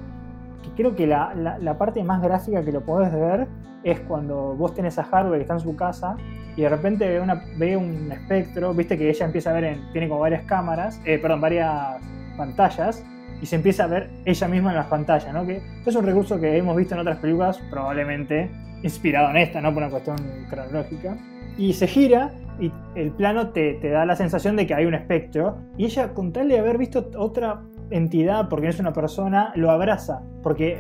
Que 0.65 0.71
creo 0.71 0.97
que 0.97 1.07
la, 1.07 1.33
la, 1.33 1.79
parte 1.79 2.03
más 2.03 2.21
gráfica 2.21 2.65
que 2.65 2.73
lo 2.73 2.81
podés 2.81 3.13
ver 3.13 3.47
es 3.85 4.01
cuando 4.01 4.57
vos 4.57 4.75
tenés 4.75 4.99
a 4.99 5.03
Harvey 5.03 5.35
que 5.35 5.43
está 5.43 5.55
en 5.55 5.61
su 5.61 5.77
casa 5.77 6.17
y 6.57 6.63
de 6.63 6.69
repente 6.69 7.09
ve, 7.09 7.21
una, 7.21 7.41
ve 7.57 7.77
un 7.77 8.11
espectro, 8.11 8.75
viste 8.75 8.99
que 8.99 9.11
ella 9.11 9.27
empieza 9.27 9.51
a 9.51 9.53
ver, 9.53 9.63
en, 9.63 9.93
tiene 9.93 10.09
como 10.09 10.23
varias 10.23 10.43
cámaras, 10.43 11.01
eh, 11.05 11.21
perdón, 11.21 11.41
varias 11.41 12.01
pantallas 12.37 13.05
y 13.41 13.47
se 13.47 13.55
empieza 13.55 13.85
a 13.85 13.87
ver 13.87 14.11
ella 14.25 14.49
misma 14.49 14.71
en 14.71 14.77
las 14.79 14.87
pantallas, 14.87 15.33
¿no? 15.33 15.47
Que 15.47 15.63
es 15.87 15.95
un 15.95 16.05
recurso 16.05 16.41
que 16.41 16.57
hemos 16.57 16.75
visto 16.75 16.95
en 16.95 17.01
otras 17.01 17.19
películas, 17.19 17.63
probablemente 17.71 18.51
inspirado 18.83 19.31
en 19.31 19.37
esta, 19.37 19.61
¿no? 19.61 19.73
Por 19.73 19.85
una 19.85 19.91
cuestión 19.91 20.17
cronológica. 20.51 21.17
Y 21.57 21.73
se 21.73 21.87
gira 21.87 22.33
y 22.61 22.73
el 22.95 23.11
plano 23.13 23.51
te, 23.51 23.75
te 23.75 23.91
da 23.91 24.05
la 24.07 24.17
sensación 24.17 24.57
de 24.57 24.67
que 24.67 24.75
hay 24.75 24.87
un 24.87 24.95
espectro 24.95 25.57
y 25.77 25.87
ella, 25.87 26.15
con 26.15 26.33
tal 26.33 26.49
de 26.49 26.59
haber 26.59 26.79
visto 26.79 27.11
otra 27.17 27.63
entidad, 27.91 28.49
porque 28.49 28.67
no 28.67 28.71
es 28.71 28.81
una 28.81 28.93
persona, 28.93 29.53
lo 29.57 29.71
abraza, 29.71 30.23
porque 30.43 30.79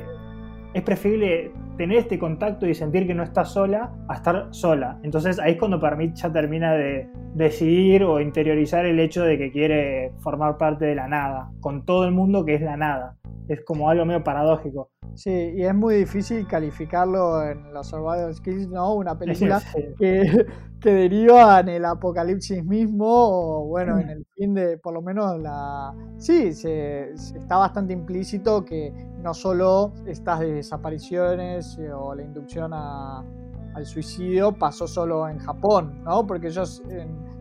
es 0.75 0.83
preferible 0.83 1.53
tener 1.77 1.99
este 1.99 2.19
contacto 2.19 2.67
y 2.67 2.75
sentir 2.75 3.07
que 3.07 3.15
no 3.15 3.23
está 3.23 3.45
sola 3.45 3.93
a 4.09 4.15
estar 4.15 4.49
sola. 4.51 4.99
Entonces 5.03 5.39
ahí 5.39 5.53
es 5.53 5.59
cuando 5.59 5.81
para 5.81 5.97
mí 5.97 6.13
ya 6.15 6.33
termina 6.33 6.73
de 6.75 7.09
decidir 7.35 8.05
o 8.05 8.21
interiorizar 8.21 8.85
el 8.85 9.01
hecho 9.01 9.23
de 9.23 9.39
que 9.39 9.51
quiere 9.51 10.13
formar 10.19 10.57
parte 10.57 10.85
de 10.85 10.95
la 10.95 11.09
nada, 11.09 11.51
con 11.61 11.85
todo 11.85 12.05
el 12.05 12.13
mundo 12.13 12.45
que 12.45 12.55
es 12.55 12.63
la 12.63 12.77
nada. 12.77 13.17
Es 13.49 13.65
como 13.65 13.91
algo 13.91 14.05
medio 14.05 14.25
paradójico. 14.25 14.91
Sí, 15.15 15.31
y 15.31 15.63
es 15.63 15.75
muy 15.75 15.97
difícil 15.97 16.47
calificarlo 16.47 17.43
en 17.43 17.73
los 17.73 17.87
Survival 17.87 18.35
Skills, 18.35 18.69
¿no? 18.69 18.95
Una 18.95 19.17
película 19.17 19.63
que, 19.99 20.47
que 20.81 20.93
deriva 20.93 21.61
en 21.61 21.69
el 21.69 21.85
apocalipsis 21.85 22.65
mismo, 22.65 23.07
o 23.07 23.67
bueno, 23.67 23.99
en 23.99 24.11
el 24.11 24.27
fin 24.37 24.55
de, 24.55 24.77
por 24.79 24.93
lo 24.93 25.03
menos 25.03 25.41
la... 25.41 25.95
Sí, 26.19 26.53
se, 26.53 27.13
está 27.13 27.59
bastante 27.59 27.93
implícito 27.93 28.65
que 28.65 28.93
no 29.23 29.35
solo 29.35 29.93
estas 30.07 30.41
desapariciones 30.41 31.79
eh, 31.79 31.93
o 31.93 32.15
la 32.15 32.23
inducción 32.23 32.73
al 32.75 33.87
suicidio 33.87 34.53
pasó 34.53 34.87
solo 34.87 35.29
en 35.29 35.39
Japón, 35.39 36.03
¿no? 36.05 36.27
Porque 36.27 36.49
ellos 36.49 36.83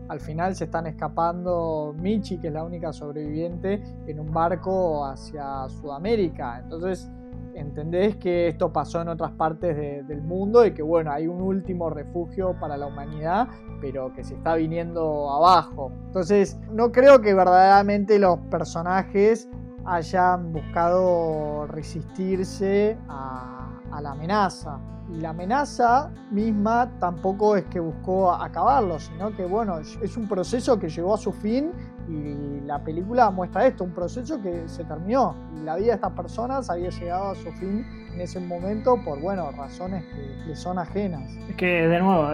al 0.08 0.20
final 0.20 0.54
se 0.54 0.64
están 0.64 0.86
escapando, 0.86 1.94
Michi, 1.98 2.38
que 2.38 2.48
es 2.48 2.52
la 2.52 2.64
única 2.64 2.92
sobreviviente, 2.92 3.82
en 4.06 4.20
un 4.20 4.32
barco 4.32 5.04
hacia 5.04 5.68
Sudamérica. 5.68 6.60
Entonces 6.62 7.10
entendés 7.54 8.16
que 8.16 8.48
esto 8.48 8.72
pasó 8.72 9.00
en 9.00 9.08
otras 9.08 9.32
partes 9.32 9.76
del 9.76 10.22
mundo 10.22 10.64
y 10.64 10.72
que 10.72 10.82
bueno, 10.82 11.12
hay 11.12 11.26
un 11.26 11.40
último 11.40 11.90
refugio 11.90 12.54
para 12.60 12.76
la 12.76 12.86
humanidad, 12.86 13.48
pero 13.80 14.12
que 14.12 14.24
se 14.24 14.34
está 14.34 14.54
viniendo 14.56 15.30
abajo. 15.30 15.92
Entonces, 16.06 16.58
no 16.70 16.92
creo 16.92 17.20
que 17.20 17.34
verdaderamente 17.34 18.18
los 18.18 18.38
personajes 18.50 19.48
hayan 19.84 20.52
buscado 20.52 21.66
resistirse 21.66 22.96
a, 23.08 23.80
a 23.90 24.00
la 24.00 24.12
amenaza. 24.12 24.78
Y 25.10 25.20
la 25.20 25.30
amenaza 25.30 26.10
misma 26.30 26.90
tampoco 26.98 27.56
es 27.56 27.64
que 27.66 27.78
buscó 27.78 28.32
acabarlo, 28.32 28.98
sino 28.98 29.36
que 29.36 29.44
bueno, 29.44 29.78
es 29.78 30.16
un 30.16 30.26
proceso 30.26 30.78
que 30.78 30.88
llegó 30.88 31.14
a 31.14 31.18
su 31.18 31.30
fin 31.30 31.72
y 32.08 32.60
la 32.66 32.78
película 32.82 33.30
muestra 33.30 33.66
esto, 33.66 33.84
un 33.84 33.92
proceso 33.92 34.40
que 34.42 34.68
se 34.68 34.84
terminó. 34.84 35.34
La 35.64 35.76
vida 35.76 35.88
de 35.88 35.94
estas 35.94 36.12
personas 36.12 36.68
había 36.70 36.90
llegado 36.90 37.30
a 37.30 37.34
su 37.34 37.50
fin 37.52 37.84
en 38.12 38.20
ese 38.20 38.40
momento 38.40 38.96
por, 39.04 39.20
bueno, 39.20 39.50
razones 39.52 40.04
que 40.04 40.48
le 40.48 40.56
son 40.56 40.78
ajenas. 40.78 41.22
Es 41.48 41.56
que, 41.56 41.88
de 41.88 42.00
nuevo, 42.00 42.28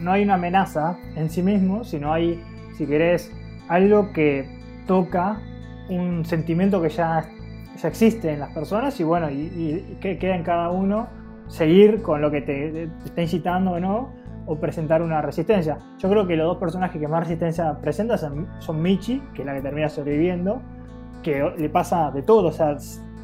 no 0.00 0.12
hay 0.12 0.24
una 0.24 0.34
amenaza 0.34 0.96
en 1.16 1.30
sí 1.30 1.42
mismo, 1.42 1.84
sino 1.84 2.12
hay, 2.12 2.42
si 2.76 2.86
querés, 2.86 3.32
algo 3.68 4.12
que 4.12 4.60
toca 4.86 5.40
un 5.88 6.24
sentimiento 6.24 6.82
que 6.82 6.88
ya, 6.88 7.24
ya 7.80 7.88
existe 7.88 8.32
en 8.32 8.40
las 8.40 8.52
personas 8.52 8.98
y, 9.00 9.04
bueno, 9.04 9.30
y, 9.30 9.96
que 10.00 10.18
queda 10.18 10.34
en 10.34 10.42
cada 10.42 10.70
uno 10.70 11.06
seguir 11.48 12.02
con 12.02 12.20
lo 12.20 12.30
que 12.30 12.40
te, 12.40 12.70
te 12.70 12.88
está 13.04 13.22
incitando 13.22 13.72
o 13.72 13.80
no 13.80 14.23
o 14.46 14.56
presentar 14.56 15.02
una 15.02 15.22
resistencia. 15.22 15.78
Yo 15.98 16.08
creo 16.08 16.26
que 16.26 16.36
los 16.36 16.46
dos 16.46 16.58
personajes 16.58 17.00
que 17.00 17.08
más 17.08 17.20
resistencia 17.20 17.76
presentan 17.80 18.18
son, 18.58 18.82
Michi, 18.82 19.22
que 19.34 19.42
es 19.42 19.46
la 19.46 19.54
que 19.54 19.62
termina 19.62 19.88
sobreviviendo, 19.88 20.60
que 21.22 21.52
le 21.56 21.68
pasa 21.68 22.10
de 22.10 22.22
todo, 22.22 22.48
o 22.48 22.52
sea, 22.52 22.76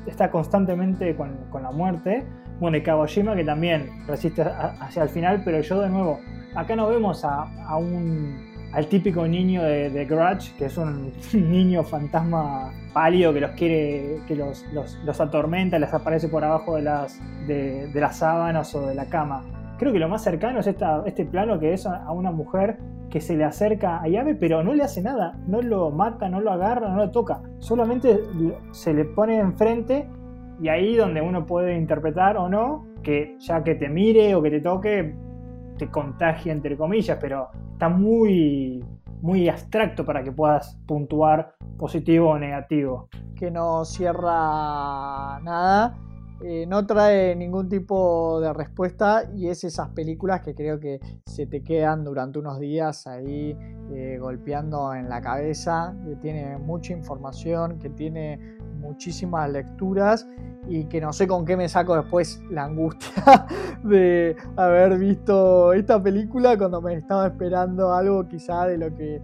está 0.06 0.30
constantemente 0.30 1.14
con, 1.16 1.62
la 1.62 1.70
muerte. 1.70 2.24
Bueno, 2.58 2.76
y 2.76 2.82
Kagoshima, 2.82 3.34
que 3.34 3.44
también 3.44 3.90
resiste 4.06 4.42
hacia 4.42 5.02
el 5.02 5.08
final, 5.08 5.42
pero 5.44 5.60
yo 5.60 5.80
de 5.80 5.88
nuevo, 5.88 6.18
acá 6.54 6.76
no 6.76 6.88
vemos 6.88 7.24
a, 7.24 7.42
a 7.66 7.76
un, 7.76 8.70
al 8.72 8.86
típico 8.86 9.26
niño 9.26 9.62
de, 9.62 9.90
de, 9.90 10.04
Grudge, 10.04 10.54
que 10.56 10.66
es 10.66 10.76
un 10.76 11.12
niño 11.32 11.82
fantasma 11.84 12.72
pálido 12.92 13.32
que 13.32 13.40
los 13.40 13.50
quiere, 13.52 14.20
que 14.26 14.36
los, 14.36 14.64
los, 14.72 14.98
los 15.04 15.20
atormenta, 15.20 15.78
les 15.78 15.92
aparece 15.92 16.28
por 16.28 16.44
abajo 16.44 16.76
de 16.76 16.82
las 16.82 18.16
sábanas 18.16 18.74
o 18.74 18.86
de 18.86 18.94
la 18.94 19.06
cama 19.06 19.59
creo 19.80 19.94
que 19.94 19.98
lo 19.98 20.10
más 20.10 20.22
cercano 20.22 20.60
es 20.60 20.66
este 20.66 21.24
plano 21.24 21.58
que 21.58 21.72
es 21.72 21.86
a 21.86 22.12
una 22.12 22.30
mujer 22.30 22.76
que 23.08 23.18
se 23.18 23.34
le 23.34 23.44
acerca 23.44 24.02
a 24.02 24.08
Yabe, 24.08 24.34
pero 24.34 24.62
no 24.62 24.74
le 24.74 24.82
hace 24.82 25.00
nada, 25.00 25.38
no 25.46 25.62
lo 25.62 25.90
mata, 25.90 26.28
no 26.28 26.38
lo 26.38 26.52
agarra, 26.52 26.90
no 26.90 26.96
lo 26.96 27.10
toca, 27.10 27.40
solamente 27.60 28.20
se 28.72 28.92
le 28.92 29.06
pone 29.06 29.38
enfrente 29.38 30.06
y 30.60 30.68
ahí 30.68 30.96
donde 30.96 31.22
uno 31.22 31.46
puede 31.46 31.78
interpretar 31.78 32.36
o 32.36 32.50
no, 32.50 32.88
que 33.02 33.36
ya 33.38 33.64
que 33.64 33.74
te 33.74 33.88
mire 33.88 34.34
o 34.34 34.42
que 34.42 34.50
te 34.50 34.60
toque, 34.60 35.14
te 35.78 35.88
contagia 35.88 36.52
entre 36.52 36.76
comillas, 36.76 37.16
pero 37.18 37.48
está 37.72 37.88
muy, 37.88 38.84
muy 39.22 39.48
abstracto 39.48 40.04
para 40.04 40.22
que 40.22 40.30
puedas 40.30 40.78
puntuar 40.86 41.54
positivo 41.78 42.28
o 42.28 42.38
negativo. 42.38 43.08
Que 43.34 43.50
no 43.50 43.86
cierra 43.86 45.40
nada 45.40 45.96
eh, 46.42 46.64
no 46.66 46.86
trae 46.86 47.36
ningún 47.36 47.68
tipo 47.68 48.40
de 48.40 48.52
respuesta 48.52 49.24
y 49.34 49.48
es 49.48 49.62
esas 49.64 49.90
películas 49.90 50.40
que 50.40 50.54
creo 50.54 50.80
que 50.80 51.00
se 51.26 51.46
te 51.46 51.62
quedan 51.62 52.02
durante 52.02 52.38
unos 52.38 52.58
días 52.58 53.06
ahí 53.06 53.56
eh, 53.92 54.18
golpeando 54.18 54.94
en 54.94 55.08
la 55.08 55.20
cabeza, 55.20 55.94
que 56.04 56.16
tiene 56.16 56.56
mucha 56.56 56.92
información, 56.94 57.78
que 57.78 57.90
tiene 57.90 58.58
muchísimas 58.80 59.50
lecturas 59.50 60.26
y 60.68 60.84
que 60.84 61.00
no 61.00 61.12
sé 61.12 61.26
con 61.26 61.44
qué 61.44 61.56
me 61.56 61.68
saco 61.68 61.96
después 61.96 62.40
la 62.50 62.64
angustia 62.64 63.46
de 63.84 64.36
haber 64.56 64.98
visto 64.98 65.72
esta 65.72 66.02
película 66.02 66.56
cuando 66.56 66.80
me 66.80 66.94
estaba 66.94 67.26
esperando 67.26 67.92
algo 67.92 68.26
quizá 68.28 68.66
de 68.66 68.78
lo 68.78 68.94
que 68.94 69.20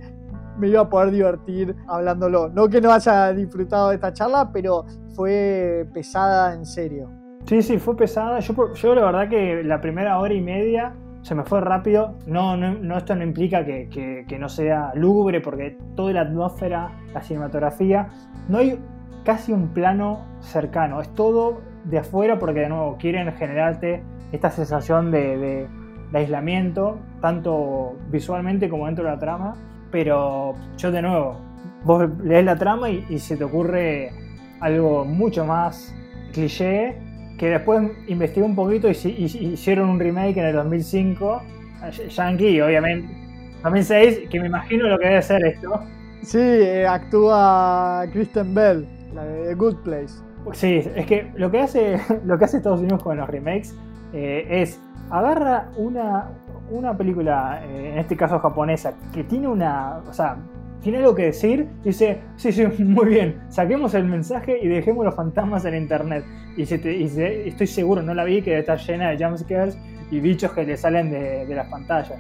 me 0.59 0.69
iba 0.69 0.83
a 0.83 0.89
poder 0.89 1.11
divertir 1.11 1.75
hablándolo. 1.87 2.49
No 2.49 2.69
que 2.69 2.81
no 2.81 2.93
haya 2.93 3.33
disfrutado 3.33 3.91
de 3.91 3.97
esta 3.97 4.13
charla, 4.13 4.51
pero 4.53 4.85
fue 5.15 5.87
pesada 5.93 6.55
en 6.55 6.65
serio. 6.65 7.11
Sí, 7.47 7.63
sí, 7.63 7.79
fue 7.79 7.97
pesada. 7.97 8.41
Yo, 8.41 8.75
yo 8.75 8.95
la 8.95 9.05
verdad 9.05 9.29
que 9.29 9.63
la 9.63 9.81
primera 9.81 10.19
hora 10.19 10.35
y 10.35 10.41
media 10.41 10.95
se 11.23 11.35
me 11.35 11.45
fue 11.45 11.61
rápido. 11.61 12.17
No, 12.27 12.57
no, 12.57 12.97
esto 12.97 13.15
no 13.15 13.23
implica 13.23 13.65
que, 13.65 13.89
que, 13.89 14.39
no 14.39 14.49
sea 14.49 14.93
lúgubre, 14.95 15.41
porque 15.41 15.77
toda 15.95 16.13
la 16.13 16.21
atmósfera, 16.23 16.91
la 17.15 17.23
cinematografía, 17.23 18.09
no 18.49 18.59
hay 18.59 18.79
casi 19.25 19.53
un 19.53 19.69
plano 19.69 20.25
cercano. 20.41 21.01
Es 21.01 21.09
todo 21.15 21.61
de 21.85 21.99
afuera 21.99 22.39
porque 22.39 22.61
de 22.61 22.69
nuevo 22.69 22.97
quieren 22.99 23.33
generarte 23.33 24.03
esta 24.33 24.51
sensación 24.51 25.11
de, 25.11 25.69
de 26.13 26.19
aislamiento, 26.19 26.99
tanto 27.21 27.97
visualmente 28.11 28.69
como 28.69 28.87
dentro 28.87 29.05
de 29.05 29.11
la 29.11 29.19
trama 29.19 29.55
pero 29.97 30.55
yo 30.77 30.93
de 30.93 31.01
nuevo, 31.01 31.41
vos 31.85 32.05
lees 32.23 32.45
la 32.45 32.55
trama 32.57 32.91
y, 32.91 33.19
se 33.19 33.35
te 33.35 33.45
ocurre 33.45 34.13
algo 34.61 35.07
mucho 35.07 35.47
más 35.47 35.91
cliché, 36.35 36.99
que 37.39 37.49
después 37.49 37.93
investigué 38.07 38.45
un 38.45 38.55
poquito 38.55 38.91
y, 38.91 38.93
hicieron 38.93 39.89
un 39.89 39.99
remake 39.99 40.37
en 40.37 40.45
el 40.45 40.53
2005, 40.53 41.43
Yankee, 42.11 42.61
obviamente, 42.61 43.09
2006, 43.63 44.29
que 44.29 44.39
me 44.39 44.49
imagino 44.49 44.87
lo 44.87 44.99
que 44.99 45.09
debe 45.09 45.23
ser 45.23 45.43
esto. 45.47 45.81
Sí, 46.21 46.41
eh, 46.43 46.87
actúa 46.87 48.05
Kristen 48.13 48.55
Bell, 48.55 48.87
la 49.15 49.25
de 49.25 49.47
The 49.47 49.55
Good 49.55 49.77
Place. 49.77 50.15
Sí, 50.53 50.83
es 50.95 51.07
que 51.07 51.33
lo 51.37 51.51
que 51.51 51.61
hace, 51.61 51.99
lo 52.27 52.37
que 52.37 52.45
hace 52.45 52.59
Estados 52.59 52.81
Unidos 52.81 53.03
con 53.03 53.17
los 53.17 53.27
remakes 53.31 53.75
eh, 54.13 54.47
es 54.47 54.79
agarra 55.09 55.71
una, 55.79 56.29
una 56.71 56.97
película, 56.97 57.63
eh, 57.65 57.93
en 57.93 57.99
este 57.99 58.17
caso 58.17 58.39
japonesa, 58.39 58.95
que 59.13 59.25
tiene 59.25 59.49
una. 59.49 59.99
O 60.09 60.13
sea, 60.13 60.37
tiene 60.83 60.99
algo 60.99 61.15
que 61.15 61.25
decir, 61.25 61.69
dice, 61.83 62.21
sí, 62.37 62.53
sí, 62.53 62.65
muy 62.83 63.07
bien, 63.07 63.41
saquemos 63.49 63.95
el 63.95 64.05
mensaje 64.05 64.59
y 64.63 64.69
dejemos 64.69 65.05
los 65.05 65.15
fantasmas 65.15 65.65
en 65.65 65.75
internet. 65.75 66.25
Y, 66.57 66.63
estoy 66.63 67.67
seguro, 67.67 68.03
no 68.03 68.15
la 68.15 68.25
vi, 68.25 68.43
que 68.43 68.59
está 68.59 68.77
llena 68.77 69.11
de 69.11 69.25
jumpscares 69.25 69.77
y 70.11 70.21
bichos 70.21 70.53
que 70.53 70.65
le 70.65 70.77
salen 70.77 71.11
de, 71.11 71.55
las 71.55 71.69
pantallas. 71.69 72.19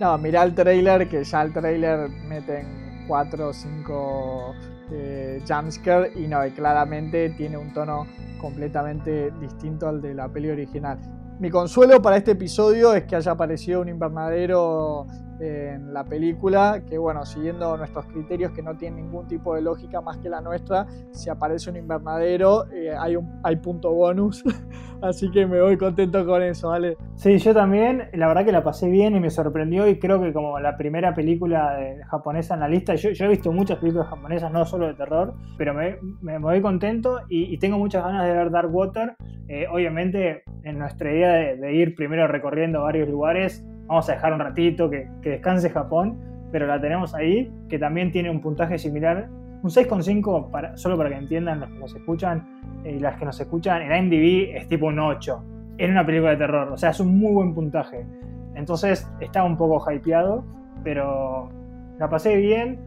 No, 0.00 0.16
mirá 0.18 0.42
el 0.42 0.54
trailer, 0.54 1.08
que 1.08 1.24
ya 1.24 1.42
el 1.42 1.52
trailer 1.52 2.08
meten 2.28 3.04
4 3.06 3.48
o 3.48 3.52
5 3.52 4.54
eh, 4.92 5.42
jumpscares 5.46 6.16
y 6.16 6.26
no, 6.26 6.44
y 6.46 6.50
claramente 6.50 7.30
tiene 7.30 7.56
un 7.56 7.72
tono 7.72 8.06
completamente 8.40 9.30
distinto 9.40 9.88
al 9.88 10.00
de 10.00 10.14
la 10.14 10.28
peli 10.28 10.50
original. 10.50 10.98
Mi 11.38 11.50
consuelo 11.50 12.00
para 12.00 12.16
este 12.16 12.30
episodio 12.30 12.94
es 12.94 13.04
que 13.04 13.14
haya 13.14 13.32
aparecido 13.32 13.82
un 13.82 13.90
invernadero 13.90 15.06
en 15.40 15.92
la 15.92 16.04
película, 16.04 16.82
que 16.88 16.98
bueno, 16.98 17.24
siguiendo 17.26 17.76
nuestros 17.76 18.06
criterios 18.06 18.52
que 18.52 18.62
no 18.62 18.76
tienen 18.76 19.04
ningún 19.04 19.26
tipo 19.26 19.54
de 19.54 19.62
lógica 19.62 20.00
más 20.00 20.16
que 20.18 20.28
la 20.28 20.40
nuestra, 20.40 20.86
si 21.10 21.28
aparece 21.28 21.70
un 21.70 21.76
invernadero 21.76 22.70
eh, 22.72 22.94
hay, 22.98 23.16
un, 23.16 23.40
hay 23.42 23.56
punto 23.56 23.92
bonus, 23.92 24.44
así 25.02 25.30
que 25.30 25.46
me 25.46 25.60
voy 25.60 25.76
contento 25.76 26.24
con 26.24 26.42
eso, 26.42 26.68
¿vale? 26.68 26.96
Sí, 27.16 27.38
yo 27.38 27.52
también, 27.52 28.08
la 28.14 28.28
verdad 28.28 28.44
que 28.44 28.52
la 28.52 28.62
pasé 28.62 28.88
bien 28.88 29.14
y 29.14 29.20
me 29.20 29.30
sorprendió 29.30 29.86
y 29.88 29.98
creo 29.98 30.20
que 30.20 30.32
como 30.32 30.58
la 30.58 30.76
primera 30.76 31.14
película 31.14 31.76
japonesa 32.10 32.54
en 32.54 32.60
la 32.60 32.68
lista, 32.68 32.94
yo, 32.94 33.10
he 33.10 33.28
visto 33.28 33.52
muchas 33.52 33.78
películas 33.78 34.08
japonesas, 34.08 34.50
no 34.50 34.64
solo 34.64 34.86
de 34.86 34.94
terror, 34.94 35.34
pero 35.58 35.74
me, 35.74 35.98
me, 36.22 36.38
voy 36.38 36.60
contento 36.60 37.20
y, 37.28 37.56
tengo 37.58 37.78
muchas 37.78 38.04
ganas 38.04 38.26
de 38.26 38.32
ver 38.32 38.50
Dark 38.50 38.74
Water, 38.74 39.16
eh, 39.48 39.66
obviamente 39.70 40.42
en 40.62 40.78
nuestra 40.78 41.10
idea 41.10 41.32
de, 41.32 41.56
de 41.56 41.74
ir 41.74 41.94
primero 41.94 42.26
recorriendo 42.26 42.82
varios 42.82 43.08
lugares, 43.08 43.64
vamos 43.86 44.08
a 44.08 44.12
dejar 44.12 44.32
un 44.32 44.40
ratito 44.40 44.90
que, 44.90 45.08
descanse 45.22 45.70
Japón, 45.70 46.18
pero 46.52 46.66
la 46.66 46.80
tenemos 46.80 47.14
ahí, 47.14 47.52
que 47.68 47.78
también 47.78 48.12
tiene 48.12 48.30
un 48.30 48.40
puntaje 48.40 48.78
similar, 48.78 49.28
un 49.62 49.70
6,5, 49.70 50.50
para, 50.50 50.76
solo 50.76 50.96
para 50.96 51.10
que 51.10 51.16
entiendan 51.16 51.60
los 51.60 51.70
que 51.70 51.78
nos 51.78 51.94
escuchan 51.94 52.46
eh, 52.84 52.92
y 52.92 52.98
las 53.00 53.16
que 53.16 53.24
nos 53.24 53.40
escuchan, 53.40 53.82
en 53.82 54.04
IMDb 54.04 54.56
es 54.56 54.68
tipo 54.68 54.86
un 54.86 54.98
8, 54.98 55.44
en 55.78 55.90
una 55.90 56.06
película 56.06 56.30
de 56.32 56.36
terror, 56.36 56.72
o 56.72 56.76
sea, 56.76 56.90
es 56.90 57.00
un 57.00 57.18
muy 57.18 57.32
buen 57.32 57.54
puntaje. 57.54 58.06
Entonces 58.54 59.06
estaba 59.20 59.46
un 59.46 59.56
poco 59.56 59.90
hypeado, 59.90 60.44
pero 60.82 61.50
la 61.98 62.08
pasé 62.08 62.36
bien. 62.36 62.80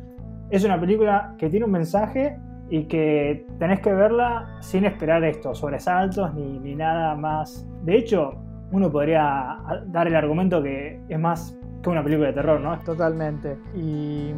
Es 0.49 0.63
una 0.63 0.79
película 0.79 1.35
que 1.37 1.49
tiene 1.49 1.65
un 1.65 1.71
mensaje 1.71 2.37
y 2.69 2.85
que 2.85 3.45
tenés 3.59 3.79
que 3.79 3.93
verla 3.93 4.57
sin 4.61 4.85
esperar 4.85 5.23
esto, 5.23 5.53
sobresaltos 5.53 6.33
ni, 6.33 6.59
ni 6.59 6.75
nada 6.75 7.15
más. 7.15 7.67
De 7.83 7.97
hecho, 7.97 8.33
uno 8.71 8.91
podría 8.91 9.57
dar 9.87 10.07
el 10.07 10.15
argumento 10.15 10.61
que 10.61 11.01
es 11.07 11.19
más 11.19 11.57
que 11.81 11.89
una 11.89 12.03
película 12.03 12.27
de 12.27 12.33
terror, 12.33 12.59
¿no? 12.59 12.77
Totalmente. 12.79 13.57
Y 13.75 14.31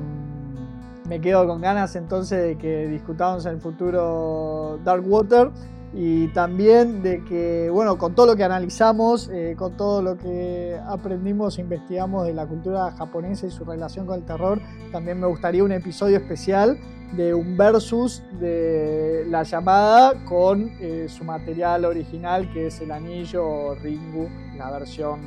me 1.09 1.19
quedo 1.19 1.45
con 1.47 1.61
ganas 1.61 1.95
entonces 1.95 2.41
de 2.43 2.57
que 2.57 2.87
discutamos 2.87 3.45
en 3.45 3.55
el 3.55 3.61
futuro 3.61 4.79
Dark 4.83 5.03
Water 5.05 5.49
y 5.93 6.29
también 6.29 7.03
de 7.03 7.23
que, 7.25 7.69
bueno, 7.69 7.97
con 7.97 8.15
todo 8.15 8.25
lo 8.27 8.35
que 8.35 8.43
analizamos, 8.43 9.29
eh, 9.33 9.55
con 9.57 9.75
todo 9.75 10.01
lo 10.01 10.17
que 10.17 10.79
aprendimos 10.87 11.57
e 11.57 11.61
investigamos 11.61 12.25
de 12.25 12.33
la 12.33 12.45
cultura 12.45 12.91
japonesa 12.91 13.47
y 13.47 13.51
su 13.51 13.65
relación 13.65 14.05
con 14.05 14.15
el 14.19 14.25
terror, 14.25 14.61
también 14.91 15.19
me 15.19 15.27
gustaría 15.27 15.63
un 15.63 15.71
episodio 15.73 16.17
especial 16.17 16.79
de 17.13 17.33
un 17.33 17.57
versus 17.57 18.23
de 18.39 19.25
la 19.27 19.43
llamada 19.43 20.23
con 20.23 20.71
eh, 20.79 21.07
su 21.09 21.25
material 21.25 21.83
original 21.83 22.49
que 22.53 22.67
es 22.67 22.79
el 22.79 22.91
anillo 22.91 23.75
Ringu, 23.75 24.29
la 24.57 24.71
versión 24.71 25.19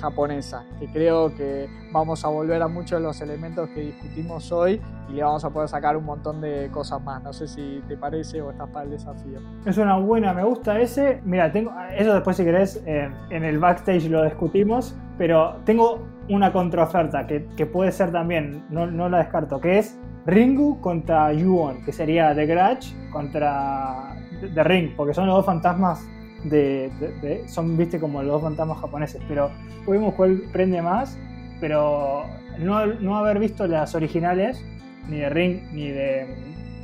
japonesa, 0.00 0.64
que 0.78 0.86
creo 0.92 1.34
que 1.34 1.68
vamos 1.90 2.24
a 2.24 2.28
volver 2.28 2.62
a 2.62 2.68
muchos 2.68 3.00
de 3.00 3.06
los 3.06 3.20
elementos 3.20 3.68
que 3.70 3.80
discutimos 3.80 4.52
hoy 4.52 4.80
y 5.08 5.12
le 5.14 5.22
vamos 5.22 5.44
a 5.44 5.50
poder 5.50 5.68
sacar 5.68 5.96
un 5.96 6.04
montón 6.04 6.40
de 6.40 6.68
cosas 6.72 7.02
más. 7.02 7.22
No 7.22 7.32
sé 7.32 7.46
si 7.46 7.82
te 7.88 7.96
parece 7.96 8.40
o 8.40 8.50
estás 8.50 8.68
para 8.70 8.84
el 8.84 8.90
desafío. 8.92 9.40
Es 9.64 9.78
una 9.78 9.96
buena, 9.98 10.32
me 10.32 10.44
gusta 10.44 10.78
ese. 10.80 11.20
Mira, 11.24 11.52
tengo 11.52 11.72
eso 11.96 12.14
después 12.14 12.36
si 12.36 12.44
querés 12.44 12.82
en 12.86 13.44
el 13.44 13.58
backstage 13.58 14.08
lo 14.08 14.24
discutimos, 14.24 14.96
pero 15.18 15.56
tengo 15.64 16.06
una 16.28 16.52
contraoferta 16.52 17.26
que, 17.26 17.46
que 17.56 17.66
puede 17.66 17.92
ser 17.92 18.10
también, 18.10 18.64
no, 18.70 18.86
no 18.86 19.08
la 19.08 19.18
descarto, 19.18 19.60
que 19.60 19.78
es 19.78 19.98
Ringu 20.26 20.80
contra 20.80 21.32
Yuon, 21.32 21.84
que 21.84 21.92
sería 21.92 22.34
The 22.34 22.46
Grudge 22.46 22.94
contra 23.10 24.16
The 24.54 24.64
Ring, 24.64 24.96
porque 24.96 25.12
son 25.12 25.26
los 25.26 25.36
dos 25.36 25.46
fantasmas 25.46 26.06
de, 26.44 27.44
son, 27.46 27.76
viste, 27.76 27.98
como 27.98 28.22
los 28.22 28.32
dos 28.32 28.42
fantasmas 28.42 28.78
japoneses, 28.78 29.22
pero 29.28 29.50
vemos 29.86 30.14
cuál 30.14 30.42
prende 30.52 30.80
más, 30.82 31.18
pero 31.60 32.24
no, 32.58 32.86
no 32.86 33.16
haber 33.16 33.38
visto 33.38 33.66
las 33.66 33.94
originales, 33.94 34.64
ni 35.08 35.18
de 35.18 35.28
Ring, 35.30 35.62
ni 35.72 35.88
de 35.88 36.26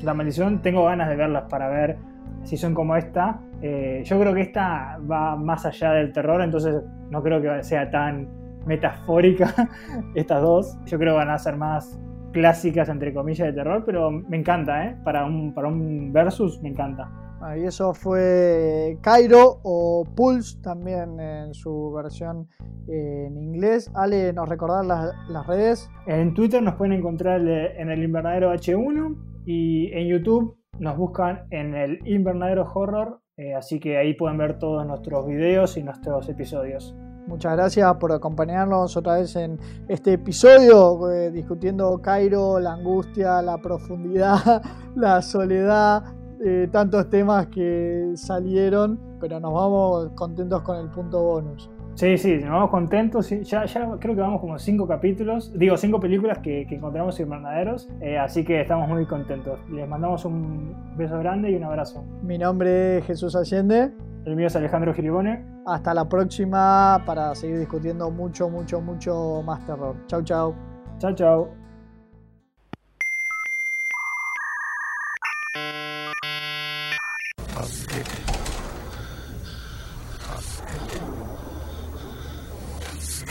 La 0.03 0.15
Maldición, 0.15 0.63
tengo 0.63 0.85
ganas 0.85 1.09
de 1.09 1.17
verlas 1.17 1.45
para 1.49 1.69
ver 1.69 1.97
si 2.45 2.57
son 2.57 2.75
como 2.75 2.97
esta. 2.97 3.41
Eh, 3.63 4.03
yo 4.05 4.19
creo 4.19 4.35
que 4.35 4.41
esta 4.41 4.99
va 5.11 5.37
más 5.37 5.67
allá 5.67 5.93
del 5.93 6.13
terror, 6.13 6.43
entonces 6.43 6.83
no 7.11 7.23
creo 7.23 7.41
que 7.41 7.63
sea 7.63 7.91
tan 7.91 8.29
metafórica 8.67 9.55
estas 10.15 10.43
dos. 10.43 10.79
Yo 10.87 10.99
creo 10.99 11.15
que 11.15 11.19
van 11.19 11.31
a 11.31 11.39
ser 11.39 11.57
más 11.57 11.99
clásicas, 12.33 12.89
entre 12.89 13.13
comillas, 13.13 13.47
de 13.49 13.53
terror, 13.53 13.83
pero 13.85 14.11
me 14.11 14.37
encanta, 14.37 14.87
¿eh? 14.87 14.97
Para 15.05 15.25
un, 15.25 15.53
para 15.53 15.69
un 15.69 16.13
versus 16.13 16.61
me 16.63 16.69
encanta. 16.69 17.11
Y 17.57 17.65
eso 17.65 17.95
fue 17.95 18.99
Cairo 19.01 19.61
o 19.63 20.05
Pulse 20.15 20.59
también 20.63 21.19
en 21.19 21.55
su 21.55 21.91
versión 21.93 22.49
eh, 22.87 23.27
en 23.29 23.39
inglés. 23.39 23.91
Ale, 23.95 24.33
¿nos 24.33 24.49
recordar 24.49 24.85
las, 24.85 25.47
redes? 25.47 25.91
En 26.07 26.35
Twitter 26.35 26.63
nos 26.63 26.75
pueden 26.75 26.93
encontrar 26.93 27.41
en 27.41 27.91
el 27.91 28.03
invernadero 28.03 28.53
H1 28.53 29.17
y 29.47 29.91
en 29.93 30.09
YouTube 30.09 30.57
nos 30.79 30.97
buscan 30.97 31.47
en 31.51 31.75
el 31.75 31.99
invernadero 32.07 32.71
horror. 32.75 33.21
Eh, 33.37 33.55
así 33.55 33.81
que 33.81 33.97
ahí 33.97 34.15
pueden 34.15 34.37
ver 34.37 34.59
todos 34.59 34.87
nuestros 34.87 35.27
videos 35.27 35.77
y 35.79 35.83
nuestros 35.83 36.29
episodios. 36.29 36.95
Muchas 37.27 37.53
gracias 37.53 37.95
por 37.97 38.13
acompañarnos 38.13 38.97
otra 38.97 39.15
vez 39.15 39.37
en 39.37 39.59
este 39.89 40.15
episodio 40.15 41.11
eh, 41.11 41.31
discutiendo 41.31 42.01
Cairo, 42.03 42.59
la 42.59 42.73
angustia, 42.73 43.41
la 43.41 43.59
profundidad, 43.59 44.63
la 44.97 45.23
soledad, 45.23 46.03
eh, 46.43 46.69
tantos 46.73 47.09
temas 47.11 47.49
que 47.49 48.13
salieron, 48.15 48.99
pero 49.21 49.41
nos 49.41 49.53
vamos 49.53 50.11
contentos 50.15 50.63
con 50.63 50.77
el 50.79 50.89
punto 50.89 51.23
bonus. 51.23 51.71
Sí, 51.95 52.17
sí, 52.17 52.39
nos 52.39 52.51
vamos 52.51 52.71
contentos. 52.71 53.29
Ya, 53.29 53.67
ya 53.67 53.91
creo 53.99 54.15
que 54.15 54.21
vamos 54.21 54.41
como 54.41 54.59
cinco 54.59 54.87
capítulos, 54.87 55.53
digo, 55.55 55.77
cinco 55.77 56.01
películas 56.01 56.39
que, 56.39 56.63
encontramos 56.63 57.21
invernaderos, 57.21 57.89
eh, 58.01 58.17
así 58.19 58.45
que 58.45 58.61
estamos 58.61 58.89
muy 58.89 59.05
contentos. 59.05 59.59
Les 59.71 59.87
mandamos 59.87 60.25
un 60.25 60.75
beso 60.97 61.19
grande 61.19 61.51
y 61.51 61.57
un 61.57 61.65
abrazo. 61.65 62.05
Mi 62.23 62.39
nombre 62.39 62.99
es 62.99 63.05
Jesús 63.05 63.37
Allende. 63.37 63.93
El 64.25 64.37
mío 64.37 64.47
es 64.47 64.57
Alejandro 64.57 64.95
Giribone. 64.95 65.45
Hasta 65.67 65.93
la 65.93 66.09
próxima 66.09 67.03
para 67.05 67.35
seguir 67.35 67.59
discutiendo 67.59 68.11
mucho, 68.11 68.49
mucho, 68.49 68.81
mucho 68.81 69.43
más 69.45 69.65
terror. 69.67 69.97
Chau, 70.07 70.23
chau. 70.23 70.55
Chau, 70.99 71.15
chau. 71.15 71.60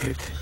It. 0.04 0.39